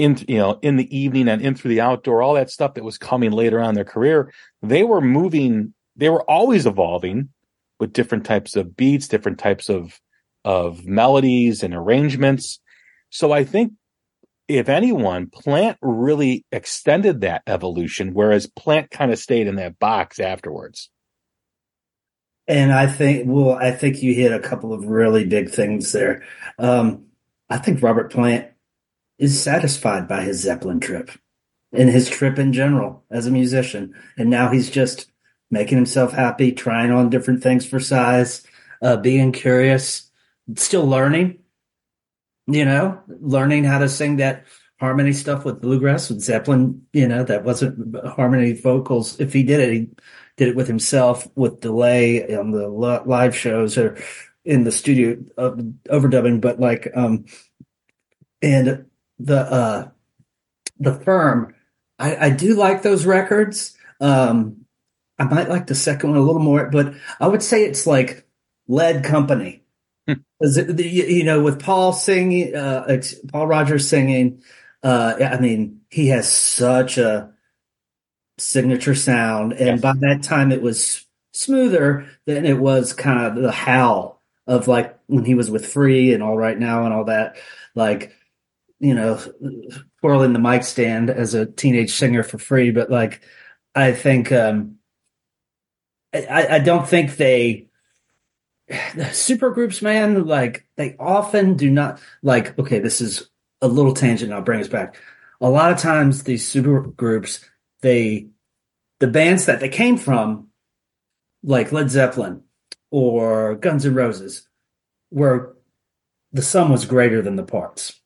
in, 0.00 0.16
you 0.26 0.38
know, 0.38 0.58
in 0.62 0.76
the 0.76 0.96
evening 0.96 1.28
and 1.28 1.42
in 1.42 1.54
through 1.54 1.68
the 1.68 1.82
outdoor, 1.82 2.22
all 2.22 2.34
that 2.34 2.50
stuff 2.50 2.72
that 2.74 2.84
was 2.84 2.96
coming 2.96 3.32
later 3.32 3.60
on 3.60 3.70
in 3.70 3.74
their 3.74 3.84
career. 3.84 4.32
They 4.62 4.82
were 4.82 5.02
moving, 5.02 5.74
they 5.94 6.08
were 6.08 6.22
always 6.22 6.64
evolving 6.64 7.28
with 7.78 7.92
different 7.92 8.24
types 8.24 8.56
of 8.56 8.74
beats, 8.74 9.08
different 9.08 9.38
types 9.38 9.68
of, 9.68 10.00
of 10.42 10.86
melodies 10.86 11.62
and 11.62 11.74
arrangements. 11.74 12.60
So 13.10 13.30
I 13.30 13.44
think 13.44 13.74
if 14.48 14.70
anyone, 14.70 15.26
Plant 15.26 15.76
really 15.82 16.46
extended 16.50 17.20
that 17.20 17.42
evolution, 17.46 18.14
whereas 18.14 18.46
Plant 18.46 18.90
kind 18.90 19.12
of 19.12 19.18
stayed 19.18 19.48
in 19.48 19.56
that 19.56 19.78
box 19.78 20.18
afterwards. 20.18 20.88
And 22.48 22.72
I 22.72 22.86
think, 22.86 23.24
well, 23.26 23.52
I 23.52 23.70
think 23.70 24.02
you 24.02 24.14
hit 24.14 24.32
a 24.32 24.40
couple 24.40 24.72
of 24.72 24.86
really 24.86 25.26
big 25.26 25.50
things 25.50 25.92
there. 25.92 26.24
Um, 26.58 27.04
I 27.50 27.58
think 27.58 27.82
Robert 27.82 28.10
Plant 28.10 28.49
is 29.20 29.40
satisfied 29.40 30.08
by 30.08 30.22
his 30.22 30.40
Zeppelin 30.40 30.80
trip 30.80 31.10
and 31.72 31.88
his 31.88 32.08
trip 32.08 32.38
in 32.38 32.52
general 32.52 33.04
as 33.10 33.26
a 33.26 33.30
musician. 33.30 33.94
And 34.16 34.30
now 34.30 34.50
he's 34.50 34.70
just 34.70 35.10
making 35.50 35.78
himself 35.78 36.12
happy, 36.12 36.52
trying 36.52 36.90
on 36.90 37.10
different 37.10 37.42
things 37.42 37.66
for 37.66 37.78
size, 37.78 38.44
uh, 38.82 38.96
being 38.96 39.30
curious, 39.32 40.10
still 40.56 40.86
learning 40.86 41.40
you 42.52 42.64
know, 42.64 43.00
learning 43.20 43.64
how 43.64 43.78
to 43.78 43.88
sing 43.88 44.16
that 44.16 44.44
harmony 44.78 45.12
stuff 45.12 45.44
with 45.44 45.60
bluegrass 45.60 46.08
with 46.08 46.20
Zeppelin, 46.20 46.82
you 46.92 47.06
know, 47.06 47.22
that 47.24 47.44
wasn't 47.44 47.96
harmony 48.04 48.52
vocals. 48.52 49.20
If 49.20 49.32
he 49.32 49.42
did 49.42 49.60
it, 49.60 49.72
he 49.72 49.88
did 50.36 50.48
it 50.48 50.56
with 50.56 50.66
himself 50.66 51.28
with 51.36 51.60
delay 51.60 52.34
on 52.34 52.50
the 52.50 52.66
live 52.68 53.36
shows 53.36 53.76
or 53.78 53.98
in 54.44 54.64
the 54.64 54.72
studio 54.72 55.18
uh, 55.36 55.52
overdubbing. 55.88 56.40
But 56.40 56.58
like, 56.58 56.90
um, 56.94 57.26
and 58.42 58.86
the, 59.24 59.40
uh, 59.40 59.88
the 60.78 60.94
firm, 60.94 61.54
I, 61.98 62.26
I 62.26 62.30
do 62.30 62.54
like 62.54 62.82
those 62.82 63.06
records. 63.06 63.76
Um, 64.00 64.64
I 65.18 65.24
might 65.24 65.48
like 65.48 65.66
the 65.66 65.74
second 65.74 66.10
one 66.10 66.18
a 66.18 66.22
little 66.22 66.40
more, 66.40 66.70
but 66.70 66.94
I 67.20 67.28
would 67.28 67.42
say 67.42 67.64
it's 67.64 67.86
like 67.86 68.26
Lead 68.68 69.04
Company 69.04 69.60
you 70.40 71.24
know, 71.24 71.42
with 71.42 71.60
Paul 71.60 71.92
singing, 71.92 72.54
uh, 72.54 73.00
Paul 73.28 73.46
Rodgers 73.46 73.88
singing, 73.88 74.42
uh, 74.82 75.14
I 75.20 75.38
mean, 75.38 75.82
he 75.90 76.08
has 76.08 76.30
such 76.30 76.98
a 76.98 77.32
signature 78.38 78.94
sound, 78.94 79.52
and 79.52 79.68
yes. 79.68 79.80
by 79.80 79.92
that 80.00 80.22
time 80.22 80.52
it 80.52 80.62
was 80.62 81.06
smoother 81.32 82.08
than 82.26 82.46
it 82.46 82.58
was 82.58 82.92
kind 82.92 83.20
of 83.26 83.42
the 83.42 83.52
howl 83.52 84.20
of 84.46 84.66
like 84.66 84.98
when 85.06 85.24
he 85.24 85.34
was 85.34 85.50
with 85.50 85.66
Free 85.66 86.14
and 86.14 86.22
All 86.22 86.36
Right 86.36 86.58
Now 86.58 86.84
and 86.84 86.94
all 86.94 87.04
that, 87.04 87.36
like 87.74 88.16
you 88.80 88.94
know, 88.94 89.20
twirling 90.00 90.32
the 90.32 90.38
mic 90.38 90.64
stand 90.64 91.10
as 91.10 91.34
a 91.34 91.46
teenage 91.46 91.92
singer 91.92 92.22
for 92.22 92.38
free. 92.38 92.70
But 92.70 92.90
like, 92.90 93.20
I 93.74 93.92
think, 93.92 94.32
um, 94.32 94.76
I, 96.12 96.46
I 96.50 96.58
don't 96.58 96.88
think 96.88 97.16
they 97.16 97.68
super 99.12 99.50
groups, 99.50 99.82
man, 99.82 100.24
like 100.26 100.66
they 100.76 100.96
often 100.98 101.54
do 101.56 101.70
not 101.70 102.00
like, 102.22 102.58
okay, 102.58 102.78
this 102.78 103.00
is 103.00 103.28
a 103.60 103.68
little 103.68 103.94
tangent. 103.94 104.32
I'll 104.32 104.42
bring 104.42 104.60
us 104.60 104.68
back. 104.68 104.96
A 105.40 105.48
lot 105.48 105.72
of 105.72 105.78
times 105.78 106.22
these 106.22 106.46
super 106.46 106.80
groups, 106.80 107.44
they, 107.82 108.28
the 108.98 109.06
bands 109.06 109.46
that 109.46 109.60
they 109.60 109.68
came 109.68 109.96
from, 109.96 110.48
like 111.42 111.72
Led 111.72 111.90
Zeppelin 111.90 112.42
or 112.90 113.54
Guns 113.54 113.86
N' 113.86 113.94
Roses, 113.94 114.46
where 115.10 115.52
the 116.32 116.42
sum 116.42 116.70
was 116.70 116.84
greater 116.84 117.22
than 117.22 117.36
the 117.36 117.42
parts. 117.42 117.99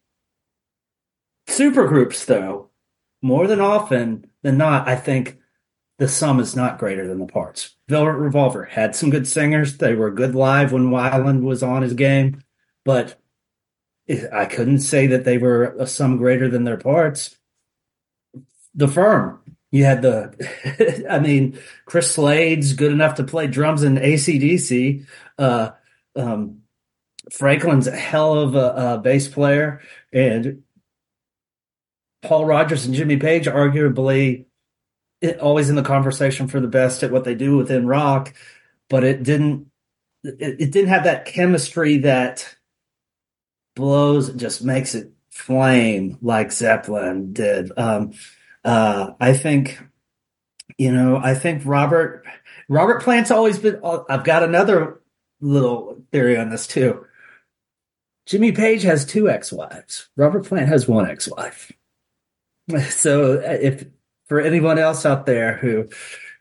Super 1.46 1.86
groups, 1.86 2.24
though, 2.24 2.70
more 3.22 3.46
than 3.46 3.60
often 3.60 4.26
than 4.42 4.56
not, 4.56 4.88
I 4.88 4.96
think 4.96 5.38
the 5.98 6.08
sum 6.08 6.40
is 6.40 6.56
not 6.56 6.78
greater 6.78 7.06
than 7.06 7.18
the 7.18 7.26
parts. 7.26 7.76
Velvet 7.88 8.18
Revolver 8.18 8.64
had 8.64 8.96
some 8.96 9.10
good 9.10 9.26
singers. 9.26 9.76
They 9.76 9.94
were 9.94 10.10
good 10.10 10.34
live 10.34 10.72
when 10.72 10.90
Weiland 10.90 11.42
was 11.42 11.62
on 11.62 11.82
his 11.82 11.94
game, 11.94 12.42
but 12.84 13.20
I 14.32 14.46
couldn't 14.46 14.80
say 14.80 15.06
that 15.08 15.24
they 15.24 15.38
were 15.38 15.76
a 15.78 15.86
sum 15.86 16.16
greater 16.18 16.48
than 16.48 16.64
their 16.64 16.76
parts. 16.76 17.36
The 18.74 18.88
firm, 18.88 19.40
you 19.70 19.84
had 19.84 20.02
the, 20.02 21.06
I 21.10 21.20
mean, 21.20 21.58
Chris 21.86 22.10
Slade's 22.10 22.72
good 22.72 22.92
enough 22.92 23.14
to 23.16 23.24
play 23.24 23.46
drums 23.46 23.82
in 23.82 23.96
ACDC. 23.96 25.06
Uh, 25.38 25.70
um, 26.16 26.62
Franklin's 27.32 27.86
a 27.86 27.96
hell 27.96 28.34
of 28.34 28.54
a, 28.54 28.74
a 28.76 28.98
bass 28.98 29.28
player, 29.28 29.80
and 30.12 30.63
Paul 32.24 32.44
Rodgers 32.46 32.86
and 32.86 32.94
Jimmy 32.94 33.16
Page 33.16 33.46
arguably 33.46 34.46
always 35.40 35.70
in 35.70 35.76
the 35.76 35.82
conversation 35.82 36.48
for 36.48 36.60
the 36.60 36.68
best 36.68 37.02
at 37.02 37.10
what 37.10 37.24
they 37.24 37.34
do 37.34 37.56
within 37.56 37.86
rock, 37.86 38.34
but 38.88 39.04
it 39.04 39.22
didn't 39.22 39.70
it, 40.22 40.60
it 40.60 40.72
didn't 40.72 40.88
have 40.88 41.04
that 41.04 41.26
chemistry 41.26 41.98
that 41.98 42.56
blows 43.76 44.32
just 44.34 44.62
makes 44.62 44.94
it 44.94 45.12
flame 45.30 46.18
like 46.22 46.52
Zeppelin 46.52 47.32
did. 47.32 47.72
Um, 47.76 48.12
uh, 48.64 49.12
I 49.20 49.34
think, 49.34 49.80
you 50.78 50.92
know, 50.92 51.16
I 51.16 51.34
think 51.34 51.62
Robert 51.64 52.24
Robert 52.68 53.02
Plant's 53.02 53.30
always 53.30 53.58
been. 53.58 53.80
Uh, 53.82 54.04
I've 54.08 54.24
got 54.24 54.42
another 54.42 55.00
little 55.40 56.02
theory 56.12 56.36
on 56.36 56.50
this 56.50 56.66
too. 56.66 57.06
Jimmy 58.26 58.52
Page 58.52 58.82
has 58.82 59.04
two 59.04 59.28
ex-wives. 59.28 60.08
Robert 60.16 60.46
Plant 60.46 60.68
has 60.68 60.88
one 60.88 61.10
ex-wife. 61.10 61.70
So 62.90 63.38
uh, 63.38 63.58
if 63.60 63.84
for 64.26 64.40
anyone 64.40 64.78
else 64.78 65.04
out 65.04 65.26
there 65.26 65.56
who 65.56 65.88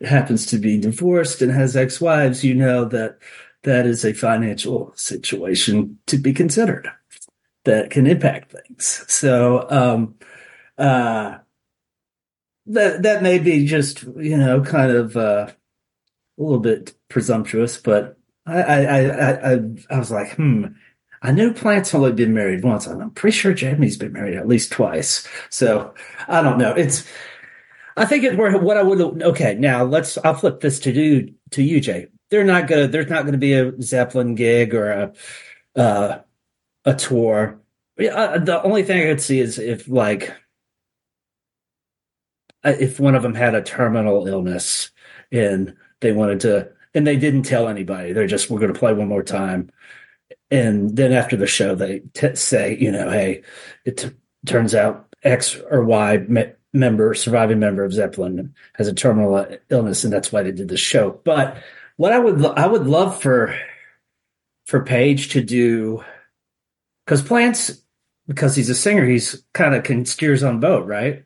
happens 0.02 0.46
to 0.48 0.58
be 0.58 0.80
divorced 0.80 1.42
and 1.42 1.52
has 1.52 1.76
ex-wives, 1.76 2.44
you 2.44 2.56
know 2.56 2.86
that 2.86 3.18
that 3.64 3.86
is 3.86 4.06
a 4.06 4.14
financial 4.14 4.94
situation 4.96 6.00
to 6.08 6.18
be 6.18 6.34
considered 6.34 6.90
that 7.66 7.90
can 7.90 8.08
impact 8.08 8.52
things. 8.52 9.06
So, 9.08 9.66
um, 9.70 10.16
uh, 10.78 11.38
that, 12.66 13.04
that 13.04 13.24
may 13.24 13.40
be 13.40 13.66
just, 13.66 14.04
you 14.04 14.38
know, 14.38 14.62
kind 14.62 14.92
of, 14.92 15.16
uh, 15.16 15.48
a 16.38 16.42
little 16.42 16.60
bit 16.60 16.94
presumptuous, 17.10 17.78
but 17.78 18.18
I, 18.46 18.62
I, 18.62 18.80
I, 18.82 19.54
I, 19.54 19.60
I 19.90 20.00
was 20.00 20.12
like, 20.12 20.34
hmm, 20.36 20.66
I 21.24 21.32
know 21.32 21.54
Plant's 21.54 21.96
only 21.96 22.12
been 22.12 22.34
married 22.34 22.64
once. 22.64 22.86
I'm 22.86 23.10
pretty 23.12 23.36
sure 23.36 23.54
Jamie's 23.54 23.98
been 23.98 24.12
married 24.12 24.36
at 24.36 24.48
least 24.48 24.74
twice. 24.74 25.26
So 25.50 25.94
I 26.28 26.42
don't 26.42 26.58
know. 26.58 26.74
It's, 26.74 27.08
I 27.96 28.06
think 28.06 28.26
it's 28.26 28.36
where 28.36 28.58
what 28.58 28.76
I 28.76 28.84
would. 28.84 29.24
Okay, 29.24 29.56
now 29.56 29.84
let's. 29.86 30.18
I'll 30.18 30.34
flip 30.34 30.60
this 30.60 30.80
to 30.80 30.92
do 30.92 31.34
to 31.52 31.64
you, 31.64 31.80
Jay. 31.80 32.08
They're 32.30 32.44
not 32.44 32.68
gonna. 32.68 32.88
There's 32.88 33.10
not 33.10 33.26
gonna 33.26 33.38
be 33.38 33.54
a 33.54 33.82
Zeppelin 33.82 34.36
gig 34.36 34.76
or 34.76 34.92
a 34.92 35.14
uh, 35.80 36.20
a 36.86 36.94
tour. 36.94 37.60
Uh, 37.98 38.40
the 38.40 38.62
only 38.64 38.84
thing 38.84 39.02
I 39.02 39.12
could 39.12 39.22
see 39.22 39.40
is 39.40 39.60
if 39.60 39.88
like 39.88 40.34
uh, 42.64 42.74
if 42.80 43.00
one 43.00 43.16
of 43.16 43.24
them 43.24 43.36
had 43.36 43.56
a 43.56 43.62
terminal 43.62 44.28
illness 44.28 44.92
and 45.32 45.76
they 46.00 46.12
wanted 46.12 46.40
to, 46.42 46.70
and 46.94 47.06
they 47.06 47.18
didn't 47.18 47.44
tell 47.44 47.68
anybody. 47.68 48.14
They're 48.14 48.28
just 48.28 48.50
we're 48.50 48.60
going 48.60 48.74
to 48.74 48.80
play 48.80 48.94
one 48.94 49.08
more 49.08 49.24
time, 49.24 49.70
and 50.54 50.96
then 50.96 51.12
after 51.12 51.36
the 51.36 51.48
show 51.48 51.74
they 51.74 52.02
t- 52.14 52.36
say, 52.36 52.78
you 52.80 52.92
know, 52.92 53.10
hey, 53.10 53.42
it 53.86 53.98
t- 53.98 54.12
turns 54.46 54.76
out 54.76 55.08
X 55.24 55.60
or 55.72 55.84
Y 55.84 56.28
member, 56.74 57.16
surviving 57.16 57.58
member 57.58 57.84
of 57.84 57.92
Zeppelin, 57.92 58.54
has 58.76 58.88
a 58.88 58.94
terminal 58.94 59.48
illness, 59.72 60.04
and 60.04 60.14
that's 60.14 60.32
why 60.32 60.44
they 60.44 60.52
did 60.52 60.68
the 60.68 60.78
show. 60.78 61.20
But 61.24 61.58
what 61.98 62.14
I 62.14 62.20
would 62.20 62.46
I 62.46 62.68
would 62.68 62.86
love 62.86 63.20
for 63.20 63.58
for 64.66 64.84
Page 64.84 65.30
to 65.30 65.42
do 65.42 66.04
because 67.04 67.24
Plants 67.24 67.82
because 68.28 68.56
he's 68.56 68.70
a 68.70 68.76
singer, 68.76 69.06
he's 69.06 69.44
kind 69.54 69.74
of 69.74 69.84
can 69.84 70.06
steers 70.06 70.44
on 70.44 70.60
boat, 70.60 70.86
right? 70.86 71.26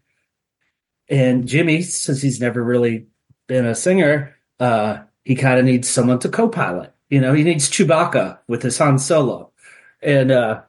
And 1.10 1.48
Jimmy, 1.48 1.82
since 1.82 2.22
he's 2.22 2.40
never 2.40 2.63
really 2.63 3.08
been 3.48 3.66
a 3.66 3.76
singer, 3.76 4.38
uh, 4.62 5.00
he 5.26 5.36
kind 5.36 5.60
of 5.60 5.66
needs 5.66 5.90
someone 5.90 6.20
to 6.20 6.30
co-pilot 6.30 6.94
You 7.10 7.22
know, 7.22 7.34
he 7.34 7.43
needs 7.43 7.70
Chewbacca 7.70 8.39
with 8.48 8.63
his 8.63 8.78
Han 8.78 9.00
Solo. 9.00 9.52
And 10.02 10.32
uh 10.32 10.62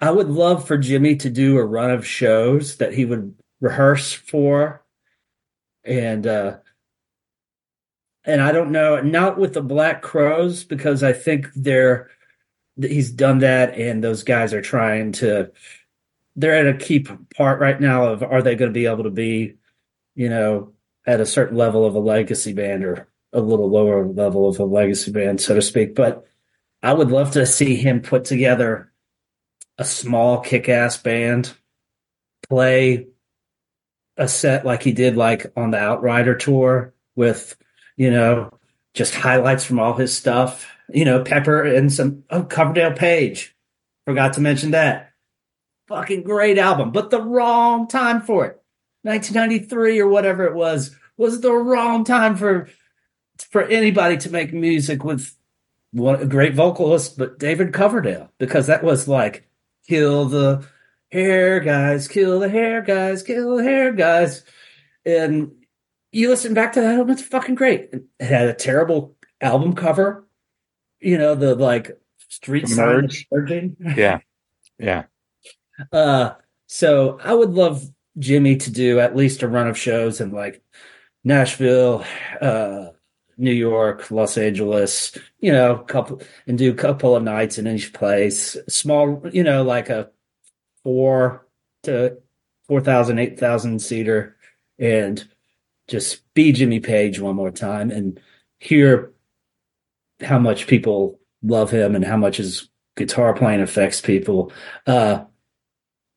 I 0.00 0.10
would 0.10 0.28
love 0.28 0.66
for 0.66 0.76
Jimmy 0.76 1.16
to 1.16 1.30
do 1.30 1.56
a 1.56 1.64
run 1.64 1.90
of 1.90 2.06
shows 2.06 2.76
that 2.76 2.92
he 2.92 3.04
would 3.04 3.34
rehearse 3.60 4.12
for. 4.12 4.84
And 5.84 6.26
uh 6.26 6.58
and 8.24 8.42
I 8.42 8.50
don't 8.50 8.72
know, 8.72 9.00
not 9.00 9.38
with 9.38 9.54
the 9.54 9.62
Black 9.62 10.02
Crowes 10.02 10.64
because 10.64 11.02
I 11.02 11.12
think 11.12 11.48
they're 11.54 12.10
he's 12.80 13.10
done 13.10 13.38
that 13.38 13.74
and 13.74 14.02
those 14.02 14.22
guys 14.22 14.52
are 14.52 14.62
trying 14.62 15.12
to 15.12 15.50
they're 16.36 16.54
at 16.54 16.74
a 16.74 16.78
key 16.78 17.06
part 17.36 17.60
right 17.60 17.80
now 17.80 18.08
of 18.08 18.22
are 18.22 18.42
they 18.42 18.54
going 18.54 18.70
to 18.70 18.74
be 18.74 18.86
able 18.86 19.04
to 19.04 19.10
be, 19.10 19.54
you 20.14 20.28
know, 20.28 20.72
at 21.06 21.20
a 21.20 21.26
certain 21.26 21.56
level 21.56 21.86
of 21.86 21.94
a 21.94 21.98
legacy 22.00 22.52
band 22.52 22.84
or 22.84 23.08
a 23.36 23.40
little 23.40 23.70
lower 23.70 24.06
level 24.06 24.48
of 24.48 24.58
a 24.58 24.64
legacy 24.64 25.12
band, 25.12 25.40
so 25.40 25.54
to 25.54 25.62
speak. 25.62 25.94
But 25.94 26.26
I 26.82 26.92
would 26.92 27.10
love 27.10 27.32
to 27.32 27.44
see 27.44 27.76
him 27.76 28.00
put 28.00 28.24
together 28.24 28.90
a 29.76 29.84
small 29.84 30.40
kick 30.40 30.68
ass 30.68 30.96
band, 30.96 31.52
play 32.48 33.08
a 34.16 34.26
set 34.26 34.64
like 34.64 34.82
he 34.82 34.92
did 34.92 35.16
like 35.16 35.52
on 35.54 35.70
the 35.70 35.78
Outrider 35.78 36.34
tour 36.34 36.94
with, 37.14 37.56
you 37.96 38.10
know, 38.10 38.50
just 38.94 39.14
highlights 39.14 39.64
from 39.64 39.78
all 39.78 39.92
his 39.92 40.16
stuff, 40.16 40.66
you 40.88 41.04
know, 41.04 41.22
Pepper 41.22 41.62
and 41.62 41.92
some 41.92 42.24
oh 42.30 42.42
Coverdale 42.42 42.94
Page. 42.94 43.54
Forgot 44.06 44.32
to 44.34 44.40
mention 44.40 44.70
that. 44.70 45.12
Fucking 45.88 46.22
great 46.22 46.56
album, 46.56 46.90
but 46.90 47.10
the 47.10 47.20
wrong 47.20 47.86
time 47.86 48.22
for 48.22 48.46
it. 48.46 48.62
1993 49.02 50.00
or 50.00 50.08
whatever 50.08 50.46
it 50.46 50.54
was 50.54 50.96
was 51.16 51.40
the 51.40 51.52
wrong 51.52 52.02
time 52.02 52.36
for 52.36 52.68
for 53.44 53.62
anybody 53.62 54.16
to 54.18 54.30
make 54.30 54.52
music 54.52 55.04
with 55.04 55.34
one 55.92 56.20
a 56.20 56.26
great 56.26 56.54
vocalist, 56.54 57.16
but 57.18 57.38
David 57.38 57.72
Coverdale, 57.72 58.30
because 58.38 58.66
that 58.66 58.82
was 58.82 59.08
like 59.08 59.48
kill 59.88 60.26
the 60.26 60.66
hair 61.10 61.60
guys, 61.60 62.08
kill 62.08 62.40
the 62.40 62.48
hair 62.48 62.82
guys, 62.82 63.22
kill 63.22 63.56
the 63.56 63.62
hair 63.62 63.92
guys. 63.92 64.44
And 65.04 65.52
you 66.12 66.28
listen 66.28 66.54
back 66.54 66.72
to 66.72 66.80
that 66.80 66.94
album, 66.94 67.10
it's 67.10 67.22
fucking 67.22 67.54
great. 67.54 67.90
It 67.92 68.04
had 68.20 68.48
a 68.48 68.54
terrible 68.54 69.16
album 69.40 69.74
cover. 69.74 70.26
You 71.00 71.18
know, 71.18 71.34
the 71.34 71.54
like 71.54 71.98
street 72.28 72.68
sign 72.68 72.86
Merge. 73.02 73.26
merging. 73.30 73.76
Yeah. 73.96 74.18
Yeah. 74.78 75.04
Uh 75.92 76.34
so 76.66 77.18
I 77.22 77.32
would 77.34 77.50
love 77.50 77.84
Jimmy 78.18 78.56
to 78.56 78.70
do 78.70 78.98
at 78.98 79.14
least 79.14 79.42
a 79.42 79.48
run 79.48 79.68
of 79.68 79.78
shows 79.78 80.20
in 80.20 80.32
like 80.32 80.62
Nashville, 81.22 82.04
uh 82.40 82.86
New 83.38 83.52
York, 83.52 84.10
Los 84.10 84.38
Angeles, 84.38 85.16
you 85.40 85.52
know, 85.52 85.78
couple 85.78 86.22
and 86.46 86.56
do 86.56 86.70
a 86.70 86.74
couple 86.74 87.14
of 87.14 87.22
nights 87.22 87.58
in 87.58 87.66
each 87.66 87.92
place. 87.92 88.56
Small, 88.68 89.22
you 89.32 89.42
know, 89.42 89.62
like 89.62 89.90
a 89.90 90.10
four 90.82 91.46
to 91.82 92.18
four 92.66 92.80
thousand, 92.80 93.18
eight 93.18 93.38
thousand 93.38 93.80
seater, 93.80 94.36
and 94.78 95.26
just 95.88 96.22
be 96.34 96.52
Jimmy 96.52 96.80
Page 96.80 97.20
one 97.20 97.36
more 97.36 97.50
time 97.50 97.90
and 97.90 98.18
hear 98.58 99.12
how 100.20 100.38
much 100.38 100.66
people 100.66 101.20
love 101.42 101.70
him 101.70 101.94
and 101.94 102.04
how 102.04 102.16
much 102.16 102.38
his 102.38 102.68
guitar 102.96 103.34
playing 103.34 103.60
affects 103.60 104.00
people. 104.00 104.52
Uh, 104.86 105.24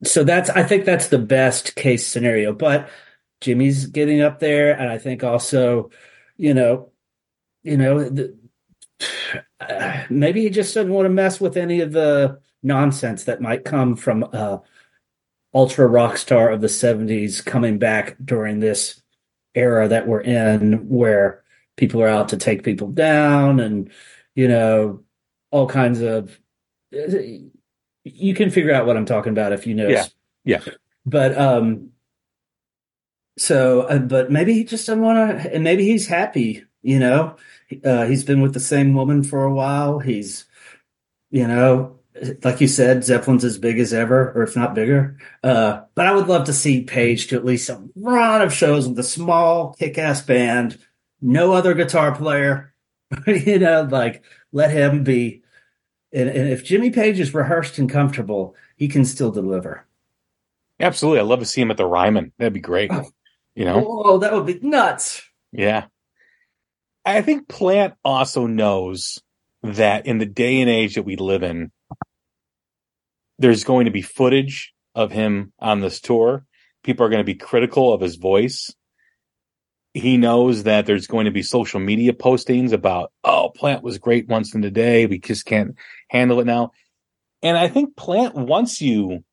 so 0.03 0.23
that's 0.23 0.49
I 0.49 0.63
think 0.63 0.85
that's 0.85 1.07
the 1.07 1.19
best 1.19 1.75
case 1.75 2.07
scenario. 2.07 2.53
But 2.53 2.89
Jimmy's 3.41 3.87
getting 3.87 4.21
up 4.21 4.39
there, 4.39 4.79
and 4.79 4.89
I 4.89 4.97
think 4.97 5.23
also, 5.23 5.89
you 6.37 6.53
know, 6.53 6.91
you 7.63 7.77
know, 7.77 8.09
the, 8.09 8.37
uh, 9.59 10.03
maybe 10.09 10.41
he 10.41 10.49
just 10.49 10.73
doesn't 10.73 10.91
want 10.91 11.05
to 11.05 11.09
mess 11.09 11.39
with 11.39 11.57
any 11.57 11.81
of 11.81 11.91
the 11.91 12.39
nonsense 12.63 13.23
that 13.25 13.41
might 13.41 13.65
come 13.65 13.95
from 13.95 14.27
uh, 14.33 14.57
ultra 15.53 15.87
rock 15.87 16.17
star 16.17 16.49
of 16.49 16.61
the 16.61 16.67
'70s 16.67 17.43
coming 17.45 17.77
back 17.77 18.17
during 18.23 18.59
this 18.59 19.01
era 19.55 19.87
that 19.87 20.07
we're 20.07 20.21
in, 20.21 20.89
where 20.89 21.43
people 21.77 22.01
are 22.01 22.07
out 22.07 22.29
to 22.29 22.37
take 22.37 22.63
people 22.63 22.89
down, 22.89 23.59
and 23.59 23.91
you 24.35 24.47
know, 24.47 25.03
all 25.51 25.67
kinds 25.67 26.01
of. 26.01 26.39
You 26.91 28.33
can 28.33 28.49
figure 28.49 28.73
out 28.73 28.87
what 28.87 28.97
I'm 28.97 29.05
talking 29.05 29.31
about 29.31 29.51
if 29.51 29.67
you 29.67 29.75
know. 29.75 29.87
Yeah. 29.87 30.05
Yeah. 30.45 30.61
But 31.05 31.37
um, 31.37 31.89
so, 33.37 33.81
uh, 33.81 33.99
but 33.99 34.31
maybe 34.31 34.53
he 34.53 34.63
just 34.63 34.87
doesn't 34.87 35.01
want 35.01 35.43
to, 35.43 35.53
and 35.53 35.63
maybe 35.63 35.85
he's 35.85 36.07
happy. 36.07 36.65
You 36.81 36.99
know, 36.99 37.35
uh, 37.83 38.05
he's 38.05 38.23
been 38.23 38.41
with 38.41 38.53
the 38.53 38.59
same 38.59 38.93
woman 38.93 39.23
for 39.23 39.43
a 39.43 39.53
while. 39.53 39.99
He's, 39.99 40.45
you 41.29 41.47
know, 41.47 41.99
like 42.43 42.61
you 42.61 42.67
said, 42.67 43.03
Zeppelin's 43.03 43.43
as 43.43 43.57
big 43.57 43.79
as 43.79 43.93
ever, 43.93 44.31
or 44.33 44.43
if 44.43 44.55
not 44.55 44.73
bigger. 44.73 45.17
Uh, 45.43 45.81
but 45.95 46.07
I 46.07 46.13
would 46.13 46.27
love 46.27 46.45
to 46.45 46.53
see 46.53 46.83
Page 46.83 47.27
to 47.27 47.35
at 47.35 47.45
least 47.45 47.69
a 47.69 47.81
run 47.95 48.41
of 48.41 48.53
shows 48.53 48.87
with 48.87 48.99
a 48.99 49.03
small 49.03 49.73
kick-ass 49.73 50.21
band, 50.21 50.79
no 51.21 51.53
other 51.53 51.73
guitar 51.73 52.15
player. 52.15 52.73
you 53.27 53.59
know, 53.59 53.87
like 53.89 54.23
let 54.51 54.71
him 54.71 55.03
be. 55.03 55.43
And, 56.11 56.29
and 56.29 56.49
if 56.49 56.63
Jimmy 56.63 56.89
Page 56.89 57.19
is 57.19 57.33
rehearsed 57.33 57.77
and 57.77 57.89
comfortable, 57.89 58.55
he 58.75 58.87
can 58.87 59.05
still 59.05 59.31
deliver. 59.31 59.85
Absolutely. 60.79 61.19
I'd 61.19 61.27
love 61.27 61.39
to 61.39 61.45
see 61.45 61.61
him 61.61 61.71
at 61.71 61.77
the 61.77 61.85
Ryman. 61.85 62.31
That'd 62.37 62.53
be 62.53 62.59
great. 62.59 62.91
You 63.55 63.65
know? 63.65 63.85
Oh, 63.85 64.17
that 64.19 64.33
would 64.33 64.45
be 64.45 64.59
nuts. 64.61 65.21
Yeah. 65.51 65.85
I 67.09 67.21
think 67.21 67.47
Plant 67.47 67.95
also 68.05 68.45
knows 68.45 69.21
that 69.63 70.05
in 70.05 70.19
the 70.19 70.25
day 70.25 70.61
and 70.61 70.69
age 70.69 70.95
that 70.95 71.03
we 71.03 71.15
live 71.15 71.43
in, 71.43 71.71
there's 73.39 73.63
going 73.63 73.85
to 73.85 73.91
be 73.91 74.01
footage 74.01 74.73
of 74.93 75.11
him 75.11 75.53
on 75.59 75.81
this 75.81 75.99
tour. 75.99 76.45
People 76.83 77.05
are 77.05 77.09
going 77.09 77.21
to 77.21 77.25
be 77.25 77.35
critical 77.35 77.93
of 77.93 78.01
his 78.01 78.15
voice. 78.15 78.73
He 79.93 80.17
knows 80.17 80.63
that 80.63 80.85
there's 80.85 81.07
going 81.07 81.25
to 81.25 81.31
be 81.31 81.41
social 81.41 81.79
media 81.79 82.13
postings 82.13 82.73
about, 82.73 83.11
oh, 83.23 83.51
Plant 83.55 83.83
was 83.83 83.97
great 83.97 84.27
once 84.27 84.53
in 84.53 84.61
the 84.61 84.69
day. 84.69 85.07
We 85.07 85.19
just 85.19 85.45
can't 85.45 85.75
handle 86.09 86.39
it 86.39 86.45
now. 86.45 86.71
And 87.41 87.57
I 87.57 87.69
think 87.69 87.95
Plant 87.95 88.35
wants 88.35 88.81
you 88.81 89.23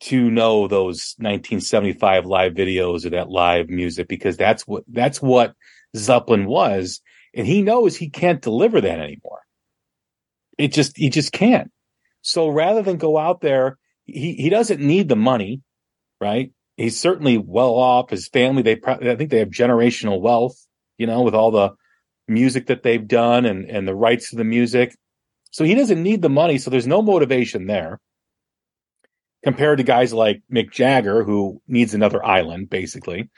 to 0.00 0.30
know 0.30 0.66
those 0.66 1.14
1975 1.18 2.26
live 2.26 2.54
videos 2.54 3.04
or 3.04 3.10
that 3.10 3.30
live 3.30 3.68
music 3.68 4.08
because 4.08 4.36
that's 4.36 4.66
what 4.66 4.82
that's 4.88 5.20
what 5.20 5.54
Zeppelin 5.96 6.46
was, 6.46 7.00
and 7.34 7.46
he 7.46 7.62
knows 7.62 7.96
he 7.96 8.10
can't 8.10 8.42
deliver 8.42 8.80
that 8.80 9.00
anymore. 9.00 9.40
It 10.58 10.72
just 10.72 10.96
he 10.96 11.10
just 11.10 11.32
can't. 11.32 11.70
So 12.22 12.48
rather 12.48 12.82
than 12.82 12.96
go 12.96 13.16
out 13.16 13.40
there, 13.40 13.78
he 14.04 14.34
he 14.34 14.50
doesn't 14.50 14.80
need 14.80 15.08
the 15.08 15.16
money, 15.16 15.62
right? 16.20 16.52
He's 16.76 16.98
certainly 16.98 17.38
well 17.38 17.74
off. 17.74 18.10
His 18.10 18.28
family, 18.28 18.62
they 18.62 18.76
pro- 18.76 18.94
I 18.94 19.16
think 19.16 19.30
they 19.30 19.38
have 19.38 19.50
generational 19.50 20.20
wealth, 20.20 20.56
you 20.98 21.06
know, 21.06 21.22
with 21.22 21.34
all 21.34 21.50
the 21.50 21.72
music 22.28 22.66
that 22.66 22.82
they've 22.82 23.06
done 23.06 23.46
and 23.46 23.68
and 23.68 23.86
the 23.86 23.94
rights 23.94 24.30
to 24.30 24.36
the 24.36 24.44
music. 24.44 24.96
So 25.50 25.64
he 25.64 25.74
doesn't 25.74 26.02
need 26.02 26.22
the 26.22 26.28
money. 26.28 26.58
So 26.58 26.70
there's 26.70 26.86
no 26.86 27.02
motivation 27.02 27.66
there 27.66 28.00
compared 29.42 29.78
to 29.78 29.84
guys 29.84 30.12
like 30.12 30.42
Mick 30.52 30.70
Jagger, 30.70 31.24
who 31.24 31.60
needs 31.66 31.94
another 31.94 32.24
island, 32.24 32.70
basically. 32.70 33.30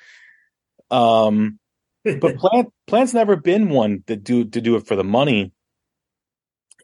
Um, 0.91 1.59
but 2.05 2.37
Plant 2.39 2.73
Plant's 2.87 3.15
never 3.15 3.37
been 3.37 3.69
one 3.69 4.03
to 4.07 4.17
do 4.17 4.45
to 4.45 4.61
do 4.61 4.77
it 4.77 4.87
for 4.87 4.97
the 4.97 5.05
money. 5.05 5.53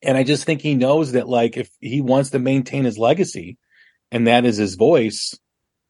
And 0.02 0.16
I 0.16 0.22
just 0.22 0.44
think 0.44 0.60
he 0.60 0.74
knows 0.74 1.12
that 1.12 1.28
like 1.28 1.56
if 1.56 1.70
he 1.80 2.00
wants 2.00 2.30
to 2.30 2.38
maintain 2.38 2.84
his 2.84 2.98
legacy, 2.98 3.58
and 4.10 4.26
that 4.26 4.44
is 4.44 4.56
his 4.56 4.76
voice, 4.76 5.34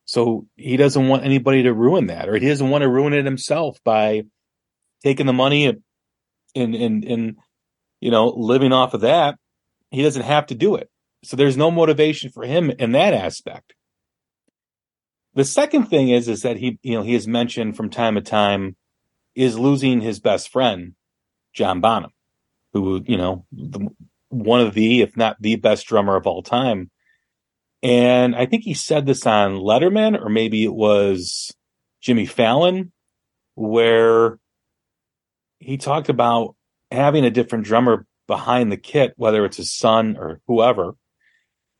so 0.06 0.46
he 0.56 0.76
doesn't 0.76 1.08
want 1.08 1.24
anybody 1.24 1.64
to 1.64 1.74
ruin 1.74 2.06
that, 2.06 2.28
or 2.28 2.36
he 2.36 2.48
doesn't 2.48 2.70
want 2.70 2.82
to 2.82 2.88
ruin 2.88 3.12
it 3.12 3.26
himself 3.26 3.78
by 3.84 4.22
taking 5.04 5.26
the 5.26 5.32
money 5.32 5.66
and 5.66 5.82
and 6.54 6.74
and, 6.74 7.04
and 7.04 7.36
you 8.00 8.10
know 8.10 8.28
living 8.28 8.72
off 8.72 8.94
of 8.94 9.02
that. 9.02 9.36
He 9.90 10.02
doesn't 10.02 10.22
have 10.22 10.46
to 10.46 10.54
do 10.54 10.76
it. 10.76 10.90
So 11.24 11.36
there's 11.36 11.56
no 11.56 11.70
motivation 11.70 12.30
for 12.30 12.44
him 12.44 12.70
in 12.70 12.92
that 12.92 13.14
aspect. 13.14 13.74
The 15.34 15.44
second 15.44 15.84
thing 15.84 16.08
is, 16.08 16.28
is 16.28 16.42
that 16.42 16.56
he, 16.56 16.78
you 16.82 16.94
know, 16.94 17.02
he 17.02 17.14
has 17.14 17.26
mentioned 17.26 17.76
from 17.76 17.90
time 17.90 18.14
to 18.14 18.20
time 18.20 18.76
is 19.38 19.56
losing 19.56 20.00
his 20.00 20.18
best 20.18 20.50
friend, 20.50 20.94
John 21.52 21.80
Bonham, 21.80 22.10
who, 22.72 23.00
you 23.06 23.16
know, 23.16 23.46
the, 23.52 23.88
one 24.30 24.60
of 24.60 24.74
the, 24.74 25.00
if 25.00 25.16
not 25.16 25.36
the 25.38 25.54
best 25.54 25.86
drummer 25.86 26.16
of 26.16 26.26
all 26.26 26.42
time. 26.42 26.90
And 27.80 28.34
I 28.34 28.46
think 28.46 28.64
he 28.64 28.74
said 28.74 29.06
this 29.06 29.24
on 29.26 29.52
Letterman, 29.52 30.20
or 30.20 30.28
maybe 30.28 30.64
it 30.64 30.74
was 30.74 31.54
Jimmy 32.00 32.26
Fallon, 32.26 32.90
where 33.54 34.40
he 35.60 35.76
talked 35.76 36.08
about 36.08 36.56
having 36.90 37.24
a 37.24 37.30
different 37.30 37.64
drummer 37.64 38.06
behind 38.26 38.72
the 38.72 38.76
kit, 38.76 39.12
whether 39.16 39.44
it's 39.44 39.58
his 39.58 39.72
son 39.72 40.16
or 40.18 40.40
whoever, 40.48 40.96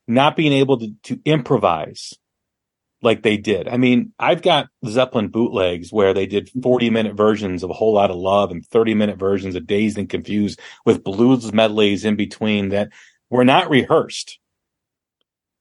not 0.06 0.36
being 0.36 0.52
able 0.52 0.78
to, 0.78 0.92
to 1.02 1.20
improvise 1.24 2.14
like 3.02 3.22
they 3.22 3.36
did. 3.36 3.68
I 3.68 3.76
mean, 3.76 4.12
I've 4.18 4.42
got 4.42 4.68
Zeppelin 4.86 5.28
bootlegs 5.28 5.92
where 5.92 6.12
they 6.12 6.26
did 6.26 6.50
40 6.62 6.90
minute 6.90 7.16
versions 7.16 7.62
of 7.62 7.70
a 7.70 7.74
whole 7.74 7.94
lot 7.94 8.10
of 8.10 8.16
love 8.16 8.50
and 8.50 8.64
30 8.66 8.94
minute 8.94 9.18
versions 9.18 9.54
of 9.54 9.66
dazed 9.66 9.98
and 9.98 10.08
confused 10.08 10.60
with 10.84 11.04
blues 11.04 11.52
medleys 11.52 12.04
in 12.04 12.16
between 12.16 12.70
that 12.70 12.88
were 13.30 13.44
not 13.44 13.70
rehearsed. 13.70 14.38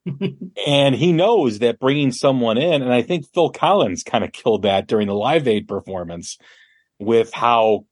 and 0.68 0.96
he 0.96 1.12
knows 1.12 1.60
that 1.60 1.80
bringing 1.80 2.12
someone 2.12 2.58
in, 2.58 2.82
and 2.82 2.94
I 2.94 3.02
think 3.02 3.26
Phil 3.34 3.50
Collins 3.50 4.04
kind 4.04 4.24
of 4.24 4.32
killed 4.32 4.64
that 4.64 4.88
during 4.88 5.08
the 5.08 5.14
Live 5.14 5.48
Aid 5.48 5.68
performance 5.68 6.38
with 6.98 7.34
how 7.34 7.86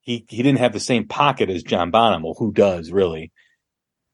he, 0.00 0.24
he 0.28 0.42
didn't 0.42 0.58
have 0.58 0.72
the 0.72 0.80
same 0.80 1.06
pocket 1.06 1.48
as 1.48 1.62
John 1.62 1.90
Bonham. 1.90 2.22
Well, 2.22 2.34
who 2.38 2.52
does 2.52 2.90
really? 2.90 3.32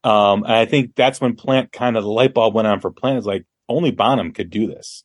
Um, 0.03 0.43
and 0.43 0.53
I 0.53 0.65
think 0.65 0.95
that's 0.95 1.21
when 1.21 1.35
Plant 1.35 1.71
kind 1.71 1.97
of 1.97 2.03
the 2.03 2.09
light 2.09 2.33
bulb 2.33 2.53
went 2.53 2.67
on 2.67 2.81
for 2.81 2.91
Plant. 2.91 3.19
Is 3.19 3.25
like 3.25 3.45
only 3.69 3.91
Bonham 3.91 4.33
could 4.33 4.49
do 4.49 4.67
this. 4.67 5.03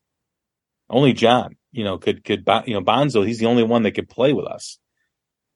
Only 0.90 1.12
John, 1.12 1.56
you 1.70 1.84
know, 1.84 1.98
could 1.98 2.24
could 2.24 2.48
you 2.66 2.74
know 2.74 2.82
Bonzo. 2.82 3.26
He's 3.26 3.38
the 3.38 3.46
only 3.46 3.62
one 3.62 3.82
that 3.82 3.92
could 3.92 4.08
play 4.08 4.32
with 4.32 4.46
us. 4.46 4.78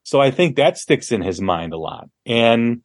So 0.03 0.19
I 0.19 0.31
think 0.31 0.55
that 0.55 0.77
sticks 0.77 1.11
in 1.11 1.21
his 1.21 1.41
mind 1.41 1.73
a 1.73 1.77
lot. 1.77 2.09
And 2.25 2.81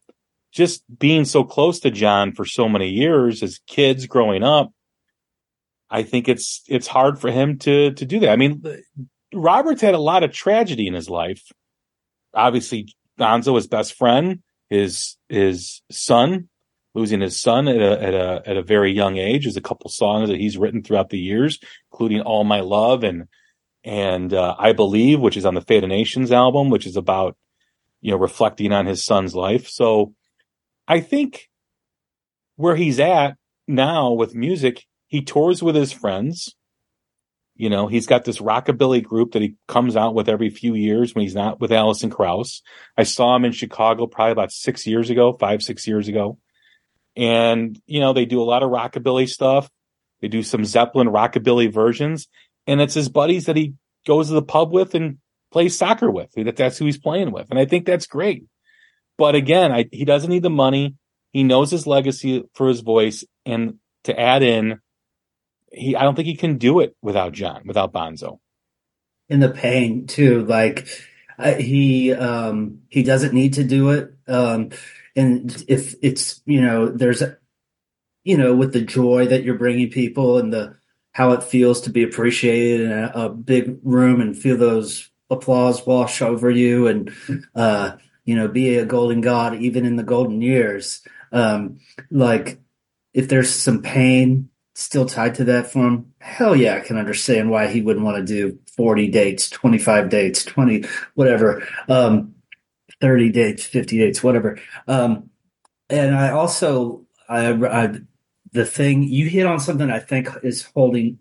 just 0.53 0.83
being 0.99 1.25
so 1.25 1.45
close 1.45 1.81
to 1.81 1.91
John 1.91 2.33
for 2.33 2.45
so 2.45 2.69
many 2.69 2.89
years 2.89 3.43
as 3.43 3.61
kids 3.67 4.07
growing 4.07 4.43
up, 4.43 4.73
I 5.91 6.03
think 6.03 6.29
it's 6.29 6.63
it's 6.69 6.87
hard 6.87 7.21
for 7.21 7.31
him 7.31 7.59
to 7.61 7.93
to 7.93 8.05
do 8.07 8.21
that. 8.21 8.31
I 8.31 8.37
mean, 8.37 8.63
Robert's 9.35 9.83
had 9.83 9.95
a 9.95 9.99
lot 9.99 10.23
of 10.23 10.33
tragedy 10.33 10.87
in 10.87 10.95
his 10.95 11.11
life. 11.11 11.43
Obviously, 12.35 12.95
Bonzo, 13.19 13.57
his 13.57 13.67
best 13.67 13.95
friend, 13.95 14.43
his 14.71 15.17
his 15.29 15.83
son, 15.91 16.49
losing 16.99 17.21
his 17.21 17.41
son 17.41 17.69
at 17.69 17.81
a 17.81 18.03
at 18.03 18.15
a 18.15 18.43
at 18.47 18.57
a 18.57 18.63
very 18.63 18.93
young 18.93 19.17
age. 19.17 19.45
There's 19.45 19.57
a 19.57 19.63
couple 19.63 19.89
songs 19.91 20.29
that 20.29 20.39
he's 20.39 20.59
written 20.59 20.83
throughout 20.83 21.11
the 21.11 21.19
years, 21.19 21.59
including 21.93 22.21
"All 22.21 22.45
My 22.45 22.61
Love" 22.61 23.05
and 23.05 23.29
and 23.85 24.35
uh, 24.35 24.57
"I 24.59 24.73
Believe," 24.73 25.21
which 25.21 25.37
is 25.37 25.47
on 25.47 25.55
the 25.55 25.61
Fate 25.61 25.85
of 25.85 25.89
Nations 25.89 26.33
album, 26.33 26.71
which 26.71 26.87
is 26.87 26.97
about 26.97 27.37
you 28.01 28.11
know 28.11 28.19
reflecting 28.19 28.73
on 28.73 28.87
his 28.87 29.05
son's 29.05 29.35
life. 29.35 29.69
So 29.69 30.15
I 30.87 31.01
think 31.01 31.49
where 32.57 32.77
he's 32.77 32.99
at 32.99 33.37
now 33.67 34.13
with 34.13 34.35
music, 34.35 34.85
he 35.07 35.23
tours 35.23 35.63
with 35.63 35.77
his 35.77 35.93
friends. 35.93 36.55
You 37.55 37.71
know, 37.71 37.89
he's 37.89 38.07
got 38.07 38.25
this 38.25 38.39
rockabilly 38.39 39.03
group 39.03 39.33
that 39.33 39.43
he 39.43 39.57
comes 39.67 39.97
out 39.97 40.15
with 40.15 40.29
every 40.29 40.49
few 40.49 40.75
years 40.75 41.15
when 41.15 41.23
he's 41.23 41.35
not 41.35 41.61
with 41.61 41.73
Alison 41.73 42.09
Krauss. 42.09 42.63
I 42.97 43.03
saw 43.03 43.35
him 43.35 43.45
in 43.45 43.51
Chicago 43.51 44.07
probably 44.07 44.31
about 44.31 44.53
six 44.53 44.87
years 44.87 45.11
ago, 45.11 45.33
five, 45.33 45.61
six 45.61 45.87
years 45.87 46.07
ago. 46.07 46.39
And, 47.19 47.79
you 47.87 47.99
know, 47.99 48.13
they 48.13 48.27
do 48.27 48.41
a 48.41 48.45
lot 48.45 48.63
of 48.63 48.71
rockabilly 48.71 49.29
stuff. 49.29 49.69
They 50.21 50.29
do 50.29 50.45
some 50.45 50.65
Zeppelin 50.65 51.09
rockabilly 51.09 51.73
versions. 51.73 52.29
And 52.69 52.81
it's 52.81 52.95
his 52.95 53.09
buddies 53.09 53.47
that 53.47 53.57
he 53.57 53.75
goes 54.07 54.29
to 54.29 54.35
the 54.35 54.43
pub 54.43 54.73
with 54.73 54.95
and 54.95 55.19
plays 55.51 55.77
soccer 55.77 56.11
with. 56.11 56.31
That 56.37 56.57
that's 56.57 56.79
who 56.79 56.85
he's 56.85 56.99
playing 56.99 57.33
with. 57.33 57.51
And 57.51 57.59
I 57.59 57.65
think 57.65 57.87
that's 57.87 58.07
great. 58.07 58.45
But 59.17 59.35
again, 59.35 59.73
I, 59.73 59.87
he 59.91 60.05
doesn't 60.05 60.31
need 60.31 60.45
the 60.45 60.51
money. 60.51 60.95
He 61.33 61.43
knows 61.43 61.73
his 61.73 61.89
legacy 61.89 62.45
for 62.55 62.69
his 62.69 62.81
voice. 62.81 63.25
And 63.45 63.79
to 64.05 64.19
add 64.19 64.45
in, 64.45 64.79
he, 65.73 65.97
I 65.97 66.03
don't 66.03 66.15
think 66.15 66.29
he 66.29 66.37
can 66.37 66.57
do 66.57 66.79
it 66.79 66.95
without 67.03 67.33
John, 67.33 67.63
without 67.67 67.93
Bonzo. 67.93 68.39
In 69.29 69.41
the 69.41 69.51
pain 69.51 70.07
too, 70.07 70.45
like 70.45 70.87
he, 71.59 72.13
um, 72.13 72.83
he 72.89 73.03
doesn't 73.03 73.35
need 73.35 73.55
to 73.55 73.65
do 73.65 73.91
it. 73.91 74.15
Um, 74.29 74.71
and 75.19 75.65
if 75.67 75.97
it's, 76.01 76.41
you 76.47 76.61
know, 76.61 76.89
there's, 76.89 77.25
you 78.23 78.39
know, 78.39 78.55
with 78.55 78.73
the 78.73 78.83
joy 78.83 79.27
that 79.27 79.43
you're 79.43 79.59
bringing 79.59 79.91
people 79.91 80.39
and 80.39 80.53
the, 80.53 80.77
how 81.11 81.33
it 81.33 81.43
feels 81.43 81.81
to 81.83 81.91
be 81.91 82.05
appreciated 82.05 82.83
in 82.83 82.93
a, 82.93 83.11
a 83.15 83.29
big 83.29 83.81
room 83.83 84.21
and 84.21 84.39
feel 84.39 84.57
those 84.57 85.11
applause 85.29 85.85
wash 85.85 86.23
over 86.23 86.49
you 86.49 86.87
and, 86.87 87.13
uh, 87.57 87.97
you 88.25 88.37
know, 88.37 88.47
be 88.47 88.77
a 88.77 88.85
golden 88.85 89.21
god 89.21 89.57
even 89.57 89.85
in 89.85 89.97
the 89.97 90.05
golden 90.05 90.41
years. 90.41 91.03
Um, 91.33 91.81
like 92.13 92.61
if 93.13 93.29
there's 93.29 93.53
some 93.53 93.83
pain 93.83 94.51
still 94.77 95.07
tied 95.07 95.35
to 95.35 95.45
that 95.45 95.67
for 95.67 95.85
him, 95.85 96.13
hell 96.21 96.55
yeah, 96.55 96.77
I 96.77 96.81
can 96.81 96.97
understand 96.97 97.51
why 97.51 97.67
he 97.67 97.83
wouldn't 97.83 98.05
want 98.05 98.19
to 98.19 98.25
do 98.25 98.61
40 98.77 99.09
dates, 99.09 99.51
25 99.51 100.11
dates, 100.11 100.45
20, 100.45 100.85
whatever, 101.15 101.67
um, 101.89 102.37
30 103.01 103.31
dates, 103.31 103.65
50 103.65 103.99
dates, 103.99 104.23
whatever. 104.23 104.59
Um, 104.87 105.31
and 105.89 106.15
I 106.15 106.31
also, 106.31 107.07
I, 107.29 107.53
I, 107.53 107.99
the 108.53 108.67
thing 108.67 109.03
you 109.03 109.29
hit 109.29 109.47
on 109.47 109.61
something 109.61 109.91
I 109.91 109.99
think 110.01 110.29
is 110.43 110.65
holding, 110.75 111.19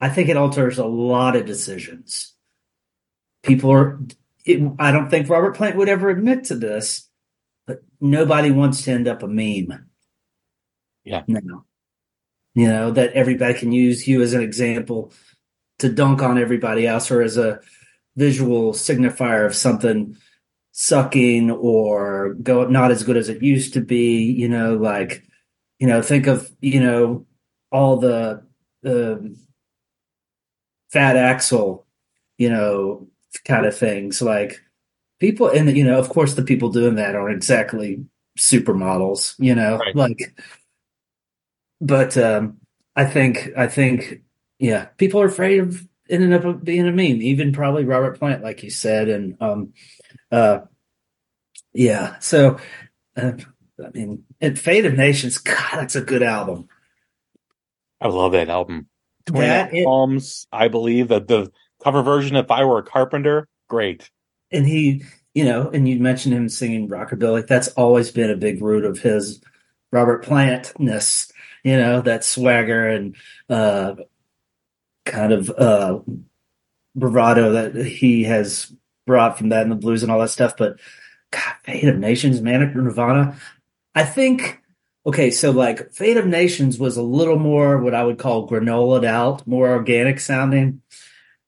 I 0.00 0.08
think 0.08 0.28
it 0.28 0.36
alters 0.36 0.78
a 0.78 0.86
lot 0.86 1.36
of 1.36 1.46
decisions. 1.46 2.34
People 3.42 3.70
are 3.70 4.00
it, 4.44 4.60
I 4.78 4.92
don't 4.92 5.08
think 5.08 5.28
Robert 5.28 5.56
Plant 5.56 5.76
would 5.76 5.88
ever 5.88 6.10
admit 6.10 6.44
to 6.44 6.54
this, 6.54 7.08
but 7.66 7.82
nobody 8.00 8.50
wants 8.50 8.82
to 8.84 8.92
end 8.92 9.08
up 9.08 9.22
a 9.22 9.28
meme. 9.28 9.86
Yeah. 11.04 11.22
No. 11.26 11.64
You 12.54 12.68
know, 12.68 12.90
that 12.92 13.12
everybody 13.14 13.54
can 13.54 13.72
use 13.72 14.06
you 14.06 14.22
as 14.22 14.32
an 14.32 14.42
example 14.42 15.12
to 15.78 15.88
dunk 15.88 16.22
on 16.22 16.38
everybody 16.38 16.86
else 16.86 17.10
or 17.10 17.20
as 17.20 17.36
a 17.36 17.60
visual 18.16 18.72
signifier 18.72 19.44
of 19.44 19.56
something 19.56 20.16
sucking 20.76 21.50
or 21.50 22.34
go 22.42 22.64
not 22.66 22.90
as 22.90 23.04
good 23.04 23.16
as 23.16 23.28
it 23.28 23.42
used 23.42 23.72
to 23.74 23.80
be, 23.80 24.22
you 24.22 24.48
know, 24.48 24.74
like, 24.74 25.24
you 25.78 25.86
know, 25.86 26.02
think 26.02 26.26
of, 26.26 26.50
you 26.60 26.80
know, 26.80 27.24
all 27.70 27.96
the, 27.96 28.42
fat 30.90 31.16
Axl 31.16 31.84
you 32.38 32.48
know, 32.48 33.06
kind 33.44 33.66
of 33.66 33.76
things. 33.76 34.20
Like 34.20 34.60
people, 35.20 35.48
and 35.48 35.76
you 35.76 35.84
know, 35.84 35.98
of 35.98 36.08
course, 36.08 36.34
the 36.34 36.42
people 36.42 36.70
doing 36.70 36.96
that 36.96 37.14
aren't 37.14 37.36
exactly 37.36 38.04
supermodels, 38.38 39.34
you 39.38 39.54
know, 39.54 39.78
right. 39.78 39.96
like. 39.96 40.36
But 41.80 42.16
um, 42.16 42.58
I 42.96 43.04
think 43.04 43.50
I 43.56 43.66
think 43.66 44.22
yeah, 44.58 44.86
people 44.96 45.20
are 45.20 45.26
afraid 45.26 45.60
of 45.60 45.86
ending 46.08 46.32
up 46.32 46.64
being 46.64 46.86
a 46.86 46.92
meme. 46.92 47.22
Even 47.22 47.52
probably 47.52 47.84
Robert 47.84 48.18
Plant, 48.18 48.42
like 48.42 48.62
you 48.62 48.70
said, 48.70 49.08
and 49.08 49.36
um, 49.40 49.72
uh, 50.34 50.60
yeah. 51.72 52.18
So 52.18 52.58
uh, 53.16 53.32
I 53.84 53.90
mean, 53.92 54.24
and 54.40 54.58
Fate 54.58 54.86
of 54.86 54.94
Nations, 54.94 55.38
God, 55.38 55.76
that's 55.76 55.96
a 55.96 56.00
good 56.00 56.22
album. 56.22 56.68
I 58.00 58.08
love 58.08 58.32
that 58.32 58.48
album. 58.48 58.88
Twenty 59.26 59.84
Palms, 59.84 60.46
I 60.52 60.68
believe 60.68 61.08
that 61.08 61.28
the 61.28 61.50
cover 61.82 62.02
version 62.02 62.36
if 62.36 62.50
I 62.50 62.64
were 62.64 62.78
a 62.78 62.82
carpenter, 62.82 63.48
great. 63.68 64.10
And 64.50 64.66
he, 64.66 65.04
you 65.34 65.44
know, 65.44 65.70
and 65.70 65.88
you 65.88 65.98
mentioned 65.98 66.34
him 66.34 66.48
singing 66.48 66.88
rockabilly. 66.88 67.46
That's 67.46 67.68
always 67.68 68.10
been 68.10 68.30
a 68.30 68.36
big 68.36 68.60
root 68.60 68.84
of 68.84 68.98
his 68.98 69.40
Robert 69.90 70.24
Plantness, 70.24 71.32
you 71.62 71.76
know, 71.76 72.02
that 72.02 72.24
swagger 72.24 72.88
and 72.88 73.16
uh, 73.48 73.94
kind 75.06 75.32
of 75.32 75.50
uh, 75.50 76.00
bravado 76.94 77.52
that 77.52 77.86
he 77.86 78.24
has 78.24 78.72
brought 79.06 79.38
from 79.38 79.50
that 79.50 79.62
and 79.62 79.70
the 79.70 79.76
blues 79.76 80.02
and 80.02 80.10
all 80.10 80.20
that 80.20 80.30
stuff. 80.30 80.56
But 80.56 80.78
God, 81.30 81.54
Fate 81.62 81.88
of 81.88 81.98
Nations, 81.98 82.40
Manic 82.40 82.74
Nirvana. 82.74 83.36
I 83.94 84.04
think 84.04 84.60
okay, 85.06 85.30
so 85.30 85.50
like 85.50 85.92
Fate 85.92 86.16
of 86.16 86.26
Nations 86.26 86.78
was 86.78 86.96
a 86.96 87.02
little 87.02 87.38
more 87.38 87.78
what 87.78 87.94
I 87.94 88.04
would 88.04 88.18
call 88.18 88.48
granolaed 88.48 89.04
out, 89.04 89.46
more 89.46 89.68
organic 89.70 90.20
sounding 90.20 90.82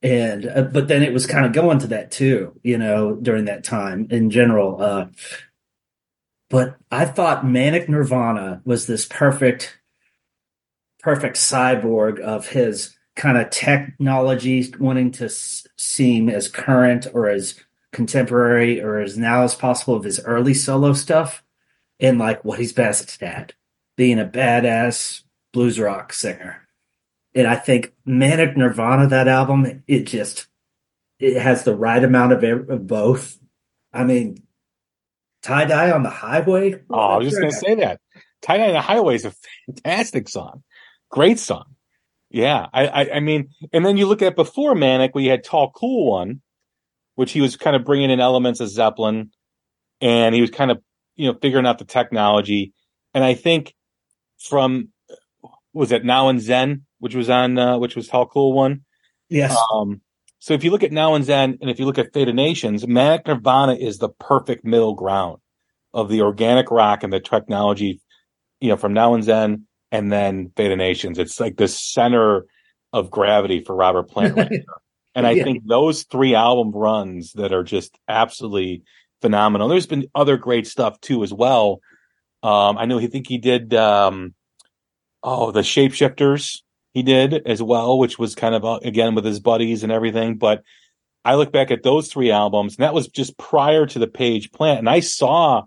and 0.03 0.47
uh, 0.47 0.63
but 0.63 0.89
then 0.89 1.03
it 1.03 1.13
was 1.13 1.27
kind 1.27 1.47
of 1.47 1.53
going 1.53 1.79
to 1.79 1.89
that 1.89 2.11
too 2.11 2.59
you 2.63 2.79
know 2.79 3.15
during 3.17 3.47
that 3.47 3.65
time 3.65 4.07
in 4.11 4.31
general 4.31 4.81
uh 4.81 5.07
but 6.51 6.77
i 6.91 7.05
thought 7.05 7.47
manic 7.47 7.89
nirvana 7.89 8.61
was 8.65 8.87
this 8.87 9.07
perfect 9.07 9.79
perfect 11.01 11.37
cyborg 11.37 12.21
of 12.21 12.49
his 12.49 12.96
kind 13.17 13.39
of 13.39 13.51
technology 13.51 14.73
wanting 14.79 15.11
to 15.11 15.25
s- 15.25 15.67
seem 15.77 16.29
as 16.29 16.49
current 16.49 17.07
or 17.13 17.29
as 17.29 17.59
contemporary 17.93 18.81
or 18.81 19.01
as 19.01 19.17
now 19.17 19.43
as 19.43 19.55
possible 19.55 19.95
of 19.95 20.05
his 20.05 20.21
early 20.21 20.55
solo 20.55 20.93
stuff 20.93 21.43
and 21.99 22.19
like 22.19 22.45
what 22.45 22.59
he's 22.59 22.73
best 22.73 23.23
at 23.23 23.55
being 23.97 24.21
a 24.21 24.25
badass 24.27 25.23
blues 25.53 25.81
rock 25.81 26.13
singer 26.13 26.67
and 27.37 27.47
I 27.47 27.55
think 27.55 27.93
Manic 28.07 28.57
Nirvana, 28.57 29.09
that 29.09 29.29
album, 29.29 29.83
it 29.87 30.05
just 30.05 30.47
it 31.21 31.39
has 31.39 31.65
the 31.65 31.77
right 31.77 32.03
amount 32.03 32.33
of, 32.33 32.43
of 32.71 32.87
both. 32.87 33.39
I 33.93 34.05
mean, 34.05 34.43
Tie 35.43 35.67
Dye 35.67 35.91
on 35.91 36.03
the 36.03 36.11
Highway. 36.11 36.81
Oh, 36.89 36.99
I 36.99 37.17
was 37.19 37.29
just 37.29 37.39
going 37.41 37.53
to 37.53 37.57
say 37.57 37.75
that. 37.77 38.01
Tie 38.41 38.57
Dye 38.57 38.69
on 38.69 38.73
the 38.73 38.81
Highway 38.81 39.17
is 39.17 39.27
a 39.27 39.35
fantastic 39.67 40.31
song, 40.31 40.63
great 41.11 41.39
song. 41.39 41.76
Yeah, 42.37 42.67
I, 42.71 42.87
I, 42.87 43.15
I 43.15 43.21
mean, 43.21 43.49
and 43.73 43.87
then 43.87 43.97
you 43.97 44.07
look 44.07 44.21
at 44.21 44.37
before 44.37 44.75
Manic, 44.75 45.15
we 45.15 45.25
had 45.25 45.43
Tall 45.43 45.71
Cool 45.71 46.11
One, 46.11 46.43
which 47.15 47.33
he 47.33 47.41
was 47.41 47.57
kind 47.57 47.75
of 47.75 47.85
bringing 47.85 48.11
in 48.11 48.21
elements 48.21 48.61
of 48.61 48.69
Zeppelin, 48.69 49.31
and 50.03 50.35
he 50.35 50.43
was 50.43 50.51
kind 50.51 50.71
of 50.71 50.83
you 51.15 51.33
know 51.33 51.39
figuring 51.41 51.65
out 51.65 51.79
the 51.79 51.87
technology. 51.87 52.75
And 53.15 53.25
I 53.25 53.33
think 53.33 53.75
from 54.39 54.91
was 55.73 55.93
it 55.93 56.05
Now 56.05 56.29
and 56.29 56.39
Zen 56.39 56.85
which 56.99 57.15
was 57.15 57.31
on 57.31 57.59
uh, 57.59 57.79
which 57.79 57.97
was 57.97 58.07
Tall 58.07 58.27
Cool 58.27 58.53
one. 58.53 58.83
Yes. 59.31 59.57
Um, 59.73 60.03
so 60.39 60.53
if 60.53 60.63
you 60.63 60.71
look 60.71 60.83
at 60.83 60.93
Now 60.93 61.15
and 61.15 61.25
Zen, 61.25 61.57
and 61.63 61.71
if 61.71 61.79
you 61.79 61.87
look 61.87 61.99
at 61.99 62.13
Fate 62.13 62.29
of 62.29 62.35
Nations, 62.35 62.87
Manic 62.87 63.27
Nirvana 63.27 63.77
is 63.77 63.97
the 63.97 64.11
perfect 64.11 64.63
middle 64.63 64.95
ground 64.95 65.39
of 65.95 66.11
the 66.11 66.21
organic 66.21 66.71
rock 66.71 67.03
and 67.03 67.11
the 67.11 67.21
technology, 67.21 68.01
you 68.61 68.69
know, 68.69 68.77
from 68.77 68.93
Now 68.93 69.15
and 69.15 69.25
Zen 69.25 69.66
and 69.93 70.13
then 70.13 70.53
Fate 70.57 70.73
of 70.73 70.79
Nations. 70.79 71.19
It's 71.19 71.41
like 71.41 71.57
the 71.57 71.69
center 71.69 72.47
of 72.93 73.11
gravity 73.11 73.61
for 73.61 73.75
Robert 73.75 74.05
Plant. 74.05 74.39
and 75.15 75.27
I 75.27 75.33
Yeah. 75.33 75.45
think 75.45 75.67
those 75.67 76.05
three 76.05 76.35
album 76.35 76.73
runs 76.73 77.33
that 77.35 77.53
are 77.53 77.65
just 77.65 77.99
absolutely 78.09 78.83
phenomenal. 79.23 79.69
There's 79.69 79.87
been 79.87 80.09
other 80.15 80.37
great 80.37 80.67
stuff 80.67 81.01
too 81.01 81.23
as 81.23 81.33
well. 81.33 81.81
Um, 82.43 82.79
I 82.79 82.85
know 82.85 82.99
he 82.99 83.07
think 83.07 83.27
he 83.27 83.39
did 83.39 83.75
um, 83.75 84.35
oh 85.23 85.51
the 85.51 85.61
Shapeshifters 85.61 86.63
he 86.93 87.03
did 87.03 87.47
as 87.47 87.63
well, 87.63 87.99
which 87.99 88.19
was 88.19 88.35
kind 88.35 88.55
of 88.55 88.65
uh, 88.65 88.79
again 88.83 89.15
with 89.15 89.25
his 89.25 89.41
buddies 89.41 89.83
and 89.83 89.93
everything. 89.93 90.37
But 90.37 90.63
I 91.25 91.35
look 91.35 91.51
back 91.53 91.71
at 91.71 91.83
those 91.83 92.09
three 92.09 92.31
albums, 92.31 92.77
and 92.77 92.85
that 92.85 92.95
was 92.95 93.09
just 93.09 93.37
prior 93.37 93.87
to 93.87 93.99
the 93.99 94.07
Page 94.07 94.53
Plant, 94.53 94.79
and 94.79 94.89
I 94.89 95.01
saw 95.01 95.65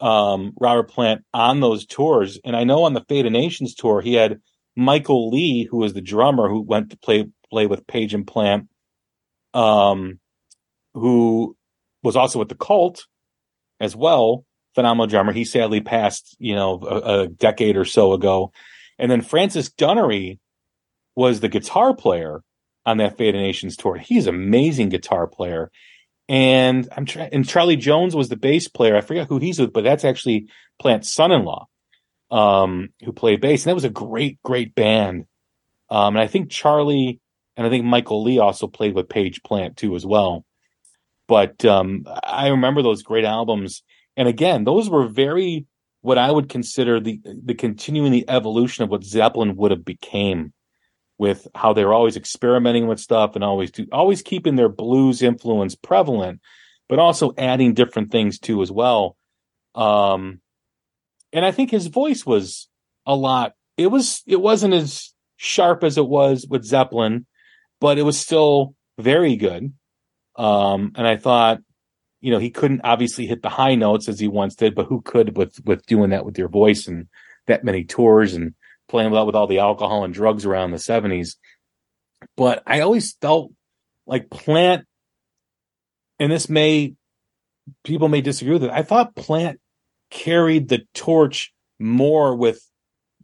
um, 0.00 0.52
Robert 0.60 0.90
Plant 0.90 1.24
on 1.34 1.60
those 1.60 1.86
tours, 1.86 2.38
and 2.44 2.56
I 2.56 2.64
know 2.64 2.84
on 2.84 2.94
the 2.94 3.04
Fate 3.08 3.26
of 3.26 3.32
Nations 3.32 3.74
tour 3.74 4.00
he 4.00 4.14
had 4.14 4.40
Michael 4.76 5.30
Lee, 5.30 5.64
who 5.70 5.78
was 5.78 5.92
the 5.94 6.00
drummer 6.00 6.48
who 6.48 6.62
went 6.62 6.90
to 6.90 6.98
play 6.98 7.26
play 7.50 7.66
with 7.66 7.86
Page 7.86 8.14
and 8.14 8.26
Plant, 8.26 8.68
um, 9.54 10.20
who 10.94 11.56
was 12.02 12.16
also 12.16 12.38
with 12.38 12.48
the 12.48 12.54
Cult 12.54 13.06
as 13.80 13.96
well. 13.96 14.44
Phenomenal 14.74 15.06
drummer. 15.06 15.32
He 15.32 15.44
sadly 15.44 15.80
passed, 15.80 16.36
you 16.38 16.54
know, 16.54 16.80
a, 16.82 17.22
a 17.22 17.28
decade 17.28 17.76
or 17.76 17.84
so 17.84 18.12
ago. 18.12 18.52
And 18.98 19.10
then 19.10 19.22
Francis 19.22 19.70
Dunnery 19.70 20.38
was 21.16 21.40
the 21.40 21.48
guitar 21.48 21.94
player 21.94 22.42
on 22.86 22.98
that 22.98 23.16
Fate 23.16 23.34
of 23.34 23.40
Nations 23.40 23.76
tour. 23.76 23.96
He's 23.96 24.26
an 24.26 24.34
amazing 24.34 24.88
guitar 24.90 25.26
player. 25.26 25.70
And 26.28 26.88
I'm 26.94 27.06
trying, 27.06 27.30
and 27.32 27.48
Charlie 27.48 27.76
Jones 27.76 28.14
was 28.14 28.28
the 28.28 28.36
bass 28.36 28.68
player. 28.68 28.96
I 28.96 29.00
forget 29.00 29.28
who 29.28 29.38
he's 29.38 29.58
with, 29.58 29.72
but 29.72 29.84
that's 29.84 30.04
actually 30.04 30.48
Plant's 30.78 31.12
son-in-law, 31.12 31.66
um, 32.30 32.90
who 33.04 33.12
played 33.12 33.40
bass. 33.40 33.64
And 33.64 33.70
that 33.70 33.74
was 33.74 33.84
a 33.84 33.90
great, 33.90 34.38
great 34.42 34.74
band. 34.74 35.24
Um, 35.90 36.16
and 36.16 36.22
I 36.22 36.26
think 36.26 36.50
Charlie 36.50 37.20
and 37.56 37.66
I 37.66 37.70
think 37.70 37.84
Michael 37.84 38.22
Lee 38.22 38.38
also 38.38 38.68
played 38.68 38.94
with 38.94 39.08
Page 39.08 39.42
Plant 39.42 39.76
too 39.76 39.96
as 39.96 40.06
well. 40.06 40.44
But 41.26 41.64
um, 41.64 42.04
I 42.22 42.48
remember 42.48 42.82
those 42.82 43.02
great 43.02 43.24
albums, 43.24 43.82
and 44.16 44.28
again, 44.28 44.64
those 44.64 44.88
were 44.88 45.08
very 45.08 45.66
what 46.00 46.18
I 46.18 46.30
would 46.30 46.48
consider 46.48 47.00
the 47.00 47.20
the 47.24 47.54
continuing 47.54 48.12
the 48.12 48.28
evolution 48.28 48.84
of 48.84 48.90
what 48.90 49.04
Zeppelin 49.04 49.56
would 49.56 49.72
have 49.72 49.84
became, 49.84 50.52
with 51.18 51.48
how 51.54 51.72
they 51.72 51.84
were 51.84 51.92
always 51.92 52.16
experimenting 52.16 52.86
with 52.86 53.00
stuff 53.00 53.34
and 53.34 53.42
always 53.42 53.72
do, 53.72 53.86
always 53.92 54.22
keeping 54.22 54.54
their 54.54 54.68
blues 54.68 55.20
influence 55.20 55.74
prevalent, 55.74 56.40
but 56.88 57.00
also 57.00 57.34
adding 57.36 57.74
different 57.74 58.10
things 58.12 58.38
too 58.38 58.62
as 58.62 58.70
well. 58.70 59.16
Um, 59.74 60.40
and 61.32 61.44
I 61.44 61.50
think 61.50 61.70
his 61.70 61.88
voice 61.88 62.24
was 62.24 62.68
a 63.04 63.14
lot. 63.14 63.54
It 63.76 63.88
was 63.88 64.22
it 64.26 64.40
wasn't 64.40 64.74
as 64.74 65.12
sharp 65.36 65.84
as 65.84 65.98
it 65.98 66.06
was 66.06 66.46
with 66.48 66.64
Zeppelin, 66.64 67.26
but 67.80 67.98
it 67.98 68.02
was 68.02 68.18
still 68.18 68.74
very 68.98 69.36
good. 69.36 69.72
Um, 70.36 70.92
and 70.94 71.06
I 71.06 71.16
thought, 71.16 71.60
you 72.20 72.30
know, 72.30 72.38
he 72.38 72.50
couldn't 72.50 72.82
obviously 72.84 73.26
hit 73.26 73.42
the 73.42 73.48
high 73.48 73.74
notes 73.74 74.08
as 74.08 74.18
he 74.18 74.28
once 74.28 74.54
did, 74.54 74.74
but 74.74 74.86
who 74.86 75.00
could 75.02 75.36
with 75.36 75.60
with 75.64 75.84
doing 75.86 76.10
that 76.10 76.24
with 76.24 76.38
your 76.38 76.48
voice 76.48 76.86
and 76.86 77.08
that 77.46 77.64
many 77.64 77.84
tours 77.84 78.34
and 78.34 78.54
playing 78.88 79.10
with, 79.10 79.26
with 79.26 79.34
all 79.34 79.46
the 79.46 79.58
alcohol 79.58 80.04
and 80.04 80.14
drugs 80.14 80.44
around 80.44 80.70
the 80.70 80.78
seventies. 80.78 81.36
But 82.36 82.62
I 82.66 82.80
always 82.80 83.14
felt 83.20 83.52
like 84.06 84.30
Plant, 84.30 84.86
and 86.18 86.32
this 86.32 86.48
may 86.48 86.94
people 87.84 88.08
may 88.08 88.20
disagree 88.20 88.54
with 88.54 88.64
it. 88.64 88.70
I 88.70 88.82
thought 88.82 89.14
Plant 89.14 89.60
carried 90.10 90.68
the 90.68 90.86
torch 90.94 91.52
more 91.78 92.34
with 92.34 92.60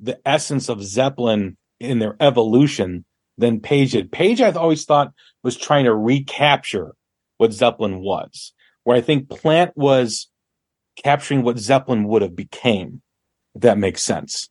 the 0.01 0.21
essence 0.27 0.69
of 0.69 0.83
Zeppelin 0.83 1.57
in 1.81 1.99
their 1.99 2.17
evolution 2.21 3.05
than 3.39 3.61
Page 3.61 3.93
did. 3.93 4.13
Page, 4.13 4.41
I've 4.41 4.57
always 4.57 4.85
thought 4.85 5.13
was 5.43 5.57
trying 5.57 5.85
to 5.85 5.95
recapture 5.95 6.95
what 7.39 7.53
Zeppelin 7.53 8.01
was, 8.01 8.53
where 8.85 8.97
I 8.97 9.01
think 9.01 9.29
Plant 9.29 9.73
was 9.77 10.29
capturing 11.03 11.43
what 11.43 11.59
Zeppelin 11.59 12.05
would 12.05 12.23
have 12.23 12.37
became. 12.37 13.03
If 13.55 13.63
that 13.63 13.79
makes 13.79 14.03
sense. 14.03 14.51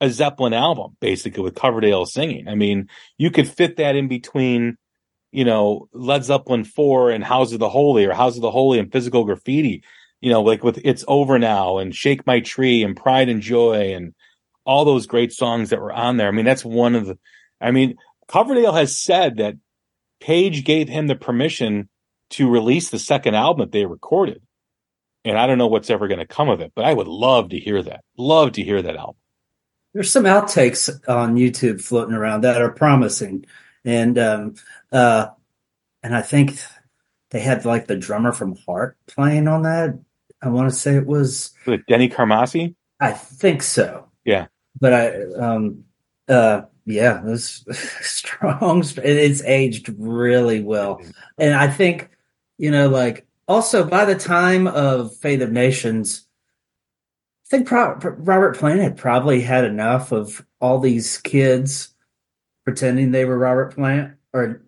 a 0.00 0.10
Zeppelin 0.10 0.54
album, 0.54 0.96
basically, 1.00 1.42
with 1.42 1.54
Coverdale 1.54 2.06
singing. 2.06 2.48
I 2.48 2.54
mean, 2.54 2.88
you 3.16 3.30
could 3.30 3.48
fit 3.48 3.76
that 3.76 3.96
in 3.96 4.08
between, 4.08 4.76
you 5.32 5.44
know, 5.44 5.88
Led 5.92 6.24
Zeppelin 6.24 6.64
4 6.64 7.10
and 7.10 7.24
House 7.24 7.52
of 7.52 7.58
the 7.58 7.68
Holy 7.68 8.04
or 8.04 8.12
House 8.12 8.36
of 8.36 8.42
the 8.42 8.50
Holy 8.50 8.78
and 8.78 8.92
Physical 8.92 9.24
Graffiti, 9.24 9.82
you 10.20 10.30
know, 10.30 10.42
like 10.42 10.62
with 10.62 10.80
It's 10.84 11.04
Over 11.08 11.38
Now 11.38 11.78
and 11.78 11.94
Shake 11.94 12.26
My 12.26 12.40
Tree 12.40 12.82
and 12.82 12.96
Pride 12.96 13.28
and 13.28 13.42
Joy 13.42 13.94
and 13.94 14.14
all 14.64 14.84
those 14.84 15.06
great 15.06 15.32
songs 15.32 15.70
that 15.70 15.80
were 15.80 15.92
on 15.92 16.16
there. 16.16 16.28
I 16.28 16.32
mean, 16.32 16.44
that's 16.44 16.64
one 16.64 16.94
of 16.94 17.06
the, 17.06 17.18
I 17.60 17.70
mean, 17.70 17.96
Coverdale 18.28 18.74
has 18.74 19.02
said 19.02 19.38
that 19.38 19.56
Page 20.20 20.64
gave 20.64 20.88
him 20.88 21.06
the 21.06 21.14
permission 21.14 21.88
to 22.30 22.50
release 22.50 22.90
the 22.90 22.98
second 22.98 23.34
album 23.34 23.60
that 23.60 23.72
they 23.72 23.86
recorded. 23.86 24.42
And 25.24 25.38
I 25.38 25.46
don't 25.46 25.58
know 25.58 25.66
what's 25.66 25.90
ever 25.90 26.08
going 26.08 26.20
to 26.20 26.26
come 26.26 26.48
of 26.48 26.60
it, 26.60 26.72
but 26.74 26.84
I 26.84 26.92
would 26.92 27.08
love 27.08 27.50
to 27.50 27.58
hear 27.58 27.82
that. 27.82 28.02
Love 28.16 28.52
to 28.52 28.62
hear 28.62 28.82
that 28.82 28.96
album. 28.96 29.16
There's 29.98 30.12
some 30.12 30.26
outtakes 30.26 30.88
on 31.08 31.34
YouTube 31.34 31.82
floating 31.82 32.14
around 32.14 32.42
that 32.44 32.62
are 32.62 32.70
promising, 32.70 33.44
and 33.84 34.16
um, 34.16 34.54
uh, 34.92 35.26
and 36.04 36.14
I 36.14 36.22
think 36.22 36.56
they 37.30 37.40
had 37.40 37.64
like 37.64 37.88
the 37.88 37.96
drummer 37.96 38.30
from 38.30 38.54
Heart 38.64 38.96
playing 39.08 39.48
on 39.48 39.62
that. 39.62 39.98
I 40.40 40.50
want 40.50 40.70
to 40.70 40.76
say 40.76 40.94
it 40.94 41.04
was 41.04 41.50
With 41.66 41.84
Denny 41.86 42.08
Carmassi? 42.08 42.76
I 43.00 43.10
think 43.10 43.60
so. 43.60 44.08
Yeah. 44.24 44.46
But 44.80 44.92
I 44.92 45.22
um 45.32 45.82
uh 46.28 46.62
yeah, 46.86 47.18
it 47.18 47.24
was 47.24 47.64
strong. 48.00 48.84
It's 48.98 49.42
aged 49.42 49.92
really 49.98 50.62
well. 50.62 51.02
And 51.38 51.54
I 51.54 51.66
think, 51.66 52.08
you 52.56 52.70
know, 52.70 52.88
like 52.88 53.26
also 53.48 53.82
by 53.82 54.04
the 54.04 54.14
time 54.14 54.68
of 54.68 55.16
Fate 55.16 55.42
of 55.42 55.50
Nations, 55.50 56.27
I 57.48 57.56
think 57.56 57.66
Pro- 57.66 57.94
Robert 57.94 58.58
Plant 58.58 58.80
had 58.80 58.98
probably 58.98 59.40
had 59.40 59.64
enough 59.64 60.12
of 60.12 60.44
all 60.60 60.80
these 60.80 61.16
kids 61.16 61.94
pretending 62.64 63.10
they 63.10 63.24
were 63.24 63.38
Robert 63.38 63.74
Plant 63.74 64.16
or 64.34 64.62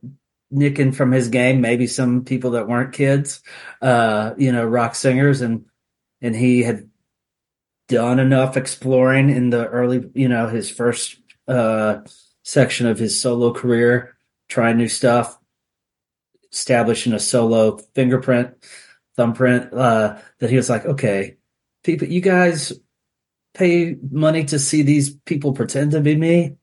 nicking 0.50 0.92
from 0.92 1.12
his 1.12 1.28
game, 1.28 1.60
maybe 1.60 1.86
some 1.86 2.24
people 2.24 2.52
that 2.52 2.68
weren't 2.68 2.94
kids, 2.94 3.42
uh, 3.82 4.32
you 4.38 4.50
know, 4.50 4.64
rock 4.64 4.94
singers. 4.94 5.42
And 5.42 5.66
and 6.22 6.34
he 6.34 6.62
had 6.62 6.88
done 7.88 8.18
enough 8.18 8.56
exploring 8.56 9.28
in 9.28 9.50
the 9.50 9.66
early, 9.66 10.08
you 10.14 10.28
know, 10.28 10.48
his 10.48 10.70
first 10.70 11.16
uh 11.46 11.98
section 12.44 12.86
of 12.86 12.98
his 12.98 13.20
solo 13.20 13.52
career, 13.52 14.16
trying 14.48 14.78
new 14.78 14.88
stuff, 14.88 15.38
establishing 16.50 17.12
a 17.12 17.18
solo 17.18 17.76
fingerprint, 17.94 18.54
thumbprint, 19.16 19.74
uh, 19.74 20.16
that 20.38 20.48
he 20.48 20.56
was 20.56 20.70
like, 20.70 20.86
okay, 20.86 21.36
people, 21.82 22.08
you 22.08 22.20
guys 22.20 22.72
pay 23.54 23.96
money 24.10 24.44
to 24.44 24.58
see 24.58 24.82
these 24.82 25.14
people 25.26 25.52
pretend 25.52 25.92
to 25.92 26.00
be 26.00 26.16
me. 26.16 26.56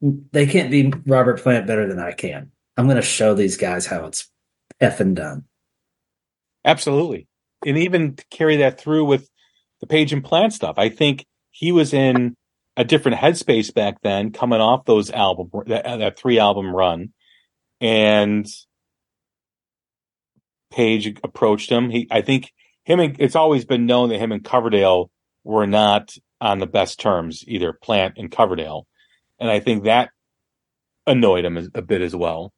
They 0.00 0.46
can't 0.46 0.70
be 0.70 0.92
Robert 1.06 1.40
Plant 1.40 1.66
better 1.66 1.86
than 1.86 1.98
I 1.98 2.12
can. 2.12 2.50
I'm 2.76 2.86
going 2.86 2.96
to 2.96 3.02
show 3.02 3.34
these 3.34 3.56
guys 3.56 3.86
how 3.86 4.06
it's 4.06 4.28
effing 4.80 5.14
done. 5.14 5.44
Absolutely. 6.64 7.28
And 7.64 7.78
even 7.78 8.16
carry 8.30 8.56
that 8.58 8.80
through 8.80 9.04
with 9.04 9.28
the 9.80 9.86
Page 9.86 10.12
and 10.12 10.24
Plant 10.24 10.52
stuff. 10.52 10.76
I 10.78 10.88
think 10.88 11.26
he 11.50 11.70
was 11.70 11.92
in 11.92 12.34
a 12.76 12.84
different 12.84 13.18
headspace 13.18 13.72
back 13.72 14.00
then, 14.02 14.32
coming 14.32 14.60
off 14.60 14.84
those 14.84 15.10
album, 15.10 15.50
that, 15.66 15.84
that 15.84 16.18
three 16.18 16.38
album 16.38 16.74
run. 16.74 17.12
And 17.80 18.46
Page 20.70 21.18
approached 21.22 21.70
him. 21.70 21.90
He, 21.90 22.08
I 22.10 22.22
think 22.22 22.50
him 22.84 23.00
and 23.00 23.16
it's 23.18 23.36
always 23.36 23.64
been 23.64 23.86
known 23.86 24.08
that 24.08 24.18
him 24.18 24.32
and 24.32 24.44
Coverdale 24.44 25.10
were 25.44 25.66
not 25.66 26.14
on 26.40 26.58
the 26.58 26.66
best 26.66 27.00
terms, 27.00 27.44
either 27.46 27.72
Plant 27.72 28.14
and 28.16 28.30
Coverdale. 28.30 28.86
And 29.38 29.50
I 29.50 29.60
think 29.60 29.84
that 29.84 30.10
annoyed 31.06 31.44
him 31.44 31.70
a 31.74 31.82
bit 31.82 32.00
as 32.00 32.14
well. 32.14 32.52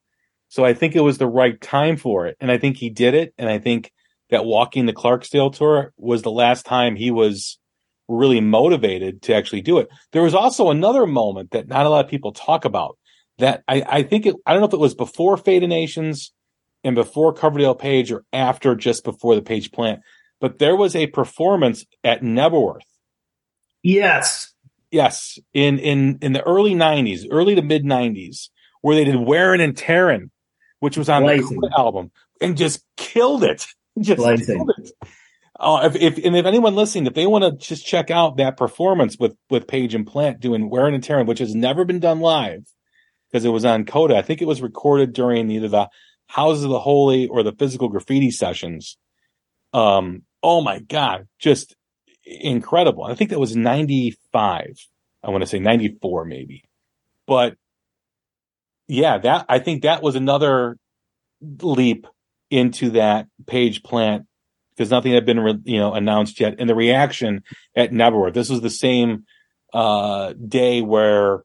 So 0.49 0.64
I 0.64 0.75
think 0.75 0.95
it 0.95 1.01
was 1.01 1.18
the 1.18 1.27
right 1.27 1.61
time 1.61 1.97
for 1.97 2.27
it. 2.27 2.37
And 2.41 2.51
I 2.51 2.59
think 2.59 2.77
he 2.77 2.91
did 2.91 3.14
it. 3.14 3.35
And 3.39 3.49
I 3.49 3.59
think 3.59 3.93
that 4.31 4.45
walking 4.45 4.87
the 4.87 4.93
Clarksdale 4.93 5.55
tour 5.55 5.93
was 5.97 6.22
the 6.22 6.31
last 6.31 6.64
time 6.64 6.97
he 6.97 7.11
was 7.11 7.59
really 8.09 8.41
motivated 8.41 9.22
to 9.22 9.35
actually 9.35 9.62
do 9.62 9.79
it. 9.79 9.89
There 10.12 10.22
was 10.22 10.35
also 10.35 10.70
another 10.70 11.07
moment 11.07 11.53
that 11.53 11.68
not 11.68 11.87
a 11.87 11.89
lot 11.89 12.05
of 12.05 12.11
people 12.11 12.33
talk 12.33 12.64
about 12.64 12.99
that 13.39 13.62
I, 13.66 13.83
I 13.87 14.03
think 14.03 14.27
it, 14.27 14.37
I 14.47 14.53
don't 14.53 14.61
know 14.61 14.68
if 14.68 14.75
it 14.75 14.79
was 14.79 14.95
before 14.95 15.37
Fate 15.37 15.62
of 15.62 15.68
Nations 15.68 16.33
and 16.83 16.95
before 16.95 17.33
Coverdale 17.33 17.75
Page 17.75 18.12
or 18.12 18.25
after 18.33 18.75
just 18.75 19.05
before 19.05 19.35
the 19.35 19.43
Page 19.43 19.72
plant, 19.72 20.01
but 20.45 20.59
there 20.59 20.76
was 20.76 20.95
a 20.95 21.07
performance 21.07 21.86
at 22.05 22.20
Knebworth. 22.20 22.82
Yes. 23.82 24.53
Yes. 24.90 25.38
In, 25.55 25.78
in, 25.78 26.18
in 26.20 26.34
the 26.34 26.42
early 26.42 26.74
nineties, 26.74 27.26
early 27.30 27.55
to 27.55 27.62
mid 27.62 27.86
nineties, 27.86 28.51
where 28.82 28.95
they 28.95 29.05
did 29.05 29.16
"Wearing 29.16 29.62
and 29.62 29.74
Tearing," 29.74 30.30
which 30.80 30.99
was 30.99 31.09
on 31.09 31.22
Blazing. 31.22 31.61
the 31.62 31.72
album 31.74 32.11
and 32.42 32.59
just 32.59 32.84
killed 32.99 33.42
it. 33.42 33.66
Just 33.99 34.18
Blazing. 34.18 34.57
killed 34.59 34.72
it. 34.76 34.90
Oh, 35.59 35.82
if, 35.86 35.97
if 35.97 36.22
and 36.22 36.36
if 36.36 36.45
anyone 36.45 36.74
listening, 36.74 37.07
if 37.07 37.14
they 37.14 37.26
want 37.26 37.45
to 37.45 37.66
just 37.66 37.86
check 37.86 38.11
out 38.11 38.36
that 38.36 38.59
performance 38.59 39.16
with 39.18 39.34
with 39.49 39.66
Page 39.66 39.95
and 39.95 40.07
Plant 40.07 40.40
doing 40.40 40.68
Wearing 40.68 40.95
and 40.95 41.03
Tearing, 41.03 41.26
which 41.26 41.38
has 41.38 41.55
never 41.55 41.86
been 41.86 42.01
done 42.01 42.20
live 42.20 42.64
because 43.30 43.47
it 43.47 43.51
was 43.51 43.64
on 43.64 43.86
Coda. 43.86 44.14
I 44.14 44.22
think 44.22 44.42
it 44.42 44.49
was 44.49 44.61
recorded 44.61 45.14
during 45.14 45.51
either 45.51 45.68
the 45.68 45.88
Houses 46.26 46.64
of 46.64 46.70
the 46.70 46.80
Holy 46.80 47.28
or 47.28 47.42
the 47.42 47.53
Physical 47.53 47.88
Graffiti 47.88 48.30
sessions. 48.30 48.99
Um, 49.72 50.24
oh 50.45 50.61
my 50.61 50.78
god, 50.78 51.26
just 51.40 51.74
incredible! 52.24 53.03
I 53.03 53.14
think 53.14 53.30
that 53.30 53.40
was 53.40 53.57
ninety 53.57 54.16
five. 54.32 54.76
I 55.22 55.30
want 55.30 55.42
to 55.42 55.49
say 55.49 55.59
ninety 55.59 55.97
four, 56.01 56.24
maybe, 56.24 56.64
but 57.26 57.57
yeah, 58.86 59.18
that 59.18 59.47
I 59.49 59.59
think 59.59 59.82
that 59.82 60.03
was 60.03 60.14
another 60.14 60.76
leap 61.40 62.07
into 62.51 62.90
that 62.90 63.26
Page 63.47 63.82
Plant 63.82 64.26
because 64.76 64.90
nothing 64.90 65.12
had 65.12 65.24
been 65.24 65.40
re- 65.40 65.61
you 65.64 65.78
know 65.78 65.95
announced 65.95 66.38
yet. 66.38 66.57
And 66.59 66.68
the 66.68 66.74
reaction 66.74 67.42
at 67.74 67.90
Knebworth, 67.90 68.34
this 68.34 68.51
was 68.51 68.61
the 68.61 68.70
same 68.70 69.24
uh, 69.72 70.34
day 70.34 70.82
where 70.82 71.42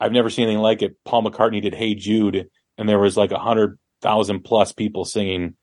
I've 0.00 0.12
never 0.12 0.30
seen 0.30 0.44
anything 0.44 0.62
like 0.62 0.82
it. 0.82 0.96
Paul 1.04 1.24
McCartney 1.24 1.60
did 1.60 1.74
"Hey 1.74 1.94
Jude," 1.94 2.48
and 2.76 2.88
there 2.88 2.98
was 2.98 3.16
like 3.16 3.32
a 3.32 3.38
hundred 3.38 3.78
thousand 4.00 4.44
plus 4.44 4.72
people 4.72 5.04
singing, 5.04 5.54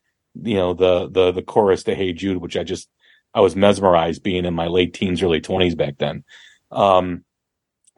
you 0.41 0.55
know, 0.55 0.73
the 0.73 1.09
the 1.09 1.31
the 1.31 1.41
chorus 1.41 1.83
to 1.83 1.95
"Hey 1.95 2.13
Jude," 2.13 2.38
which 2.38 2.57
I 2.57 2.63
just 2.63 2.89
I 3.33 3.41
was 3.41 3.55
mesmerized 3.55 4.23
being 4.23 4.45
in 4.45 4.53
my 4.53 4.67
late 4.67 4.93
teens, 4.93 5.21
early 5.21 5.41
twenties 5.41 5.75
back 5.75 5.97
then. 5.97 6.23
Um, 6.71 7.23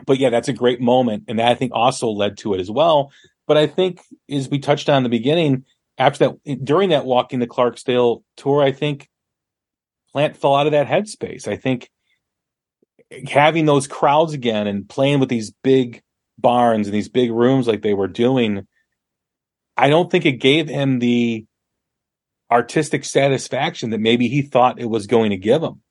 but 0.05 0.19
yeah, 0.19 0.29
that's 0.29 0.47
a 0.47 0.53
great 0.53 0.79
moment, 0.79 1.23
and 1.27 1.39
that 1.39 1.47
I 1.47 1.55
think 1.55 1.71
also 1.73 2.09
led 2.09 2.37
to 2.39 2.53
it 2.53 2.59
as 2.59 2.69
well. 2.69 3.11
But 3.47 3.57
I 3.57 3.67
think, 3.67 4.01
as 4.29 4.49
we 4.49 4.59
touched 4.59 4.89
on 4.89 4.97
in 4.97 5.03
the 5.03 5.09
beginning, 5.09 5.65
after 5.97 6.29
that, 6.45 6.63
during 6.63 6.89
that 6.89 7.05
walking 7.05 7.39
the 7.39 7.47
Clarksdale 7.47 8.23
tour, 8.35 8.61
I 8.61 8.71
think 8.71 9.09
Plant 10.11 10.37
fell 10.37 10.55
out 10.55 10.67
of 10.67 10.73
that 10.73 10.87
headspace. 10.87 11.47
I 11.47 11.57
think 11.57 11.89
having 13.29 13.65
those 13.65 13.87
crowds 13.87 14.33
again 14.33 14.67
and 14.67 14.87
playing 14.87 15.19
with 15.19 15.29
these 15.29 15.51
big 15.63 16.01
barns 16.37 16.87
and 16.87 16.93
these 16.93 17.09
big 17.09 17.31
rooms 17.31 17.67
like 17.67 17.81
they 17.81 17.93
were 17.93 18.07
doing, 18.07 18.67
I 19.75 19.89
don't 19.89 20.11
think 20.11 20.25
it 20.25 20.33
gave 20.33 20.67
him 20.67 20.99
the 20.99 21.45
artistic 22.49 23.03
satisfaction 23.03 23.89
that 23.89 23.99
maybe 23.99 24.27
he 24.27 24.41
thought 24.41 24.79
it 24.79 24.89
was 24.89 25.07
going 25.07 25.31
to 25.31 25.37
give 25.37 25.61
him. 25.61 25.81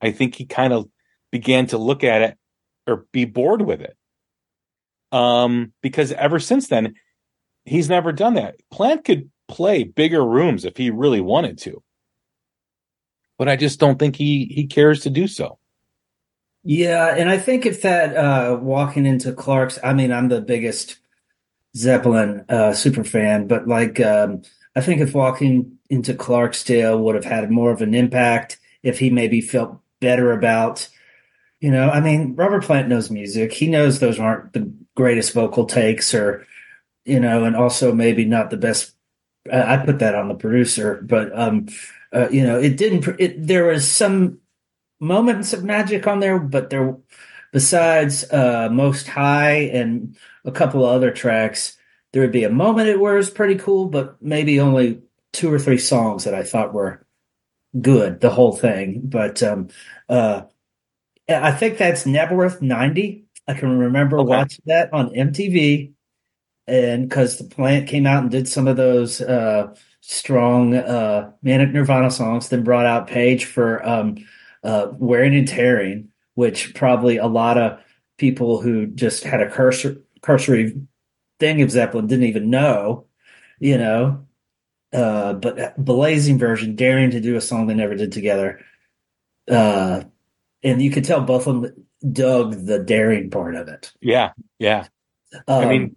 I 0.00 0.12
think 0.12 0.34
he 0.34 0.44
kind 0.44 0.72
of 0.72 0.88
began 1.32 1.66
to 1.68 1.78
look 1.78 2.04
at 2.04 2.22
it 2.22 2.38
or 2.86 3.06
be 3.12 3.24
bored 3.24 3.62
with 3.62 3.80
it. 3.80 3.96
Um, 5.12 5.72
because 5.82 6.12
ever 6.12 6.38
since 6.38 6.68
then, 6.68 6.94
he's 7.64 7.88
never 7.88 8.12
done 8.12 8.34
that. 8.34 8.56
Plant 8.70 9.04
could 9.04 9.30
play 9.48 9.84
bigger 9.84 10.24
rooms 10.24 10.64
if 10.64 10.76
he 10.76 10.90
really 10.90 11.20
wanted 11.20 11.58
to. 11.58 11.82
But 13.38 13.48
I 13.48 13.56
just 13.56 13.78
don't 13.78 13.98
think 13.98 14.16
he 14.16 14.46
he 14.46 14.66
cares 14.66 15.00
to 15.00 15.10
do 15.10 15.26
so. 15.28 15.58
Yeah, 16.64 17.14
and 17.14 17.28
I 17.28 17.38
think 17.38 17.66
if 17.66 17.82
that 17.82 18.16
uh 18.16 18.58
walking 18.60 19.06
into 19.06 19.32
Clark's, 19.32 19.78
I 19.84 19.92
mean, 19.92 20.10
I'm 20.10 20.28
the 20.28 20.40
biggest 20.40 20.98
Zeppelin 21.76 22.44
uh 22.48 22.72
super 22.72 23.04
fan, 23.04 23.46
but 23.46 23.68
like 23.68 24.00
um 24.00 24.42
I 24.74 24.80
think 24.80 25.00
if 25.00 25.14
walking 25.14 25.75
into 25.90 26.14
Clarksdale 26.14 26.98
would 27.00 27.14
have 27.14 27.24
had 27.24 27.50
more 27.50 27.70
of 27.70 27.82
an 27.82 27.94
impact 27.94 28.58
if 28.82 28.98
he 28.98 29.10
maybe 29.10 29.40
felt 29.40 29.80
better 30.00 30.32
about 30.32 30.88
you 31.58 31.70
know, 31.70 31.88
I 31.88 32.00
mean, 32.00 32.34
Robert 32.36 32.64
Plant 32.64 32.88
knows 32.88 33.10
music. 33.10 33.50
He 33.50 33.66
knows 33.66 33.98
those 33.98 34.20
aren't 34.20 34.52
the 34.52 34.70
greatest 34.94 35.32
vocal 35.32 35.64
takes 35.64 36.12
or 36.12 36.46
you 37.06 37.18
know, 37.18 37.44
and 37.44 37.56
also 37.56 37.94
maybe 37.94 38.24
not 38.24 38.50
the 38.50 38.56
best 38.56 38.92
I 39.52 39.76
put 39.78 40.00
that 40.00 40.14
on 40.14 40.28
the 40.28 40.34
producer, 40.34 41.00
but 41.02 41.36
um, 41.38 41.66
uh, 42.12 42.28
you 42.30 42.42
know, 42.44 42.58
it 42.58 42.76
didn't. 42.76 43.06
It 43.18 43.46
there 43.46 43.66
was 43.66 43.88
some 43.88 44.40
moments 45.00 45.52
of 45.52 45.64
magic 45.64 46.06
on 46.06 46.20
there, 46.20 46.38
but 46.38 46.70
there, 46.70 46.96
besides 47.52 48.30
uh, 48.32 48.68
Most 48.70 49.06
High 49.06 49.70
and 49.72 50.16
a 50.44 50.50
couple 50.50 50.84
of 50.84 50.94
other 50.94 51.10
tracks, 51.10 51.76
there 52.12 52.22
would 52.22 52.32
be 52.32 52.44
a 52.44 52.50
moment 52.50 52.88
it 52.88 53.00
was 53.00 53.30
pretty 53.30 53.56
cool, 53.56 53.86
but 53.86 54.20
maybe 54.20 54.60
only 54.60 55.02
two 55.36 55.52
or 55.52 55.58
three 55.58 55.78
songs 55.78 56.24
that 56.24 56.34
I 56.34 56.42
thought 56.42 56.72
were 56.72 57.06
good. 57.78 58.20
The 58.20 58.30
whole 58.30 58.52
thing, 58.52 59.02
but 59.04 59.42
um, 59.42 59.68
uh, 60.08 60.42
I 61.28 61.52
think 61.52 61.76
that's 61.76 62.04
Knebworth 62.04 62.62
90. 62.62 63.24
I 63.46 63.54
can 63.54 63.78
remember 63.78 64.18
Okay. 64.18 64.28
watching 64.28 64.62
that 64.66 64.92
on 64.92 65.10
MTV. 65.10 65.92
And 66.66 67.08
because 67.08 67.38
the 67.38 67.44
plant 67.44 67.86
came 67.88 68.06
out 68.06 68.22
and 68.22 68.30
did 68.30 68.48
some 68.48 68.66
of 68.66 68.76
those 68.76 69.20
uh, 69.20 69.74
strong 70.00 70.74
uh, 70.74 71.30
Manic 71.42 71.70
Nirvana 71.72 72.10
songs, 72.10 72.48
then 72.48 72.64
brought 72.64 72.86
out 72.86 73.06
Page 73.06 73.44
for 73.44 73.86
um, 73.86 74.16
uh, 74.64 74.88
Wearing 74.92 75.36
and 75.36 75.46
Tearing, 75.46 76.08
which 76.34 76.74
probably 76.74 77.18
a 77.18 77.26
lot 77.26 77.56
of 77.58 77.78
people 78.18 78.60
who 78.60 78.86
just 78.86 79.22
had 79.22 79.40
a 79.40 79.50
cursor, 79.50 80.02
cursory 80.22 80.80
thing 81.38 81.62
of 81.62 81.70
Zeppelin 81.70 82.06
didn't 82.08 82.24
even 82.24 82.50
know, 82.50 83.06
you 83.60 83.78
know. 83.78 84.25
Uh, 84.92 85.34
but 85.34 85.76
blazing 85.82 86.38
version, 86.38 86.76
daring 86.76 87.10
to 87.10 87.20
do 87.20 87.36
a 87.36 87.40
song 87.40 87.66
they 87.66 87.74
never 87.74 87.94
did 87.94 88.12
together. 88.12 88.60
Uh, 89.50 90.02
and 90.62 90.82
you 90.82 90.90
could 90.90 91.04
tell 91.04 91.20
both 91.20 91.46
of 91.46 91.62
them 91.62 91.86
dug 92.12 92.66
the 92.66 92.78
daring 92.78 93.30
part 93.30 93.54
of 93.54 93.68
it. 93.68 93.92
Yeah, 94.00 94.32
yeah. 94.58 94.86
Um, 95.48 95.64
I 95.64 95.66
mean, 95.66 95.96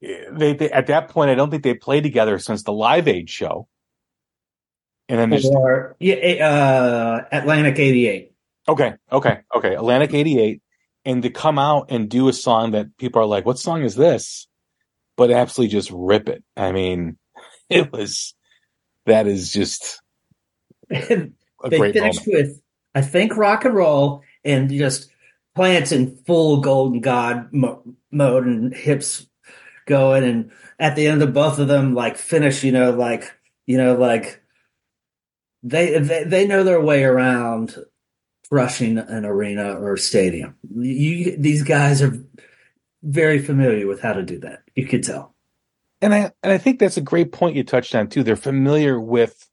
they, 0.00 0.54
they 0.54 0.70
at 0.70 0.86
that 0.86 1.08
point, 1.08 1.30
I 1.30 1.34
don't 1.34 1.50
think 1.50 1.62
they 1.62 1.74
played 1.74 2.02
together 2.02 2.38
since 2.38 2.62
the 2.62 2.72
Live 2.72 3.08
Aid 3.08 3.28
show. 3.28 3.68
And 5.08 5.18
then 5.18 5.30
there's 5.30 5.46
or 5.46 5.96
yeah, 5.98 6.14
uh, 6.46 7.24
Atlantic 7.32 7.78
'88. 7.78 8.32
okay, 8.68 8.94
okay, 9.10 9.38
okay. 9.54 9.74
Atlantic 9.74 10.12
'88, 10.12 10.62
and 11.06 11.22
to 11.22 11.30
come 11.30 11.58
out 11.58 11.90
and 11.90 12.10
do 12.10 12.28
a 12.28 12.32
song 12.32 12.72
that 12.72 12.96
people 12.98 13.22
are 13.22 13.26
like, 13.26 13.46
"What 13.46 13.58
song 13.58 13.82
is 13.82 13.94
this?" 13.94 14.46
But 15.16 15.30
absolutely 15.30 15.72
just 15.72 15.90
rip 15.92 16.28
it. 16.28 16.44
I 16.56 16.72
mean, 16.72 17.16
it 17.70 17.92
was 17.92 18.34
that 19.06 19.26
is 19.26 19.52
just 19.52 20.00
a 20.90 21.30
they 21.68 21.78
great 21.78 21.94
finished 21.94 22.26
moment. 22.26 22.48
with, 22.48 22.62
I 22.94 23.02
think, 23.02 23.36
rock 23.36 23.64
and 23.64 23.74
roll 23.74 24.22
and 24.44 24.70
just 24.70 25.10
plants 25.54 25.92
in 25.92 26.16
full 26.26 26.60
golden 26.60 27.00
god 27.00 27.52
mo- 27.52 27.82
mode 28.10 28.46
and 28.46 28.74
hips 28.74 29.26
going. 29.86 30.24
And 30.24 30.50
at 30.78 30.94
the 30.96 31.06
end 31.06 31.22
of 31.22 31.34
both 31.34 31.58
of 31.58 31.68
them, 31.68 31.94
like 31.94 32.16
finish, 32.16 32.62
you 32.64 32.72
know, 32.72 32.90
like 32.90 33.32
you 33.66 33.76
know, 33.76 33.94
like 33.94 34.42
they 35.62 35.98
they, 35.98 36.24
they 36.24 36.46
know 36.46 36.64
their 36.64 36.80
way 36.80 37.04
around 37.04 37.76
crushing 38.48 38.98
an 38.98 39.24
arena 39.24 39.74
or 39.74 39.96
stadium. 39.96 40.56
You 40.74 41.36
these 41.36 41.62
guys 41.62 42.02
are 42.02 42.18
very 43.02 43.38
familiar 43.38 43.86
with 43.86 44.00
how 44.00 44.12
to 44.14 44.22
do 44.22 44.38
that. 44.40 44.62
You 44.74 44.86
could 44.86 45.02
tell. 45.02 45.34
And 46.00 46.14
I 46.14 46.30
and 46.42 46.52
I 46.52 46.58
think 46.58 46.78
that's 46.78 46.96
a 46.96 47.02
great 47.02 47.32
point 47.32 47.56
you 47.56 47.64
touched 47.64 47.94
on 47.94 48.08
too. 48.08 48.22
They're 48.22 48.36
familiar 48.36 49.00
with 49.00 49.48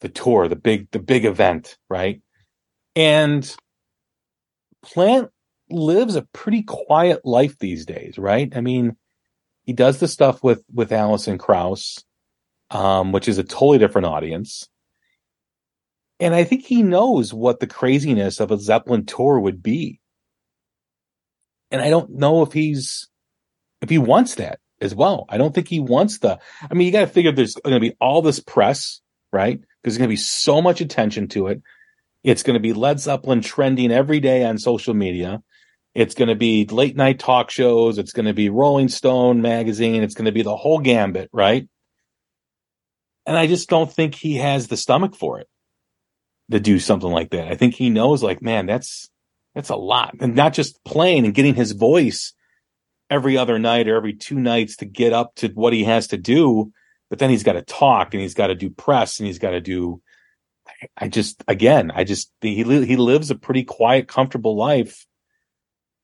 the 0.00 0.08
tour, 0.08 0.48
the 0.48 0.56
big 0.56 0.90
the 0.92 1.00
big 1.00 1.24
event, 1.24 1.76
right? 1.88 2.20
And 2.94 3.54
Plant 4.82 5.30
lives 5.70 6.14
a 6.14 6.22
pretty 6.22 6.62
quiet 6.62 7.24
life 7.24 7.58
these 7.58 7.84
days, 7.84 8.16
right? 8.18 8.50
I 8.56 8.60
mean, 8.60 8.96
he 9.64 9.72
does 9.72 9.98
the 9.98 10.08
stuff 10.08 10.42
with 10.42 10.62
with 10.72 10.92
Alison 10.92 11.38
Krauss, 11.38 12.04
um, 12.70 13.12
which 13.12 13.28
is 13.28 13.38
a 13.38 13.44
totally 13.44 13.78
different 13.78 14.06
audience. 14.06 14.68
And 16.20 16.34
I 16.34 16.44
think 16.44 16.64
he 16.64 16.82
knows 16.82 17.32
what 17.34 17.60
the 17.60 17.66
craziness 17.66 18.40
of 18.40 18.50
a 18.50 18.58
Zeppelin 18.58 19.06
tour 19.06 19.38
would 19.38 19.62
be. 19.62 20.00
And 21.70 21.80
I 21.80 21.90
don't 21.90 22.10
know 22.10 22.42
if 22.42 22.52
he's 22.52 23.08
if 23.82 23.90
he 23.90 23.98
wants 23.98 24.36
that 24.36 24.60
as 24.80 24.94
well. 24.94 25.26
I 25.28 25.38
don't 25.38 25.54
think 25.54 25.68
he 25.68 25.80
wants 25.80 26.18
the. 26.18 26.38
I 26.70 26.74
mean, 26.74 26.86
you 26.86 26.92
got 26.92 27.00
to 27.00 27.06
figure 27.06 27.32
there's 27.32 27.54
going 27.54 27.74
to 27.74 27.80
be 27.80 27.96
all 28.00 28.22
this 28.22 28.40
press, 28.40 29.00
right? 29.32 29.60
There's 29.82 29.98
going 29.98 30.08
to 30.08 30.12
be 30.12 30.16
so 30.16 30.60
much 30.62 30.80
attention 30.80 31.28
to 31.28 31.48
it. 31.48 31.62
It's 32.24 32.42
going 32.42 32.54
to 32.54 32.60
be 32.60 32.72
Led 32.72 33.00
Zeppelin 33.00 33.40
trending 33.40 33.92
every 33.92 34.20
day 34.20 34.44
on 34.44 34.58
social 34.58 34.94
media. 34.94 35.42
It's 35.94 36.14
going 36.14 36.28
to 36.28 36.34
be 36.34 36.66
late 36.66 36.96
night 36.96 37.18
talk 37.18 37.50
shows. 37.50 37.98
It's 37.98 38.12
going 38.12 38.26
to 38.26 38.34
be 38.34 38.50
Rolling 38.50 38.88
Stone 38.88 39.40
magazine. 39.40 40.02
It's 40.02 40.14
going 40.14 40.26
to 40.26 40.32
be 40.32 40.42
the 40.42 40.56
whole 40.56 40.78
gambit, 40.78 41.30
right? 41.32 41.68
And 43.26 43.36
I 43.36 43.46
just 43.46 43.68
don't 43.68 43.92
think 43.92 44.14
he 44.14 44.36
has 44.36 44.68
the 44.68 44.76
stomach 44.76 45.14
for 45.14 45.40
it 45.40 45.48
to 46.50 46.60
do 46.60 46.78
something 46.78 47.10
like 47.10 47.30
that. 47.30 47.48
I 47.48 47.56
think 47.56 47.74
he 47.74 47.90
knows, 47.90 48.22
like, 48.22 48.40
man, 48.40 48.66
that's 48.66 49.10
that's 49.54 49.70
a 49.70 49.76
lot, 49.76 50.14
and 50.20 50.34
not 50.34 50.54
just 50.54 50.82
playing 50.84 51.24
and 51.24 51.34
getting 51.34 51.54
his 51.54 51.72
voice 51.72 52.32
every 53.10 53.36
other 53.36 53.58
night 53.58 53.88
or 53.88 53.96
every 53.96 54.14
two 54.14 54.38
nights 54.38 54.76
to 54.76 54.84
get 54.84 55.12
up 55.12 55.34
to 55.36 55.48
what 55.48 55.72
he 55.72 55.84
has 55.84 56.08
to 56.08 56.16
do. 56.18 56.72
But 57.10 57.18
then 57.18 57.30
he's 57.30 57.42
got 57.42 57.54
to 57.54 57.62
talk 57.62 58.12
and 58.12 58.20
he's 58.20 58.34
got 58.34 58.48
to 58.48 58.54
do 58.54 58.70
press 58.70 59.18
and 59.18 59.26
he's 59.26 59.38
got 59.38 59.50
to 59.50 59.60
do. 59.60 60.02
I 60.96 61.08
just, 61.08 61.42
again, 61.48 61.90
I 61.94 62.04
just, 62.04 62.30
he, 62.40 62.62
he 62.62 62.96
lives 62.96 63.30
a 63.30 63.34
pretty 63.34 63.64
quiet, 63.64 64.08
comfortable 64.08 64.56
life. 64.56 65.06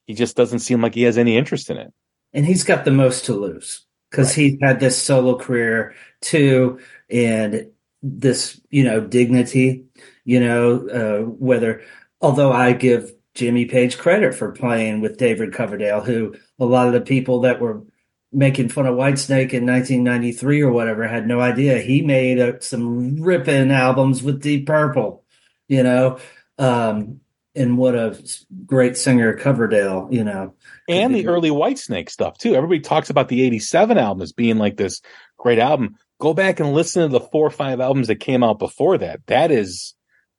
He 0.07 0.15
just 0.15 0.37
doesn't 0.37 0.61
seem 0.61 0.81
like 0.81 0.95
he 0.95 1.03
has 1.03 1.19
any 1.19 1.37
interest 1.37 1.71
in 1.71 1.77
it. 1.77 1.93
and 2.35 2.45
he's 2.45 2.65
got 2.65 2.85
the 2.85 2.91
most 2.91 3.25
to 3.27 3.35
lose 3.35 3.87
because 4.11 4.35
he's 4.35 4.59
had 4.61 4.81
this 4.81 5.01
solo 5.01 5.39
career 5.39 5.95
too, 6.21 6.81
and 7.09 7.71
this 8.03 8.61
you 8.71 8.85
know 8.85 9.01
dignity, 9.01 9.85
you 10.25 10.41
know 10.41 10.89
uh, 10.89 11.23
whether. 11.23 11.83
Although 12.21 12.53
I 12.53 12.73
give 12.73 13.14
Jimmy 13.35 13.67
Page 13.67 13.99
credit 13.99 14.35
for 14.35 14.53
playing 14.53 15.01
with 15.01 15.19
David 15.19 15.53
Coverdale, 15.53 16.01
who 16.01 16.35
a 16.59 16.65
lot 16.65 16.87
of 16.87 16.93
the 16.93 17.01
people 17.01 17.41
that 17.41 17.61
were 17.61 17.83
making 18.33 18.69
fun 18.69 18.87
of 18.87 18.97
Whitesnake 18.97 19.53
in 19.53 19.67
1993 19.67 20.63
or 20.63 20.73
whatever 20.73 21.07
had 21.07 21.27
no 21.27 21.41
idea 21.41 21.79
he 21.79 22.03
made 22.03 22.39
uh, 22.39 22.61
some 22.61 23.21
ripping 23.21 23.71
albums 23.71 24.23
with 24.23 24.43
Deep 24.43 24.67
Purple, 24.67 25.25
you 25.69 25.83
know. 25.83 26.19
Um, 26.59 27.21
and 27.57 27.79
what 27.79 27.95
a 27.95 28.21
great 28.67 28.97
singer 28.97 29.35
Coverdale, 29.35 30.09
you 30.11 30.25
know. 30.25 30.55
And 30.89 31.15
the 31.15 31.29
early 31.29 31.51
Whitesnake 31.51 32.11
stuff 32.11 32.37
too. 32.37 32.55
Everybody 32.55 32.81
talks 32.81 33.11
about 33.11 33.29
the 33.29 33.43
87 33.43 33.97
album 33.97 34.23
as 34.23 34.33
being 34.33 34.59
like 34.59 34.77
this 34.77 35.01
great 35.39 35.61
album. 35.61 35.97
Go 36.21 36.35
back 36.35 36.59
and 36.59 36.73
listen 36.73 37.03
to 37.03 37.09
the 37.09 37.21
four 37.21 37.47
or 37.47 37.51
five 37.51 37.81
albums 37.81 38.09
that 38.09 38.17
came 38.17 38.43
out 38.43 38.59
before 38.59 38.99
that. 38.99 39.21
That 39.27 39.53
is 39.53 39.95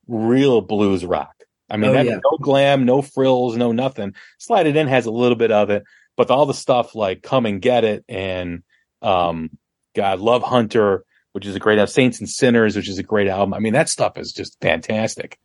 real 0.08 0.62
blues 0.62 1.06
rock. 1.06 1.36
I 1.70 1.78
mean, 1.78 1.96
Oh, 1.96 2.02
yeah. 2.02 2.20
no 2.24 2.38
glam, 2.40 2.86
no 2.86 3.02
frills, 3.02 3.58
no 3.58 3.72
nothing. 3.72 4.14
Slide 4.38 4.68
It 4.68 4.76
In 4.76 4.88
has 4.88 5.06
a 5.06 5.12
little 5.12 5.38
bit 5.38 5.52
of 5.52 5.70
it, 5.70 5.84
but 6.16 6.30
all 6.30 6.46
the 6.46 6.54
stuff 6.54 6.96
like 6.96 7.24
Come 7.24 7.46
and 7.46 7.62
Get 7.62 7.84
It 7.84 8.06
and, 8.08 8.64
um, 9.02 9.58
God, 9.96 10.20
Love 10.20 10.44
Hunter, 10.44 11.06
which 11.32 11.46
is 11.46 11.56
a 11.56 11.60
great 11.60 11.80
album, 11.80 11.92
Saints 11.92 12.20
and 12.20 12.30
Sinners, 12.30 12.76
which 12.76 12.90
is 12.90 13.00
a 13.00 13.04
great 13.04 13.28
album. 13.28 13.54
I 13.54 13.60
mean, 13.60 13.74
that 13.74 13.90
stuff 13.90 14.18
is 14.18 14.32
just 14.32 14.58
fantastic. 14.62 15.40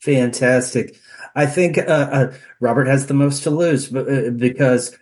Fantastic. 0.00 0.96
I 1.34 1.46
think 1.46 1.76
uh, 1.76 1.82
uh, 1.82 2.34
Robert 2.60 2.86
has 2.86 3.06
the 3.06 3.14
most 3.14 3.42
to 3.42 3.50
lose 3.50 3.94
uh, 3.94 4.30
because 4.36 4.96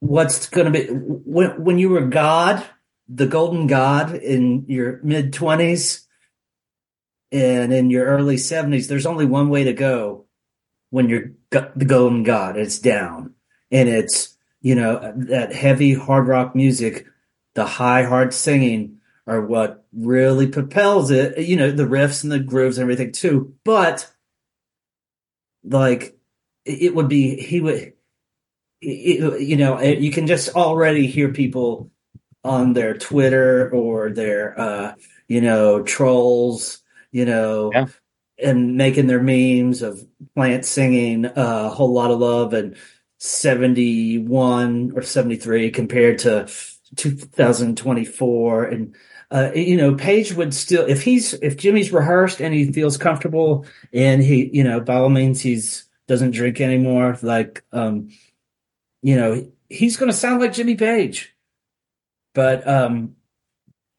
what's 0.00 0.48
going 0.48 0.72
to 0.72 0.78
be 0.78 0.86
when 0.92 1.62
when 1.64 1.78
you 1.78 1.88
were 1.88 2.06
God, 2.06 2.64
the 3.08 3.26
golden 3.26 3.66
God 3.66 4.14
in 4.14 4.66
your 4.68 5.00
mid 5.02 5.32
twenties 5.32 6.06
and 7.32 7.72
in 7.72 7.90
your 7.90 8.06
early 8.06 8.36
seventies, 8.38 8.88
there's 8.88 9.06
only 9.06 9.26
one 9.26 9.48
way 9.48 9.64
to 9.64 9.72
go 9.72 10.26
when 10.90 11.08
you're 11.08 11.32
the 11.50 11.84
golden 11.86 12.22
God. 12.22 12.56
It's 12.56 12.78
down, 12.78 13.34
and 13.70 13.88
it's 13.88 14.36
you 14.60 14.74
know 14.74 15.12
that 15.16 15.52
heavy 15.54 15.94
hard 15.94 16.26
rock 16.28 16.54
music, 16.54 17.06
the 17.54 17.66
high 17.66 18.04
hard 18.04 18.32
singing 18.34 19.00
are 19.26 19.40
what 19.44 19.84
really 19.92 20.46
propels 20.46 21.10
it. 21.10 21.38
You 21.38 21.56
know, 21.56 21.70
the 21.70 21.84
riffs 21.84 22.22
and 22.22 22.32
the 22.32 22.40
grooves 22.40 22.78
and 22.78 22.82
everything 22.84 23.12
too. 23.12 23.54
But 23.64 24.10
like, 25.64 26.18
it 26.64 26.82
it 26.82 26.94
would 26.94 27.08
be 27.08 27.36
he 27.40 27.60
would, 27.60 27.92
it, 28.80 29.40
you 29.42 29.56
know, 29.56 29.78
it- 29.78 29.98
you 30.00 30.10
can 30.12 30.26
just 30.26 30.54
already 30.56 31.06
hear 31.06 31.30
people 31.32 31.90
on 32.44 32.72
their 32.72 32.96
Twitter 32.96 33.70
or 33.72 34.10
their, 34.10 34.58
uh, 34.60 34.94
you 35.28 35.40
know, 35.40 35.82
trolls, 35.82 36.80
you 37.12 37.24
know, 37.24 37.70
Yeah. 37.72 37.86
and 38.42 38.76
making 38.76 39.06
their 39.06 39.22
memes 39.22 39.82
of 39.82 40.06
Plant 40.34 40.64
singing 40.64 41.26
uh, 41.26 41.32
a 41.36 41.68
whole 41.68 41.92
lot 41.92 42.10
of 42.10 42.18
love 42.20 42.54
and 42.54 42.76
71 43.18 44.92
or 44.94 45.02
73 45.02 45.70
compared 45.70 46.18
to 46.20 46.48
2024 46.96 48.64
and 48.64 48.94
uh, 49.30 49.50
you 49.54 49.76
know 49.76 49.94
page 49.94 50.32
would 50.32 50.54
still 50.54 50.86
if 50.86 51.02
he's 51.02 51.34
if 51.34 51.56
jimmy's 51.56 51.92
rehearsed 51.92 52.40
and 52.40 52.54
he 52.54 52.72
feels 52.72 52.96
comfortable 52.96 53.66
and 53.92 54.22
he 54.22 54.48
you 54.52 54.64
know 54.64 54.80
by 54.80 54.94
all 54.94 55.10
means 55.10 55.40
he's 55.40 55.86
doesn't 56.06 56.30
drink 56.30 56.60
anymore 56.60 57.18
like 57.22 57.62
um 57.72 58.08
you 59.02 59.16
know 59.16 59.50
he's 59.68 59.96
going 59.96 60.10
to 60.10 60.16
sound 60.16 60.40
like 60.40 60.52
jimmy 60.54 60.76
page 60.76 61.34
but 62.34 62.66
um 62.66 63.16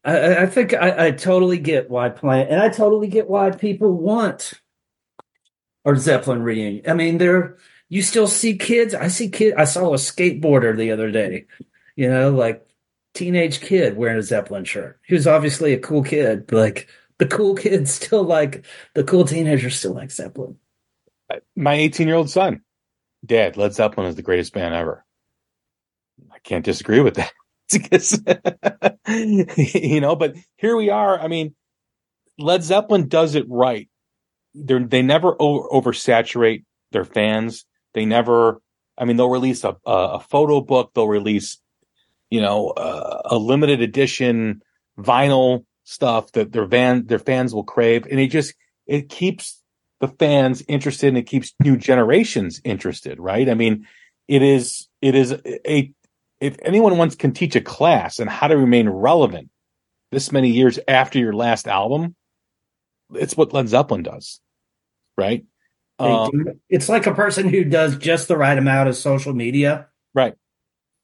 i 0.10 0.44
I- 0.44 0.46
think 0.46 0.74
i, 0.74 1.08
I 1.08 1.12
totally 1.12 1.58
get 1.58 1.90
why 1.90 2.10
plant 2.10 2.50
and 2.50 2.62
i 2.62 2.70
totally 2.70 3.08
get 3.08 3.30
why 3.30 3.52
people 3.52 3.94
want 3.94 4.54
or 5.86 5.96
zeppelin 5.96 6.42
reunion 6.44 6.90
i 6.90 6.94
mean 6.94 7.18
there 7.18 7.58
you 7.90 8.02
still 8.02 8.28
see 8.28 8.58
kids 8.58 8.94
i 8.94 9.08
see 9.08 9.30
kid 9.30 9.54
i 9.56 9.64
saw 9.64 9.94
a 9.94 9.98
skateboarder 9.98 10.76
the 10.78 10.92
other 10.92 11.12
day 11.12 11.46
you 11.96 12.10
know 12.10 12.32
like 12.32 12.66
teenage 13.14 13.60
kid 13.60 13.98
wearing 13.98 14.18
a 14.20 14.24
Zeppelin 14.24 14.64
shirt. 14.64 15.00
He 15.06 15.14
was 15.14 15.28
obviously 15.28 15.74
a 15.74 15.80
cool 15.80 16.04
kid, 16.04 16.52
like, 16.52 16.88
the 17.18 17.26
cool 17.26 17.56
kids 17.56 17.92
still 17.92 18.24
like 18.24 18.66
the 18.96 19.04
cool 19.04 19.26
teenagers 19.26 19.76
still 19.78 19.94
like 19.94 20.12
Zeppelin. 20.12 20.58
My 21.56 21.74
18 21.74 22.08
year 22.08 22.16
old 22.16 22.30
son, 22.30 22.62
Dad, 23.26 23.58
Led 23.58 23.74
Zeppelin 23.74 24.08
is 24.08 24.16
the 24.16 24.22
greatest 24.22 24.54
band 24.54 24.74
ever. 24.74 25.06
I 26.32 26.40
can't 26.40 26.64
disagree 26.64 27.02
with 27.02 27.16
that. 27.16 27.34
you 29.08 30.02
know, 30.02 30.16
but 30.16 30.36
here 30.58 30.76
we 30.76 30.90
are. 30.90 31.20
I 31.20 31.28
mean, 31.28 31.56
Led 32.38 32.64
Zeppelin 32.64 33.08
does 33.08 33.36
it 33.36 33.46
right. 33.50 33.90
They're, 34.54 34.80
they 34.80 35.02
never 35.02 35.36
over, 35.40 35.68
oversaturate 35.70 36.64
their 36.92 37.06
fans. 37.06 37.66
They 37.94 38.06
never, 38.06 38.62
I 38.98 39.06
mean, 39.06 39.18
they'll 39.18 39.30
release 39.30 39.64
a, 39.64 39.78
a, 39.86 39.92
a 39.92 40.20
photo 40.20 40.62
book. 40.62 40.92
They'll 40.94 41.08
release, 41.08 41.60
you 42.30 42.42
know, 42.42 42.70
uh, 42.70 43.22
a 43.26 43.38
limited 43.38 43.82
edition 43.82 44.62
vinyl 44.98 45.66
stuff 45.84 46.32
that 46.34 46.52
their 46.52 46.66
van, 46.66 47.06
their 47.06 47.20
fans 47.20 47.54
will 47.54 47.64
crave. 47.64 48.06
And 48.10 48.20
it 48.20 48.28
just, 48.28 48.54
it 48.88 49.10
keeps 49.10 49.62
the 50.00 50.08
fans 50.08 50.64
interested 50.68 51.08
and 51.08 51.18
it 51.18 51.28
keeps 51.28 51.54
new 51.62 51.78
generations 51.78 52.62
interested, 52.64 53.20
right? 53.20 53.50
I 53.50 53.54
mean, 53.54 53.86
it 54.28 54.42
is, 54.42 54.88
it 55.02 55.16
is 55.16 55.32
a, 55.68 55.94
if 56.40 56.58
anyone 56.62 56.98
wants 56.98 57.16
can 57.16 57.34
teach 57.34 57.56
a 57.56 57.62
class 57.62 58.20
on 58.20 58.28
how 58.28 58.48
to 58.48 58.58
remain 58.58 58.90
relevant 58.90 59.50
this 60.12 60.32
many 60.32 60.50
years 60.50 60.80
after 60.88 61.20
your 61.20 61.34
last 61.34 61.68
album, 61.68 62.16
it's 63.14 63.36
what 63.36 63.54
Led 63.54 63.68
Zeppelin 63.68 64.04
does, 64.04 64.40
right? 65.18 65.46
Um, 65.98 66.32
it's 66.70 66.88
like 66.88 67.08
a 67.08 67.14
person 67.14 67.50
who 67.50 67.66
does 67.66 67.98
just 67.98 68.28
the 68.28 68.38
right 68.38 68.58
amount 68.58 68.88
of 68.88 68.96
social 68.96 69.34
media. 69.34 69.88
Right. 70.14 70.34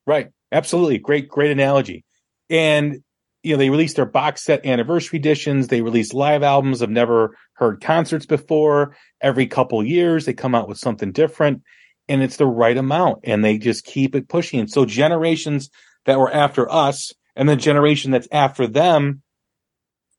Right. 0.08 0.30
Absolutely. 0.52 1.00
Great, 1.00 1.28
great 1.28 1.52
analogy. 1.52 2.06
And, 2.50 3.04
you 3.44 3.54
know, 3.54 3.58
they 3.58 3.70
released 3.70 3.98
their 3.98 4.06
box 4.06 4.44
set 4.44 4.66
anniversary 4.66 5.20
editions. 5.20 5.68
They 5.68 5.82
release 5.82 6.14
live 6.14 6.44
albums. 6.44 6.82
I've 6.82 6.90
never 6.90 7.38
heard 7.54 7.82
concerts 7.82 8.26
before. 8.26 8.96
Every 9.20 9.48
couple 9.48 9.84
years, 9.84 10.26
they 10.26 10.34
come 10.34 10.56
out 10.56 10.70
with 10.70 10.78
something 10.78 11.12
different 11.12 11.62
and 12.08 12.22
it's 12.22 12.38
the 12.38 12.45
right 12.45 12.78
amount 12.78 13.20
and 13.24 13.43
they 13.43 13.58
just 13.58 13.86
keep 13.86 14.16
it 14.16 14.30
pushing. 14.30 14.68
So 14.68 14.86
generations 14.86 15.70
that 16.06 16.20
were 16.20 16.32
after 16.32 16.72
us 16.72 17.14
and 17.36 17.49
the 17.49 17.56
generation 17.56 18.12
that's 18.12 18.28
after 18.32 18.68
them 18.68 19.22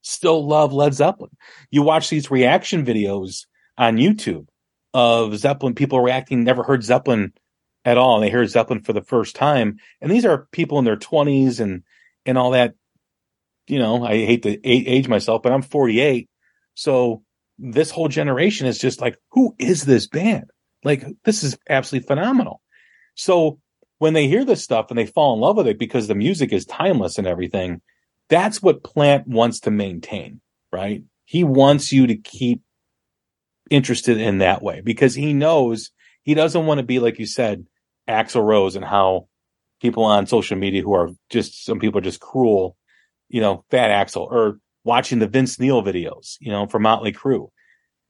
still 0.03 0.47
love 0.47 0.73
Led 0.73 0.95
Zeppelin. 0.95 1.31
You 1.71 1.83
watch 1.83 2.11
these 2.11 2.31
reaction 2.31 2.85
videos 2.85 3.47
on 3.77 3.97
YouTube 3.97 4.47
of 4.95 5.37
Zeppelin, 5.37 5.75
people 5.75 6.01
reacting, 6.01 6.45
never 6.45 6.63
heard 6.63 6.83
Zeppelin 6.83 7.33
at 7.85 7.99
all. 7.99 8.17
And 8.17 8.25
they 8.25 8.31
hear 8.31 8.47
Zeppelin 8.47 8.83
for 8.83 8.93
the 8.93 9.03
first 9.03 9.37
time. 9.37 9.79
And 10.01 10.11
these 10.11 10.25
are 10.25 10.49
people 10.53 10.79
in 10.79 10.85
their 10.85 10.97
twenties 10.97 11.61
and, 11.61 11.83
and 12.25 12.39
all 12.39 12.53
that. 12.53 12.75
You 13.67 13.81
know, 13.81 14.05
I 14.05 14.25
hate 14.25 14.45
to 14.45 14.65
age 14.65 15.09
myself, 15.09 15.43
but 15.43 15.53
I'm 15.53 15.63
48. 15.63 16.29
So 16.75 17.25
this 17.59 17.91
whole 17.91 18.07
generation 18.07 18.69
is 18.69 18.79
just 18.79 19.01
like, 19.01 19.17
who 19.33 19.57
is 19.59 19.83
this 19.85 20.07
band? 20.07 20.51
Like, 20.87 21.05
this 21.25 21.43
is 21.43 21.59
absolutely 21.69 22.07
phenomenal. 22.07 22.63
So 23.17 23.59
when 23.99 24.13
they 24.13 24.29
hear 24.29 24.45
this 24.45 24.63
stuff 24.63 24.87
and 24.89 24.97
they 24.97 25.05
fall 25.05 25.35
in 25.35 25.41
love 25.41 25.57
with 25.57 25.67
it 25.67 25.81
because 25.81 26.07
the 26.07 26.15
music 26.15 26.53
is 26.53 26.65
timeless 26.65 27.19
and 27.19 27.27
everything, 27.27 27.81
that's 28.29 28.63
what 28.63 28.85
Plant 28.85 29.27
wants 29.27 29.59
to 29.61 29.73
maintain, 29.73 30.41
right? 30.73 31.03
He 31.25 31.43
wants 31.43 31.91
you 31.91 32.07
to 32.07 32.17
keep 32.17 32.63
interested 33.69 34.19
in 34.19 34.39
that 34.39 34.63
way 34.63 34.81
because 34.81 35.17
he 35.17 35.33
knows 35.33 35.91
he 36.23 36.35
doesn't 36.35 36.67
want 36.67 36.79
to 36.79 36.87
be, 36.87 37.01
like 37.01 37.19
you 37.19 37.27
said, 37.27 37.67
Axl 38.09 38.45
Rose 38.45 38.77
and 38.77 38.85
how 38.85 39.27
people 39.83 40.05
on 40.05 40.29
social 40.29 40.57
media 40.57 40.83
who 40.83 40.95
are 40.95 41.11
just, 41.31 41.65
some 41.65 41.81
people 41.81 41.99
are 41.99 42.05
just 42.05 42.21
cruel, 42.21 42.77
you 43.29 43.41
know, 43.41 43.65
fat 43.73 43.91
Axl 43.91 44.31
or 44.31 44.61
watching 44.85 45.19
the 45.19 45.27
Vince 45.27 45.59
Neil 45.59 45.83
videos, 45.83 46.37
you 46.39 46.53
know, 46.53 46.69
from 46.69 46.83
Motley 46.83 47.13
Crue. 47.13 47.49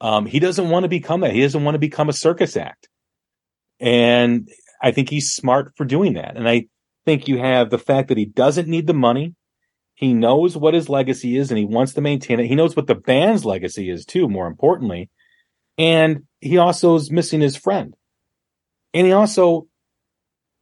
Um, 0.00 0.26
he 0.26 0.38
doesn't 0.38 0.68
want 0.68 0.84
to 0.84 0.88
become 0.88 1.20
that. 1.20 1.32
He 1.32 1.40
doesn't 1.40 1.64
want 1.64 1.74
to 1.74 1.80
become 1.80 2.08
a 2.08 2.14
circus 2.14 2.56
act. 2.56 2.88
And 3.80 4.48
I 4.82 4.90
think 4.92 5.08
he's 5.08 5.32
smart 5.32 5.72
for 5.76 5.84
doing 5.84 6.14
that. 6.14 6.36
And 6.36 6.48
I 6.48 6.66
think 7.04 7.28
you 7.28 7.38
have 7.38 7.70
the 7.70 7.78
fact 7.78 8.08
that 8.08 8.18
he 8.18 8.26
doesn't 8.26 8.68
need 8.68 8.86
the 8.86 8.94
money. 8.94 9.34
He 9.94 10.12
knows 10.12 10.56
what 10.56 10.74
his 10.74 10.90
legacy 10.90 11.38
is 11.38 11.50
and 11.50 11.58
he 11.58 11.64
wants 11.64 11.94
to 11.94 12.02
maintain 12.02 12.40
it. 12.40 12.46
He 12.46 12.54
knows 12.54 12.76
what 12.76 12.86
the 12.86 12.94
band's 12.94 13.46
legacy 13.46 13.88
is 13.88 14.04
too, 14.04 14.28
more 14.28 14.46
importantly. 14.46 15.08
And 15.78 16.24
he 16.40 16.58
also 16.58 16.96
is 16.96 17.10
missing 17.10 17.40
his 17.40 17.56
friend. 17.56 17.94
And 18.92 19.06
he 19.06 19.12
also 19.12 19.68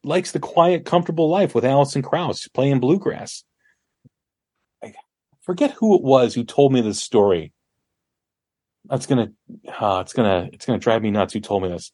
likes 0.05 0.33
the 0.33 0.39
quiet, 0.39 0.85
comfortable 0.85 1.29
life 1.29 1.55
with 1.55 1.65
Alison 1.65 2.03
Krauss 2.03 2.47
playing 2.49 2.79
bluegrass. 2.79 3.43
I 4.83 4.95
forget 5.41 5.73
who 5.73 5.97
it 5.97 6.03
was 6.03 6.35
who 6.35 6.45
told 6.45 6.73
me 6.73 6.81
this 6.81 7.01
story 7.01 7.54
that's 8.85 9.07
gonna 9.07 9.33
uh, 9.81 9.99
it's 10.03 10.13
gonna 10.13 10.49
it's 10.53 10.67
gonna 10.67 10.79
drive 10.79 11.03
me 11.03 11.11
nuts 11.11 11.33
who 11.33 11.41
told 11.41 11.63
me 11.63 11.69
this. 11.69 11.93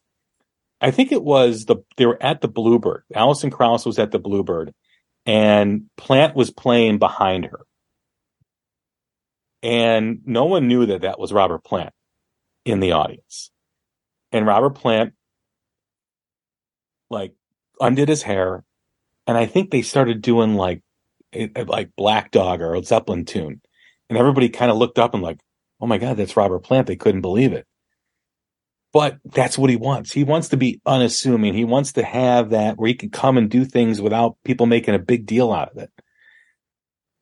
I 0.81 0.91
think 0.91 1.11
it 1.11 1.23
was 1.23 1.65
the 1.65 1.77
they 1.97 2.05
were 2.05 2.21
at 2.21 2.41
the 2.41 2.47
bluebird. 2.47 3.03
Alison 3.13 3.51
krauss 3.51 3.85
was 3.85 3.99
at 3.99 4.11
the 4.11 4.19
bluebird 4.19 4.73
and 5.25 5.85
plant 5.95 6.35
was 6.35 6.51
playing 6.51 6.97
behind 6.97 7.45
her. 7.45 7.61
And 9.63 10.21
no 10.25 10.45
one 10.45 10.67
knew 10.67 10.87
that 10.87 11.01
that 11.01 11.19
was 11.19 11.31
robert 11.31 11.63
plant 11.63 11.93
in 12.65 12.79
the 12.79 12.93
audience. 12.93 13.51
And 14.31 14.45
robert 14.45 14.71
plant 14.71 15.13
like 17.09 17.33
undid 17.79 18.07
his 18.07 18.23
hair 18.23 18.63
and 19.27 19.37
i 19.37 19.45
think 19.45 19.69
they 19.69 19.81
started 19.81 20.21
doing 20.21 20.55
like 20.55 20.81
like 21.67 21.89
black 21.95 22.31
dog 22.31 22.61
or 22.61 22.75
a 22.75 22.83
zeppelin 22.83 23.25
tune. 23.25 23.61
And 24.09 24.17
everybody 24.17 24.49
kind 24.49 24.71
of 24.71 24.77
looked 24.77 24.99
up 24.99 25.13
and 25.13 25.23
like 25.23 25.39
oh 25.81 25.87
my 25.87 25.97
God, 25.97 26.17
that's 26.17 26.37
Robert 26.37 26.59
Plant. 26.59 26.87
They 26.87 26.95
couldn't 26.95 27.21
believe 27.21 27.53
it. 27.53 27.65
But 28.93 29.19
that's 29.23 29.57
what 29.57 29.69
he 29.69 29.77
wants. 29.77 30.11
He 30.11 30.23
wants 30.23 30.49
to 30.49 30.57
be 30.57 30.81
unassuming. 30.85 31.53
He 31.53 31.63
wants 31.63 31.93
to 31.93 32.03
have 32.03 32.49
that 32.49 32.77
where 32.77 32.89
he 32.89 32.93
can 32.93 33.09
come 33.09 33.37
and 33.37 33.49
do 33.49 33.63
things 33.63 34.01
without 34.01 34.35
people 34.43 34.65
making 34.65 34.95
a 34.95 34.99
big 34.99 35.25
deal 35.25 35.53
out 35.53 35.71
of 35.71 35.77
it. 35.77 35.89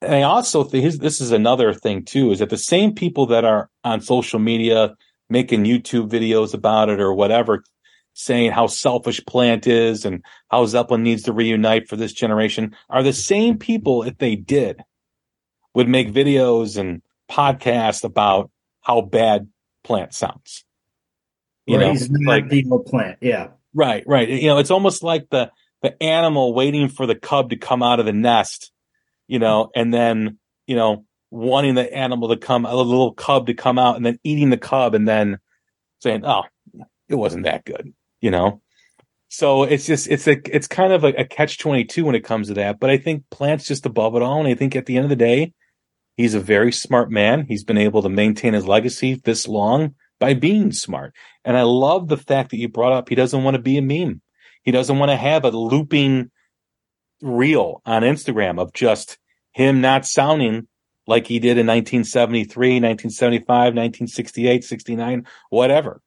And 0.01 0.15
I 0.15 0.23
also 0.23 0.63
think 0.63 0.93
this 0.95 1.21
is 1.21 1.31
another 1.31 1.73
thing 1.73 2.05
too, 2.05 2.31
is 2.31 2.39
that 2.39 2.49
the 2.49 2.57
same 2.57 2.95
people 2.95 3.27
that 3.27 3.45
are 3.45 3.69
on 3.83 4.01
social 4.01 4.39
media 4.39 4.95
making 5.29 5.65
YouTube 5.65 6.09
videos 6.09 6.53
about 6.53 6.89
it 6.89 6.99
or 6.99 7.13
whatever, 7.13 7.63
saying 8.13 8.51
how 8.51 8.65
selfish 8.65 9.23
Plant 9.25 9.67
is 9.67 10.05
and 10.05 10.23
how 10.49 10.65
Zeppelin 10.65 11.03
needs 11.03 11.23
to 11.23 11.33
reunite 11.33 11.87
for 11.87 11.97
this 11.97 12.13
generation 12.13 12.75
are 12.89 13.03
the 13.03 13.13
same 13.13 13.57
people, 13.57 14.03
if 14.03 14.17
they 14.17 14.35
did, 14.35 14.81
would 15.75 15.87
make 15.87 16.11
videos 16.11 16.77
and 16.77 17.01
podcast 17.29 18.03
about 18.03 18.49
how 18.81 19.01
bad 19.01 19.47
plant 19.83 20.13
sounds. 20.13 20.65
You 21.65 21.77
know, 21.77 21.91
he's 21.91 22.09
not 22.09 22.27
like 22.27 22.49
the 22.49 22.63
plant. 22.87 23.19
Yeah. 23.21 23.49
Right, 23.75 24.03
right. 24.07 24.27
You 24.27 24.47
know, 24.47 24.57
it's 24.57 24.71
almost 24.71 25.03
like 25.03 25.29
the 25.29 25.51
the 25.81 26.01
animal 26.01 26.53
waiting 26.53 26.89
for 26.89 27.05
the 27.05 27.15
cub 27.15 27.51
to 27.51 27.55
come 27.55 27.81
out 27.83 27.99
of 27.99 28.05
the 28.05 28.13
nest, 28.13 28.71
you 29.27 29.39
know, 29.39 29.69
and 29.75 29.93
then, 29.93 30.37
you 30.67 30.75
know, 30.75 31.05
wanting 31.31 31.75
the 31.75 31.93
animal 31.93 32.29
to 32.29 32.37
come, 32.37 32.65
a 32.65 32.75
little 32.75 33.13
cub 33.13 33.47
to 33.47 33.53
come 33.53 33.79
out 33.79 33.95
and 33.95 34.05
then 34.05 34.19
eating 34.23 34.49
the 34.49 34.57
cub 34.57 34.93
and 34.93 35.07
then 35.07 35.37
saying, 35.99 36.25
Oh, 36.25 36.43
it 37.07 37.15
wasn't 37.15 37.43
that 37.45 37.65
good, 37.65 37.93
you 38.19 38.31
know? 38.31 38.61
So 39.29 39.63
it's 39.63 39.85
just, 39.85 40.07
it's 40.07 40.27
a, 40.27 40.37
it's 40.53 40.67
kind 40.67 40.91
of 40.91 41.03
a, 41.03 41.09
a 41.09 41.25
catch 41.25 41.59
22 41.59 42.03
when 42.03 42.15
it 42.15 42.23
comes 42.23 42.47
to 42.47 42.55
that. 42.55 42.79
But 42.79 42.89
I 42.89 42.97
think 42.97 43.29
plants 43.29 43.67
just 43.67 43.85
above 43.85 44.15
it 44.15 44.23
all. 44.23 44.39
And 44.39 44.47
I 44.47 44.55
think 44.55 44.75
at 44.75 44.87
the 44.87 44.97
end 44.97 45.05
of 45.05 45.09
the 45.09 45.15
day, 45.15 45.53
He's 46.19 46.33
a 46.33 46.41
very 46.41 46.73
smart 46.73 47.09
man. 47.09 47.45
He's 47.47 47.63
been 47.63 47.77
able 47.77 48.01
to 48.01 48.09
maintain 48.09 48.51
his 48.51 48.67
legacy 48.67 49.13
this 49.13 49.47
long 49.47 49.95
by 50.19 50.33
being 50.33 50.73
smart. 50.73 51.15
And 51.45 51.55
I 51.55 51.61
love 51.61 52.09
the 52.09 52.17
fact 52.17 52.51
that 52.51 52.57
you 52.57 52.67
brought 52.67 52.91
up 52.91 53.07
he 53.07 53.15
doesn't 53.15 53.41
want 53.41 53.55
to 53.55 53.61
be 53.61 53.77
a 53.77 53.81
meme. 53.81 54.19
He 54.63 54.71
doesn't 54.71 54.99
want 54.99 55.11
to 55.11 55.15
have 55.15 55.45
a 55.45 55.51
looping 55.51 56.29
reel 57.21 57.81
on 57.85 58.01
Instagram 58.01 58.59
of 58.59 58.73
just 58.73 59.17
him 59.53 59.79
not 59.79 60.05
sounding 60.05 60.67
like 61.07 61.25
he 61.25 61.39
did 61.39 61.57
in 61.57 61.67
1973, 61.67 62.81
1975, 62.81 63.47
1968, 63.47 64.65
69, 64.65 65.25
whatever. 65.49 66.01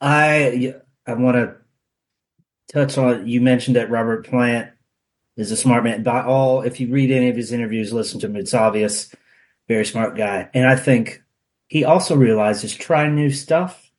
I 0.00 0.76
I 1.04 1.14
want 1.14 1.34
to 1.34 1.56
touch 2.72 2.96
on 2.96 3.26
you 3.26 3.40
mentioned 3.40 3.74
that 3.74 3.90
Robert 3.90 4.24
Plant 4.24 4.70
is 5.36 5.50
a 5.50 5.56
smart 5.56 5.84
man. 5.84 6.02
By 6.02 6.22
all, 6.22 6.62
if 6.62 6.80
you 6.80 6.88
read 6.88 7.10
any 7.10 7.28
of 7.28 7.36
his 7.36 7.52
interviews, 7.52 7.92
listen 7.92 8.20
to 8.20 8.26
him, 8.26 8.36
it's 8.36 8.54
obvious, 8.54 9.14
very 9.68 9.84
smart 9.84 10.16
guy. 10.16 10.48
And 10.54 10.66
I 10.66 10.76
think 10.76 11.22
he 11.68 11.84
also 11.84 12.16
realizes 12.16 12.74
trying 12.74 13.14
new 13.14 13.30
stuff, 13.30 13.90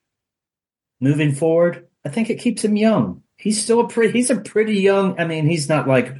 moving 1.00 1.32
forward. 1.32 1.86
I 2.04 2.08
think 2.08 2.30
it 2.30 2.40
keeps 2.40 2.64
him 2.64 2.76
young. 2.76 3.22
He's 3.36 3.62
still 3.62 3.80
a 3.80 3.88
pretty, 3.88 4.12
he's 4.12 4.30
a 4.30 4.40
pretty 4.40 4.80
young. 4.80 5.20
I 5.20 5.26
mean, 5.26 5.46
he's 5.46 5.68
not 5.68 5.86
like 5.86 6.14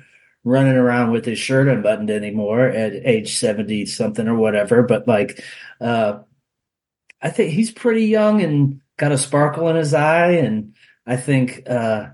running 0.44 0.76
around 0.76 1.10
with 1.10 1.24
his 1.24 1.38
shirt 1.38 1.66
unbuttoned 1.66 2.10
anymore 2.10 2.68
at 2.68 2.92
age 2.92 3.36
70 3.36 3.86
something 3.86 4.28
or 4.28 4.36
whatever, 4.36 4.82
but 4.82 5.08
like, 5.08 5.42
uh, 5.80 6.20
I 7.20 7.30
think 7.30 7.52
he's 7.52 7.70
pretty 7.70 8.06
young 8.06 8.42
and 8.42 8.80
got 8.96 9.12
a 9.12 9.18
sparkle 9.18 9.68
in 9.68 9.76
his 9.76 9.94
eye. 9.94 10.32
And 10.32 10.74
I 11.06 11.16
think, 11.16 11.68
uh, 11.68 12.08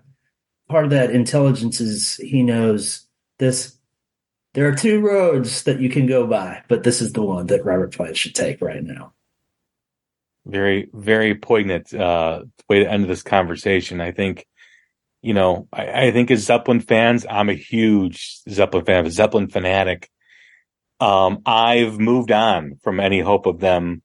part 0.73 0.85
of 0.85 0.91
that 0.91 1.11
intelligence 1.11 1.81
is 1.81 2.17
he 2.17 2.43
knows 2.43 3.07
this 3.39 3.77
there 4.55 4.69
are 4.69 4.75
two 4.75 5.01
roads 5.01 5.63
that 5.65 5.81
you 5.81 5.89
can 5.89 6.07
go 6.07 6.27
by, 6.27 6.63
but 6.69 6.83
this 6.83 7.01
is 7.01 7.13
the 7.13 7.23
one 7.23 7.47
that 7.47 7.65
Robert 7.65 7.95
Plant 7.95 8.17
should 8.17 8.35
take 8.35 8.61
right 8.61 8.83
now. 8.83 9.13
Very, 10.45 10.89
very 10.93 11.35
poignant 11.35 11.95
uh, 11.95 12.43
way 12.69 12.81
to 12.81 12.91
end 12.91 13.05
this 13.05 13.23
conversation. 13.23 14.01
I 14.01 14.13
think, 14.13 14.47
you 15.23 15.35
know, 15.35 15.69
I, 15.73 16.07
I 16.07 16.11
think 16.11 16.31
as 16.31 16.45
Zeppelin 16.45 16.81
fans, 16.81 17.25
I'm 17.29 17.49
a 17.49 17.55
huge 17.55 18.41
Zeppelin 18.49 18.85
fan, 18.85 19.07
a 19.07 19.11
Zeppelin 19.11 19.49
fanatic. 19.49 20.11
Um, 21.01 21.43
I've 21.47 21.99
moved 21.99 22.33
on 22.33 22.79
from 22.83 23.01
any 23.01 23.21
hope 23.21 23.47
of 23.47 23.61
them 23.61 24.03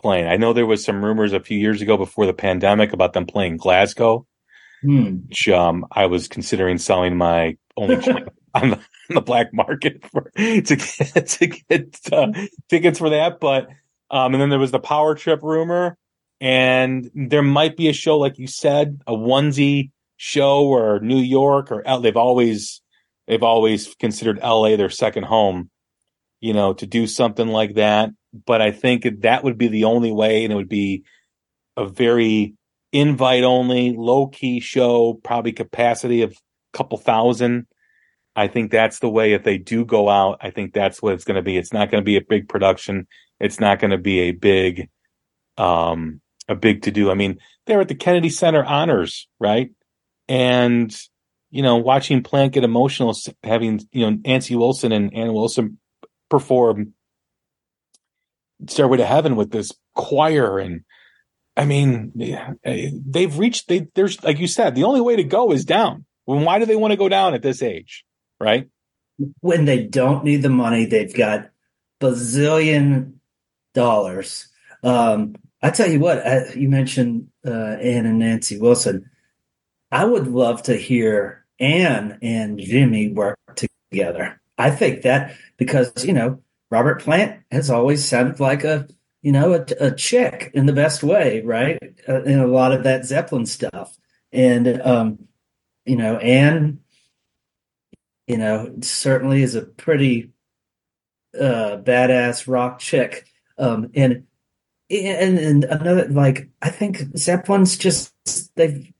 playing. 0.00 0.26
I 0.26 0.36
know 0.36 0.52
there 0.52 0.66
was 0.66 0.84
some 0.84 1.04
rumors 1.04 1.32
a 1.32 1.40
few 1.40 1.58
years 1.58 1.82
ago 1.82 1.96
before 1.96 2.26
the 2.26 2.32
pandemic 2.32 2.92
about 2.92 3.12
them 3.12 3.26
playing 3.26 3.56
Glasgow, 3.56 4.26
Hmm. 4.82 5.16
which 5.28 5.48
um, 5.48 5.86
I 5.92 6.06
was 6.06 6.28
considering 6.28 6.78
selling 6.78 7.16
my 7.16 7.56
only 7.76 7.96
on 8.54 8.70
the, 8.70 8.80
on 8.80 8.80
the 9.10 9.20
black 9.20 9.52
market 9.52 10.04
for 10.10 10.30
to 10.36 10.62
get 10.62 11.26
to 11.26 11.46
get 11.46 11.98
uh, 12.12 12.32
tickets 12.68 12.98
for 12.98 13.10
that. 13.10 13.40
But 13.40 13.68
um, 14.10 14.34
and 14.34 14.40
then 14.40 14.50
there 14.50 14.58
was 14.58 14.70
the 14.70 14.80
Power 14.80 15.14
Trip 15.14 15.42
rumor, 15.42 15.96
and 16.40 17.10
there 17.14 17.42
might 17.42 17.76
be 17.76 17.88
a 17.88 17.92
show 17.92 18.18
like 18.18 18.38
you 18.38 18.46
said, 18.46 19.00
a 19.06 19.12
onesie 19.12 19.90
show 20.16 20.66
or 20.66 21.00
New 21.00 21.20
York 21.20 21.70
or 21.70 21.86
L- 21.86 22.00
they've 22.00 22.16
always 22.16 22.80
they've 23.26 23.42
always 23.42 23.94
considered 23.96 24.38
L.A. 24.40 24.76
their 24.76 24.90
second 24.90 25.24
home. 25.24 25.70
You 26.40 26.54
know, 26.54 26.72
to 26.72 26.86
do 26.86 27.06
something 27.06 27.48
like 27.48 27.74
that, 27.74 28.08
but 28.46 28.62
I 28.62 28.70
think 28.70 29.06
that 29.20 29.44
would 29.44 29.58
be 29.58 29.68
the 29.68 29.84
only 29.84 30.10
way, 30.10 30.42
and 30.42 30.52
it 30.52 30.56
would 30.56 30.70
be 30.70 31.04
a 31.76 31.84
very 31.84 32.54
invite 32.92 33.44
only, 33.44 33.94
low 33.96 34.26
key 34.26 34.60
show, 34.60 35.14
probably 35.22 35.52
capacity 35.52 36.22
of 36.22 36.32
a 36.32 36.76
couple 36.76 36.98
thousand. 36.98 37.66
I 38.36 38.48
think 38.48 38.70
that's 38.70 39.00
the 39.00 39.10
way 39.10 39.32
if 39.32 39.44
they 39.44 39.58
do 39.58 39.84
go 39.84 40.08
out, 40.08 40.38
I 40.40 40.50
think 40.50 40.72
that's 40.72 41.02
what 41.02 41.14
it's 41.14 41.24
going 41.24 41.36
to 41.36 41.42
be. 41.42 41.56
It's 41.56 41.72
not 41.72 41.90
going 41.90 42.02
to 42.02 42.04
be 42.04 42.16
a 42.16 42.22
big 42.22 42.48
production. 42.48 43.06
It's 43.38 43.60
not 43.60 43.80
going 43.80 43.90
to 43.90 43.98
be 43.98 44.20
a 44.20 44.32
big, 44.32 44.88
um, 45.56 46.20
a 46.48 46.54
big 46.54 46.82
to 46.82 46.90
do. 46.90 47.10
I 47.10 47.14
mean, 47.14 47.38
they're 47.66 47.80
at 47.80 47.88
the 47.88 47.94
Kennedy 47.94 48.30
Center 48.30 48.64
honors, 48.64 49.28
right? 49.38 49.70
And, 50.28 50.96
you 51.50 51.62
know, 51.62 51.76
watching 51.76 52.22
Plant 52.22 52.52
get 52.52 52.64
emotional, 52.64 53.16
having, 53.42 53.80
you 53.92 54.08
know, 54.08 54.18
Nancy 54.24 54.54
Wilson 54.56 54.92
and 54.92 55.14
Ann 55.14 55.32
Wilson 55.32 55.78
perform 56.28 56.94
Stairway 58.68 58.98
to 58.98 59.06
Heaven 59.06 59.36
with 59.36 59.50
this 59.50 59.72
choir 59.94 60.58
and, 60.58 60.82
I 61.56 61.64
mean, 61.64 62.12
eh, 62.64 62.90
they've 62.92 63.38
reached. 63.38 63.68
They 63.68 63.88
there's 63.94 64.22
like 64.22 64.38
you 64.38 64.46
said, 64.46 64.74
the 64.74 64.84
only 64.84 65.00
way 65.00 65.16
to 65.16 65.24
go 65.24 65.52
is 65.52 65.64
down. 65.64 66.04
Well, 66.26 66.44
why 66.44 66.58
do 66.58 66.66
they 66.66 66.76
want 66.76 66.92
to 66.92 66.96
go 66.96 67.08
down 67.08 67.34
at 67.34 67.42
this 67.42 67.62
age, 67.62 68.04
right? 68.38 68.68
When 69.40 69.64
they 69.64 69.84
don't 69.84 70.24
need 70.24 70.42
the 70.42 70.48
money, 70.48 70.86
they've 70.86 71.14
got 71.14 71.50
bazillion 72.00 73.14
dollars. 73.74 74.48
Um, 74.82 75.36
I 75.62 75.70
tell 75.70 75.90
you 75.90 76.00
what, 76.00 76.26
uh, 76.26 76.44
you 76.54 76.68
mentioned 76.68 77.28
uh, 77.46 77.50
Ann 77.50 78.06
and 78.06 78.18
Nancy 78.18 78.58
Wilson. 78.58 79.10
I 79.92 80.04
would 80.04 80.28
love 80.28 80.62
to 80.64 80.76
hear 80.76 81.44
Ann 81.58 82.18
and 82.22 82.58
Jimmy 82.58 83.08
work 83.08 83.38
together. 83.90 84.40
I 84.56 84.70
think 84.70 85.02
that 85.02 85.36
because 85.56 86.04
you 86.04 86.12
know 86.12 86.40
Robert 86.70 87.02
Plant 87.02 87.42
has 87.50 87.70
always 87.70 88.04
sounded 88.04 88.40
like 88.40 88.64
a 88.64 88.88
you 89.22 89.32
know 89.32 89.52
a, 89.54 89.66
a 89.80 89.94
chick 89.94 90.50
in 90.54 90.66
the 90.66 90.72
best 90.72 91.02
way, 91.02 91.42
right? 91.42 91.78
Uh, 92.08 92.22
in 92.22 92.38
a 92.38 92.46
lot 92.46 92.72
of 92.72 92.84
that 92.84 93.04
Zeppelin 93.04 93.46
stuff, 93.46 93.96
and 94.32 94.80
um, 94.82 95.28
you 95.84 95.96
know 95.96 96.16
Ann, 96.16 96.80
you 98.26 98.38
know 98.38 98.76
certainly 98.80 99.42
is 99.42 99.54
a 99.54 99.62
pretty 99.62 100.30
uh, 101.38 101.78
badass 101.82 102.48
rock 102.48 102.78
chick, 102.78 103.28
um, 103.58 103.90
and 103.94 104.24
and 104.90 105.38
and 105.38 105.64
another 105.64 106.08
like 106.08 106.48
I 106.62 106.70
think 106.70 107.16
Zeppelin's 107.16 107.76
just 107.76 108.14
they've 108.56 108.90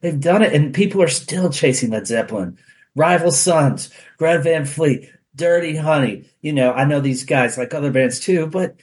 they've 0.00 0.20
done 0.20 0.42
it, 0.42 0.52
and 0.52 0.74
people 0.74 1.02
are 1.02 1.08
still 1.08 1.50
chasing 1.50 1.90
that 1.90 2.06
Zeppelin. 2.06 2.58
Rival 2.94 3.30
Sons, 3.30 3.90
Greta 4.18 4.42
Van 4.42 4.64
Fleet, 4.66 5.10
Dirty 5.34 5.76
Honey. 5.76 6.28
You 6.42 6.52
know, 6.52 6.72
I 6.72 6.84
know 6.84 7.00
these 7.00 7.24
guys 7.24 7.56
like 7.56 7.72
other 7.72 7.90
bands 7.90 8.20
too, 8.20 8.46
but 8.46 8.76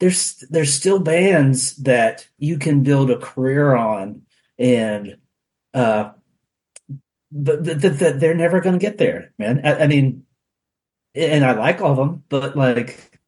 there's 0.00 0.42
there's 0.50 0.72
still 0.72 0.98
bands 0.98 1.76
that 1.76 2.26
you 2.38 2.58
can 2.58 2.82
build 2.82 3.10
a 3.10 3.18
career 3.18 3.74
on, 3.76 4.22
and 4.58 5.18
uh, 5.74 6.10
but 7.30 7.64
th- 7.64 7.80
th- 7.80 7.98
th- 7.98 8.16
they're 8.16 8.34
never 8.34 8.60
going 8.60 8.78
to 8.78 8.84
get 8.84 8.98
there, 8.98 9.32
man. 9.38 9.60
I, 9.62 9.84
I 9.84 9.86
mean, 9.86 10.24
and 11.14 11.44
I 11.44 11.52
like 11.52 11.80
all 11.80 11.92
of 11.92 11.96
them, 11.98 12.24
but 12.30 12.56
like, 12.56 13.20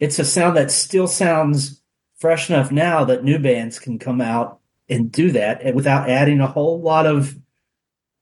it's 0.00 0.18
a 0.18 0.24
sound 0.24 0.56
that 0.56 0.70
still 0.70 1.06
sounds 1.06 1.82
fresh 2.18 2.50
enough 2.50 2.72
now 2.72 3.04
that 3.04 3.24
new 3.24 3.38
bands 3.38 3.78
can 3.78 3.98
come 3.98 4.20
out 4.20 4.58
and 4.88 5.12
do 5.12 5.30
that 5.30 5.74
without 5.74 6.10
adding 6.10 6.40
a 6.40 6.46
whole 6.48 6.80
lot 6.80 7.06
of 7.06 7.36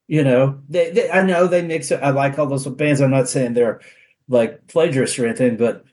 you 0.06 0.22
know 0.22 0.60
they, 0.68 0.90
they 0.90 1.10
i 1.10 1.22
know 1.22 1.46
they 1.46 1.62
mix 1.62 1.90
it 1.90 2.02
i 2.02 2.10
like 2.10 2.38
all 2.38 2.46
those 2.46 2.66
bands 2.66 3.00
i'm 3.00 3.10
not 3.10 3.28
saying 3.28 3.54
they're 3.54 3.80
like 4.28 4.66
plagiarists 4.66 5.18
or 5.18 5.26
anything 5.26 5.56
but 5.56 5.84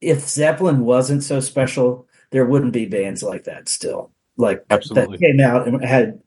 if 0.00 0.20
zeppelin 0.28 0.80
wasn't 0.80 1.22
so 1.22 1.40
special 1.40 2.06
there 2.30 2.44
wouldn't 2.44 2.72
be 2.72 2.86
bands 2.86 3.22
like 3.22 3.44
that 3.44 3.68
still 3.68 4.12
like 4.36 4.64
Absolutely. 4.70 5.16
that 5.16 5.20
came 5.20 5.40
out 5.40 5.66
and 5.66 5.84
had 5.84 6.20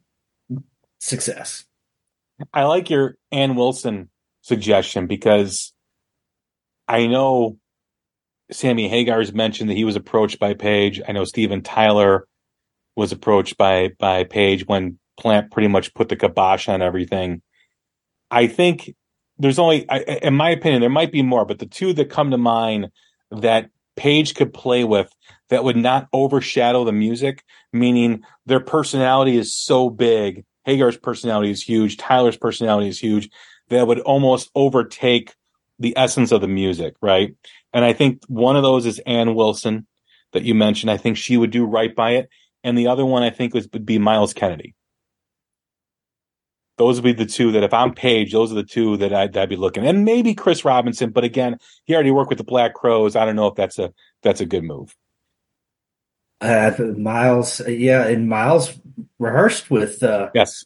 success 1.00 1.66
I 2.54 2.64
like 2.64 2.90
your 2.90 3.16
Ann 3.32 3.56
Wilson 3.56 4.10
suggestion 4.42 5.08
because 5.08 5.74
I 6.88 7.08
know 7.08 7.58
Sammy 8.52 8.88
Hagar's 8.88 9.34
mentioned 9.34 9.70
that 9.70 9.76
he 9.78 9.86
was 9.86 9.96
approached 9.96 10.40
by 10.40 10.54
Page. 10.54 11.02
I 11.08 11.12
know 11.12 11.24
Steven 11.24 11.62
Tyler 11.62 12.28
was 12.96 13.12
approached 13.12 13.58
by 13.58 13.92
by 14.00 14.24
Page 14.24 14.68
when 14.68 15.00
Plant 15.20 15.52
pretty 15.52 15.68
much 15.68 15.94
put 15.94 16.10
the 16.10 16.16
kibosh 16.16 16.68
on 16.68 16.82
everything. 16.82 17.42
I 18.32 18.48
think 18.48 18.96
there's 19.38 19.60
only, 19.60 19.88
I, 19.90 20.00
in 20.00 20.34
my 20.36 20.50
opinion, 20.50 20.82
there 20.82 20.90
might 20.90 21.12
be 21.12 21.22
more, 21.22 21.46
but 21.46 21.60
the 21.60 21.66
two 21.66 21.94
that 21.94 22.10
come 22.10 22.32
to 22.32 22.38
mind 22.38 22.90
that 23.42 23.70
Page 23.96 24.34
could 24.34 24.54
play 24.54 24.84
with 24.84 25.14
that 25.50 25.64
would 25.64 25.78
not 25.78 26.08
overshadow 26.14 26.84
the 26.84 26.92
music, 26.92 27.44
meaning 27.72 28.24
their 28.46 28.60
personality 28.60 29.38
is 29.38 29.56
so 29.56 29.90
big. 29.90 30.46
Hagar's 30.66 30.98
personality 30.98 31.52
is 31.52 31.62
huge. 31.62 31.98
Tyler's 31.98 32.38
personality 32.38 32.88
is 32.88 33.00
huge. 33.00 33.30
That 33.70 33.86
would 33.86 34.00
almost 34.00 34.50
overtake 34.56 35.36
the 35.78 35.96
essence 35.96 36.32
of 36.32 36.42
the 36.42 36.48
music, 36.48 36.96
right? 37.02 37.36
And 37.72 37.86
I 37.86 37.94
think 37.94 38.24
one 38.28 38.56
of 38.56 38.64
those 38.64 38.86
is 38.86 39.00
Ann 39.06 39.36
Wilson 39.36 39.86
that 40.32 40.44
you 40.44 40.56
mentioned. 40.56 40.90
I 40.90 40.98
think 40.98 41.18
she 41.18 41.38
would 41.38 41.52
do 41.52 41.66
right 41.66 41.96
by 41.96 42.12
it. 42.12 42.30
And 42.64 42.78
the 42.78 42.88
other 42.88 43.06
one 43.06 43.22
I 43.22 43.30
think 43.30 43.54
would 43.54 43.86
be 43.86 44.00
Myles 44.00 44.34
Kennedy. 44.34 44.74
Those 46.78 46.96
would 47.00 47.04
be 47.04 47.24
the 47.24 47.30
two 47.30 47.52
that 47.52 47.64
if 47.64 47.74
I'm 47.74 47.94
Page, 47.94 48.32
those 48.32 48.52
are 48.52 48.56
the 48.56 48.64
two 48.64 48.98
that 48.98 49.14
I'd, 49.14 49.36
I'd 49.38 49.50
be 49.50 49.56
looking. 49.56 49.86
And 49.86 50.06
maybe 50.06 50.34
Chris 50.34 50.66
Robinson, 50.66 51.12
but 51.12 51.24
again, 51.24 51.58
he 51.86 51.94
already 51.94 52.12
worked 52.12 52.30
with 52.30 52.40
the 52.40 52.44
Black 52.44 52.74
Crowes. 52.74 53.16
I 53.16 53.26
don't 53.26 53.36
know 53.36 53.48
if 53.48 53.56
that's 53.56 53.78
a 53.80 53.94
that's 54.24 54.42
a 54.42 54.46
good 54.46 54.64
move. 54.64 54.96
uh, 56.42 56.72
myles 56.98 57.62
yeah 57.68 58.06
and 58.08 58.28
myles 58.28 58.74
rehearsed 59.20 59.70
with 59.72 60.04
uh 60.04 60.30
Yes. 60.34 60.66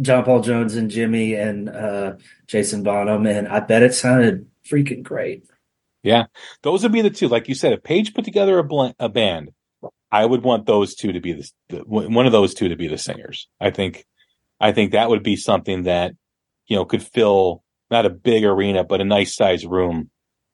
John 0.00 0.24
Paul 0.24 0.42
Jones 0.42 0.74
and 0.74 0.90
Jimmy 0.90 1.34
and 1.34 1.70
uh, 1.70 2.16
Jason 2.46 2.82
Bonham, 2.82 3.26
and 3.26 3.48
I 3.48 3.60
bet 3.60 3.82
it 3.82 3.94
sounded 3.94 4.46
freaking 4.70 5.02
great. 5.02 5.44
Yeah, 6.02 6.26
those 6.62 6.82
would 6.82 6.92
be 6.92 7.00
the 7.00 7.08
two. 7.08 7.28
Like 7.28 7.48
you 7.48 7.54
said, 7.54 7.72
if 7.72 7.82
Page 7.82 8.12
put 8.12 8.26
together 8.26 8.58
a, 8.58 8.62
bl- 8.64 8.90
a 8.98 9.08
band, 9.08 9.52
I 10.12 10.26
would 10.26 10.42
want 10.42 10.66
those 10.66 10.94
two 10.94 11.12
to 11.12 11.20
be 11.20 11.32
the, 11.32 11.50
the 11.70 11.78
one 11.86 12.26
of 12.26 12.32
those 12.32 12.52
two 12.52 12.68
to 12.68 12.76
be 12.76 12.88
the 12.88 12.98
singers. 12.98 13.48
I 13.58 13.70
think, 13.70 14.04
I 14.60 14.72
think 14.72 14.92
that 14.92 15.08
would 15.08 15.22
be 15.22 15.36
something 15.36 15.84
that 15.84 16.12
you 16.66 16.76
know 16.76 16.84
could 16.84 17.02
fill 17.02 17.62
not 17.90 18.06
a 18.06 18.10
big 18.10 18.44
arena, 18.44 18.84
but 18.84 19.00
a 19.00 19.04
nice 19.04 19.34
size 19.34 19.66
room, 19.66 20.10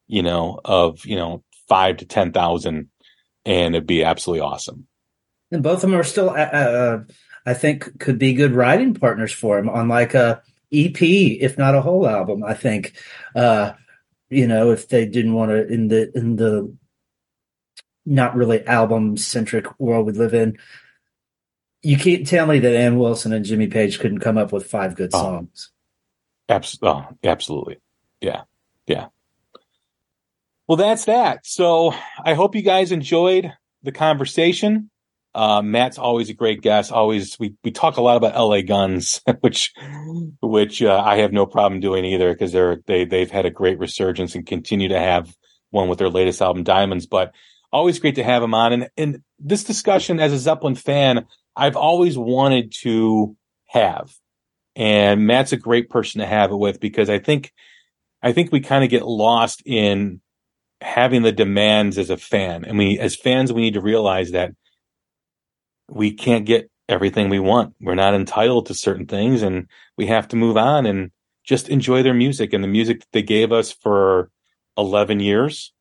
you 0.07 0.23
know, 0.23 0.59
of 0.65 1.05
you 1.05 1.15
know 1.15 1.43
five 1.67 1.97
to 1.97 2.05
ten 2.05 2.31
thousand, 2.31 2.89
and 3.45 3.75
it'd 3.75 3.87
be 3.87 4.03
absolutely 4.03 4.41
awesome. 4.41 4.87
And 5.51 5.63
both 5.63 5.75
of 5.75 5.81
them 5.89 5.95
are 5.95 6.03
still, 6.03 6.29
uh, 6.29 6.33
uh, 6.33 7.03
I 7.45 7.53
think, 7.53 7.99
could 7.99 8.19
be 8.19 8.33
good 8.33 8.53
writing 8.53 8.93
partners 8.93 9.31
for 9.31 9.57
him 9.57 9.69
on 9.69 9.87
like 9.87 10.13
a 10.13 10.41
EP, 10.73 11.01
if 11.01 11.57
not 11.57 11.75
a 11.75 11.81
whole 11.81 12.07
album. 12.07 12.43
I 12.43 12.53
think, 12.53 12.97
uh, 13.33 13.73
you 14.29 14.47
know, 14.47 14.71
if 14.71 14.89
they 14.89 15.05
didn't 15.05 15.33
want 15.33 15.51
to 15.51 15.67
in 15.67 15.87
the 15.87 16.11
in 16.17 16.35
the 16.35 16.75
not 18.07 18.35
really 18.35 18.65
album 18.65 19.17
centric 19.17 19.79
world 19.79 20.07
we 20.07 20.13
live 20.13 20.33
in. 20.33 20.57
You 21.81 21.97
can't 21.97 22.25
tell 22.27 22.47
me 22.47 22.59
that 22.59 22.75
Ann 22.75 22.97
Wilson 22.97 23.33
and 23.33 23.45
Jimmy 23.45 23.67
Page 23.67 23.99
couldn't 23.99 24.19
come 24.19 24.37
up 24.37 24.51
with 24.51 24.65
five 24.65 24.95
good 24.95 25.11
Oh. 25.13 25.19
songs. 25.21 25.71
Abs- 26.49 26.79
oh, 26.81 27.05
absolutely. 27.23 27.77
Yeah. 28.21 28.43
Yeah. 28.87 29.07
Well, 30.67 30.77
that's 30.77 31.05
that. 31.05 31.45
So 31.45 31.93
I 32.23 32.33
hope 32.33 32.55
you 32.55 32.61
guys 32.61 32.91
enjoyed 32.91 33.53
the 33.83 33.91
conversation. 33.91 34.89
Uh, 35.35 35.61
Matt's 35.61 35.97
always 35.99 36.29
a 36.29 36.33
great 36.33 36.61
guest. 36.61 36.91
Always, 36.91 37.37
we, 37.39 37.53
we 37.63 37.71
talk 37.71 37.97
a 37.97 38.01
lot 38.01 38.17
about 38.17 38.35
LA 38.35 38.61
Guns, 38.61 39.21
which, 39.41 39.71
which, 40.41 40.81
uh, 40.81 40.99
I 41.05 41.17
have 41.17 41.31
no 41.31 41.45
problem 41.45 41.79
doing 41.79 42.05
either 42.05 42.33
because 42.33 42.51
they're, 42.51 42.79
they, 42.87 43.05
they've 43.05 43.29
had 43.29 43.45
a 43.45 43.51
great 43.51 43.77
resurgence 43.77 44.33
and 44.35 44.45
continue 44.47 44.89
to 44.89 44.99
have 44.99 45.35
one 45.69 45.89
with 45.89 45.99
their 45.99 46.09
latest 46.09 46.41
album, 46.41 46.63
Diamonds. 46.63 47.05
But 47.05 47.33
always 47.71 47.99
great 47.99 48.15
to 48.15 48.23
have 48.23 48.41
him 48.41 48.53
on. 48.55 48.73
And, 48.73 48.89
and 48.97 49.21
this 49.37 49.63
discussion 49.63 50.19
as 50.19 50.33
a 50.33 50.39
Zeppelin 50.39 50.75
fan, 50.75 51.27
I've 51.57 51.75
always 51.75 52.17
wanted 52.17 52.71
to 52.83 53.35
have. 53.65 54.13
And 54.75 55.25
Matt's 55.25 55.51
a 55.53 55.57
great 55.57 55.89
person 55.89 56.21
to 56.21 56.27
have 56.27 56.51
it 56.51 56.55
with 56.55 56.79
because 56.79 57.09
I 57.09 57.17
think, 57.17 57.51
I 58.21 58.31
think 58.31 58.51
we 58.51 58.59
kind 58.59 58.83
of 58.83 58.91
get 58.91 59.07
lost 59.07 59.63
in 59.65 60.21
having 60.81 61.23
the 61.23 61.31
demands 61.31 61.97
as 61.97 62.11
a 62.11 62.17
fan. 62.17 62.63
And 62.63 62.77
we, 62.77 62.99
as 62.99 63.15
fans, 63.15 63.51
we 63.51 63.63
need 63.63 63.73
to 63.73 63.81
realize 63.81 64.31
that 64.31 64.51
we 65.89 66.13
can't 66.13 66.45
get 66.45 66.69
everything 66.87 67.29
we 67.29 67.39
want. 67.39 67.73
We're 67.81 67.95
not 67.95 68.13
entitled 68.13 68.67
to 68.67 68.75
certain 68.75 69.07
things 69.07 69.41
and 69.41 69.67
we 69.97 70.05
have 70.05 70.27
to 70.29 70.35
move 70.35 70.57
on 70.57 70.85
and 70.85 71.09
just 71.43 71.69
enjoy 71.69 72.03
their 72.03 72.13
music 72.13 72.53
and 72.53 72.63
the 72.63 72.67
music 72.67 72.99
that 72.99 73.11
they 73.13 73.23
gave 73.23 73.51
us 73.51 73.71
for 73.71 74.29
11 74.77 75.19
years, 75.19 75.73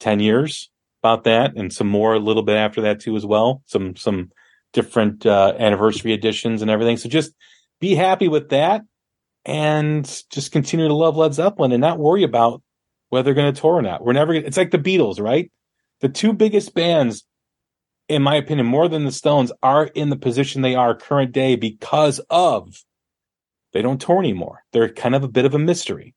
10 0.00 0.20
years 0.20 0.68
about 1.02 1.24
that 1.24 1.56
and 1.56 1.72
some 1.72 1.88
more 1.88 2.14
a 2.14 2.18
little 2.20 2.42
bit 2.42 2.56
after 2.56 2.82
that 2.82 3.00
too 3.00 3.16
as 3.16 3.24
well. 3.24 3.62
Some, 3.66 3.96
some 3.96 4.30
different, 4.72 5.26
uh, 5.26 5.54
anniversary 5.58 6.12
editions 6.12 6.62
and 6.62 6.70
everything. 6.70 6.96
So 6.96 7.08
just 7.08 7.32
be 7.80 7.94
happy 7.94 8.28
with 8.28 8.50
that 8.50 8.82
and 9.44 10.04
just 10.30 10.52
continue 10.52 10.88
to 10.88 10.94
love 10.94 11.16
Led 11.16 11.34
Zeppelin 11.34 11.72
and 11.72 11.80
not 11.80 11.98
worry 11.98 12.22
about 12.22 12.62
whether 13.08 13.24
they're 13.24 13.34
going 13.34 13.52
to 13.52 13.60
tour 13.60 13.74
or 13.74 13.82
not. 13.82 14.04
We're 14.04 14.12
never, 14.12 14.34
it's 14.34 14.56
like 14.56 14.70
the 14.70 14.78
Beatles, 14.78 15.20
right? 15.20 15.50
The 16.00 16.08
two 16.08 16.32
biggest 16.32 16.74
bands, 16.74 17.24
in 18.08 18.22
my 18.22 18.36
opinion, 18.36 18.66
more 18.66 18.88
than 18.88 19.04
the 19.04 19.12
Stones 19.12 19.52
are 19.62 19.84
in 19.84 20.10
the 20.10 20.16
position 20.16 20.62
they 20.62 20.74
are 20.74 20.94
current 20.94 21.32
day 21.32 21.56
because 21.56 22.20
of 22.30 22.74
they 23.72 23.82
don't 23.82 24.00
tour 24.00 24.18
anymore. 24.18 24.64
They're 24.72 24.88
kind 24.88 25.14
of 25.14 25.24
a 25.24 25.28
bit 25.28 25.44
of 25.44 25.54
a 25.54 25.58
mystery. 25.58 26.14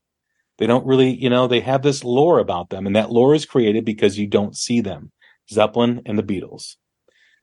They 0.58 0.68
don't 0.68 0.86
really, 0.86 1.10
you 1.10 1.30
know, 1.30 1.48
they 1.48 1.60
have 1.62 1.82
this 1.82 2.04
lore 2.04 2.40
about 2.40 2.70
them 2.70 2.88
and 2.88 2.96
that 2.96 3.12
lore 3.12 3.36
is 3.36 3.46
created 3.46 3.86
because 3.86 4.18
you 4.18 4.28
don't 4.28 4.56
see 4.56 4.82
them. 4.82 5.12
Zeppelin 5.52 6.02
and 6.06 6.18
the 6.18 6.24
Beatles. 6.24 6.76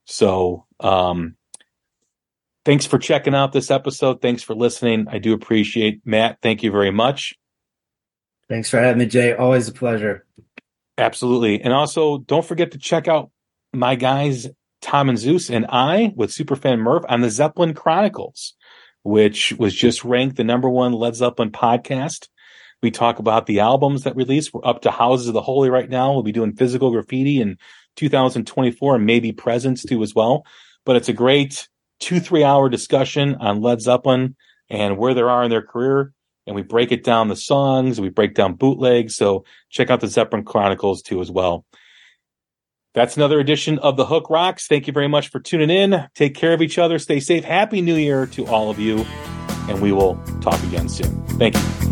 So, 0.04 0.66
um, 0.80 1.36
thanks 2.64 2.86
for 2.86 2.98
checking 2.98 3.34
out 3.34 3.52
this 3.52 3.70
episode. 3.70 4.20
Thanks 4.20 4.42
for 4.42 4.54
listening. 4.54 5.06
I 5.08 5.18
do 5.18 5.32
appreciate 5.32 6.00
Matt. 6.04 6.38
Thank 6.42 6.62
you 6.62 6.70
very 6.70 6.90
much. 6.90 7.34
Thanks 8.48 8.68
for 8.68 8.78
having 8.78 8.98
me, 8.98 9.06
Jay. 9.06 9.34
Always 9.34 9.68
a 9.68 9.72
pleasure. 9.72 10.26
Absolutely. 10.98 11.62
And 11.62 11.72
also 11.72 12.18
don't 12.18 12.44
forget 12.44 12.72
to 12.72 12.78
check 12.78 13.08
out 13.08 13.30
my 13.72 13.94
guys, 13.94 14.48
Tom 14.82 15.08
and 15.08 15.18
Zeus 15.18 15.48
and 15.48 15.66
I 15.68 16.12
with 16.14 16.30
Superfan 16.30 16.80
Murph 16.80 17.04
on 17.08 17.22
the 17.22 17.30
Zeppelin 17.30 17.72
Chronicles, 17.72 18.54
which 19.02 19.52
was 19.54 19.74
just 19.74 20.04
ranked 20.04 20.36
the 20.36 20.44
number 20.44 20.68
one 20.68 20.92
Led 20.92 21.14
Zeppelin 21.14 21.50
podcast. 21.50 22.28
We 22.82 22.90
talk 22.90 23.20
about 23.20 23.46
the 23.46 23.60
albums 23.60 24.02
that 24.02 24.16
released. 24.16 24.52
We're 24.52 24.66
up 24.66 24.82
to 24.82 24.90
Houses 24.90 25.28
of 25.28 25.34
the 25.34 25.40
Holy 25.40 25.70
right 25.70 25.88
now. 25.88 26.12
We'll 26.12 26.24
be 26.24 26.32
doing 26.32 26.54
physical 26.54 26.90
graffiti 26.90 27.40
in 27.40 27.56
2024 27.96 28.96
and 28.96 29.06
maybe 29.06 29.32
Presence 29.32 29.84
too 29.84 30.02
as 30.02 30.14
well. 30.14 30.44
But 30.84 30.96
it's 30.96 31.08
a 31.08 31.12
great 31.12 31.68
two, 32.00 32.20
three 32.20 32.44
hour 32.44 32.68
discussion 32.68 33.36
on 33.36 33.60
Led 33.60 33.80
Zeppelin 33.80 34.36
and 34.68 34.98
where 34.98 35.14
they 35.14 35.20
are 35.20 35.44
in 35.44 35.50
their 35.50 35.62
career. 35.62 36.12
And 36.46 36.56
we 36.56 36.62
break 36.62 36.90
it 36.90 37.04
down 37.04 37.28
the 37.28 37.36
songs, 37.36 38.00
we 38.00 38.08
break 38.08 38.34
down 38.34 38.54
bootlegs. 38.54 39.14
So 39.14 39.44
check 39.70 39.90
out 39.90 40.00
the 40.00 40.08
Zeppelin 40.08 40.44
Chronicles 40.44 41.02
too 41.02 41.20
as 41.20 41.30
well. 41.30 41.64
That's 42.94 43.16
another 43.16 43.40
edition 43.40 43.78
of 43.78 43.96
the 43.96 44.04
Hook 44.04 44.28
Rocks. 44.28 44.66
Thank 44.66 44.86
you 44.86 44.92
very 44.92 45.08
much 45.08 45.28
for 45.28 45.40
tuning 45.40 45.70
in. 45.70 46.06
Take 46.14 46.34
care 46.34 46.52
of 46.52 46.60
each 46.60 46.78
other. 46.78 46.98
Stay 46.98 47.20
safe. 47.20 47.44
Happy 47.44 47.80
New 47.80 47.96
Year 47.96 48.26
to 48.26 48.46
all 48.46 48.70
of 48.70 48.78
you. 48.78 49.06
And 49.68 49.80
we 49.80 49.92
will 49.92 50.16
talk 50.42 50.62
again 50.64 50.88
soon. 50.88 51.24
Thank 51.38 51.56
you. 51.56 51.91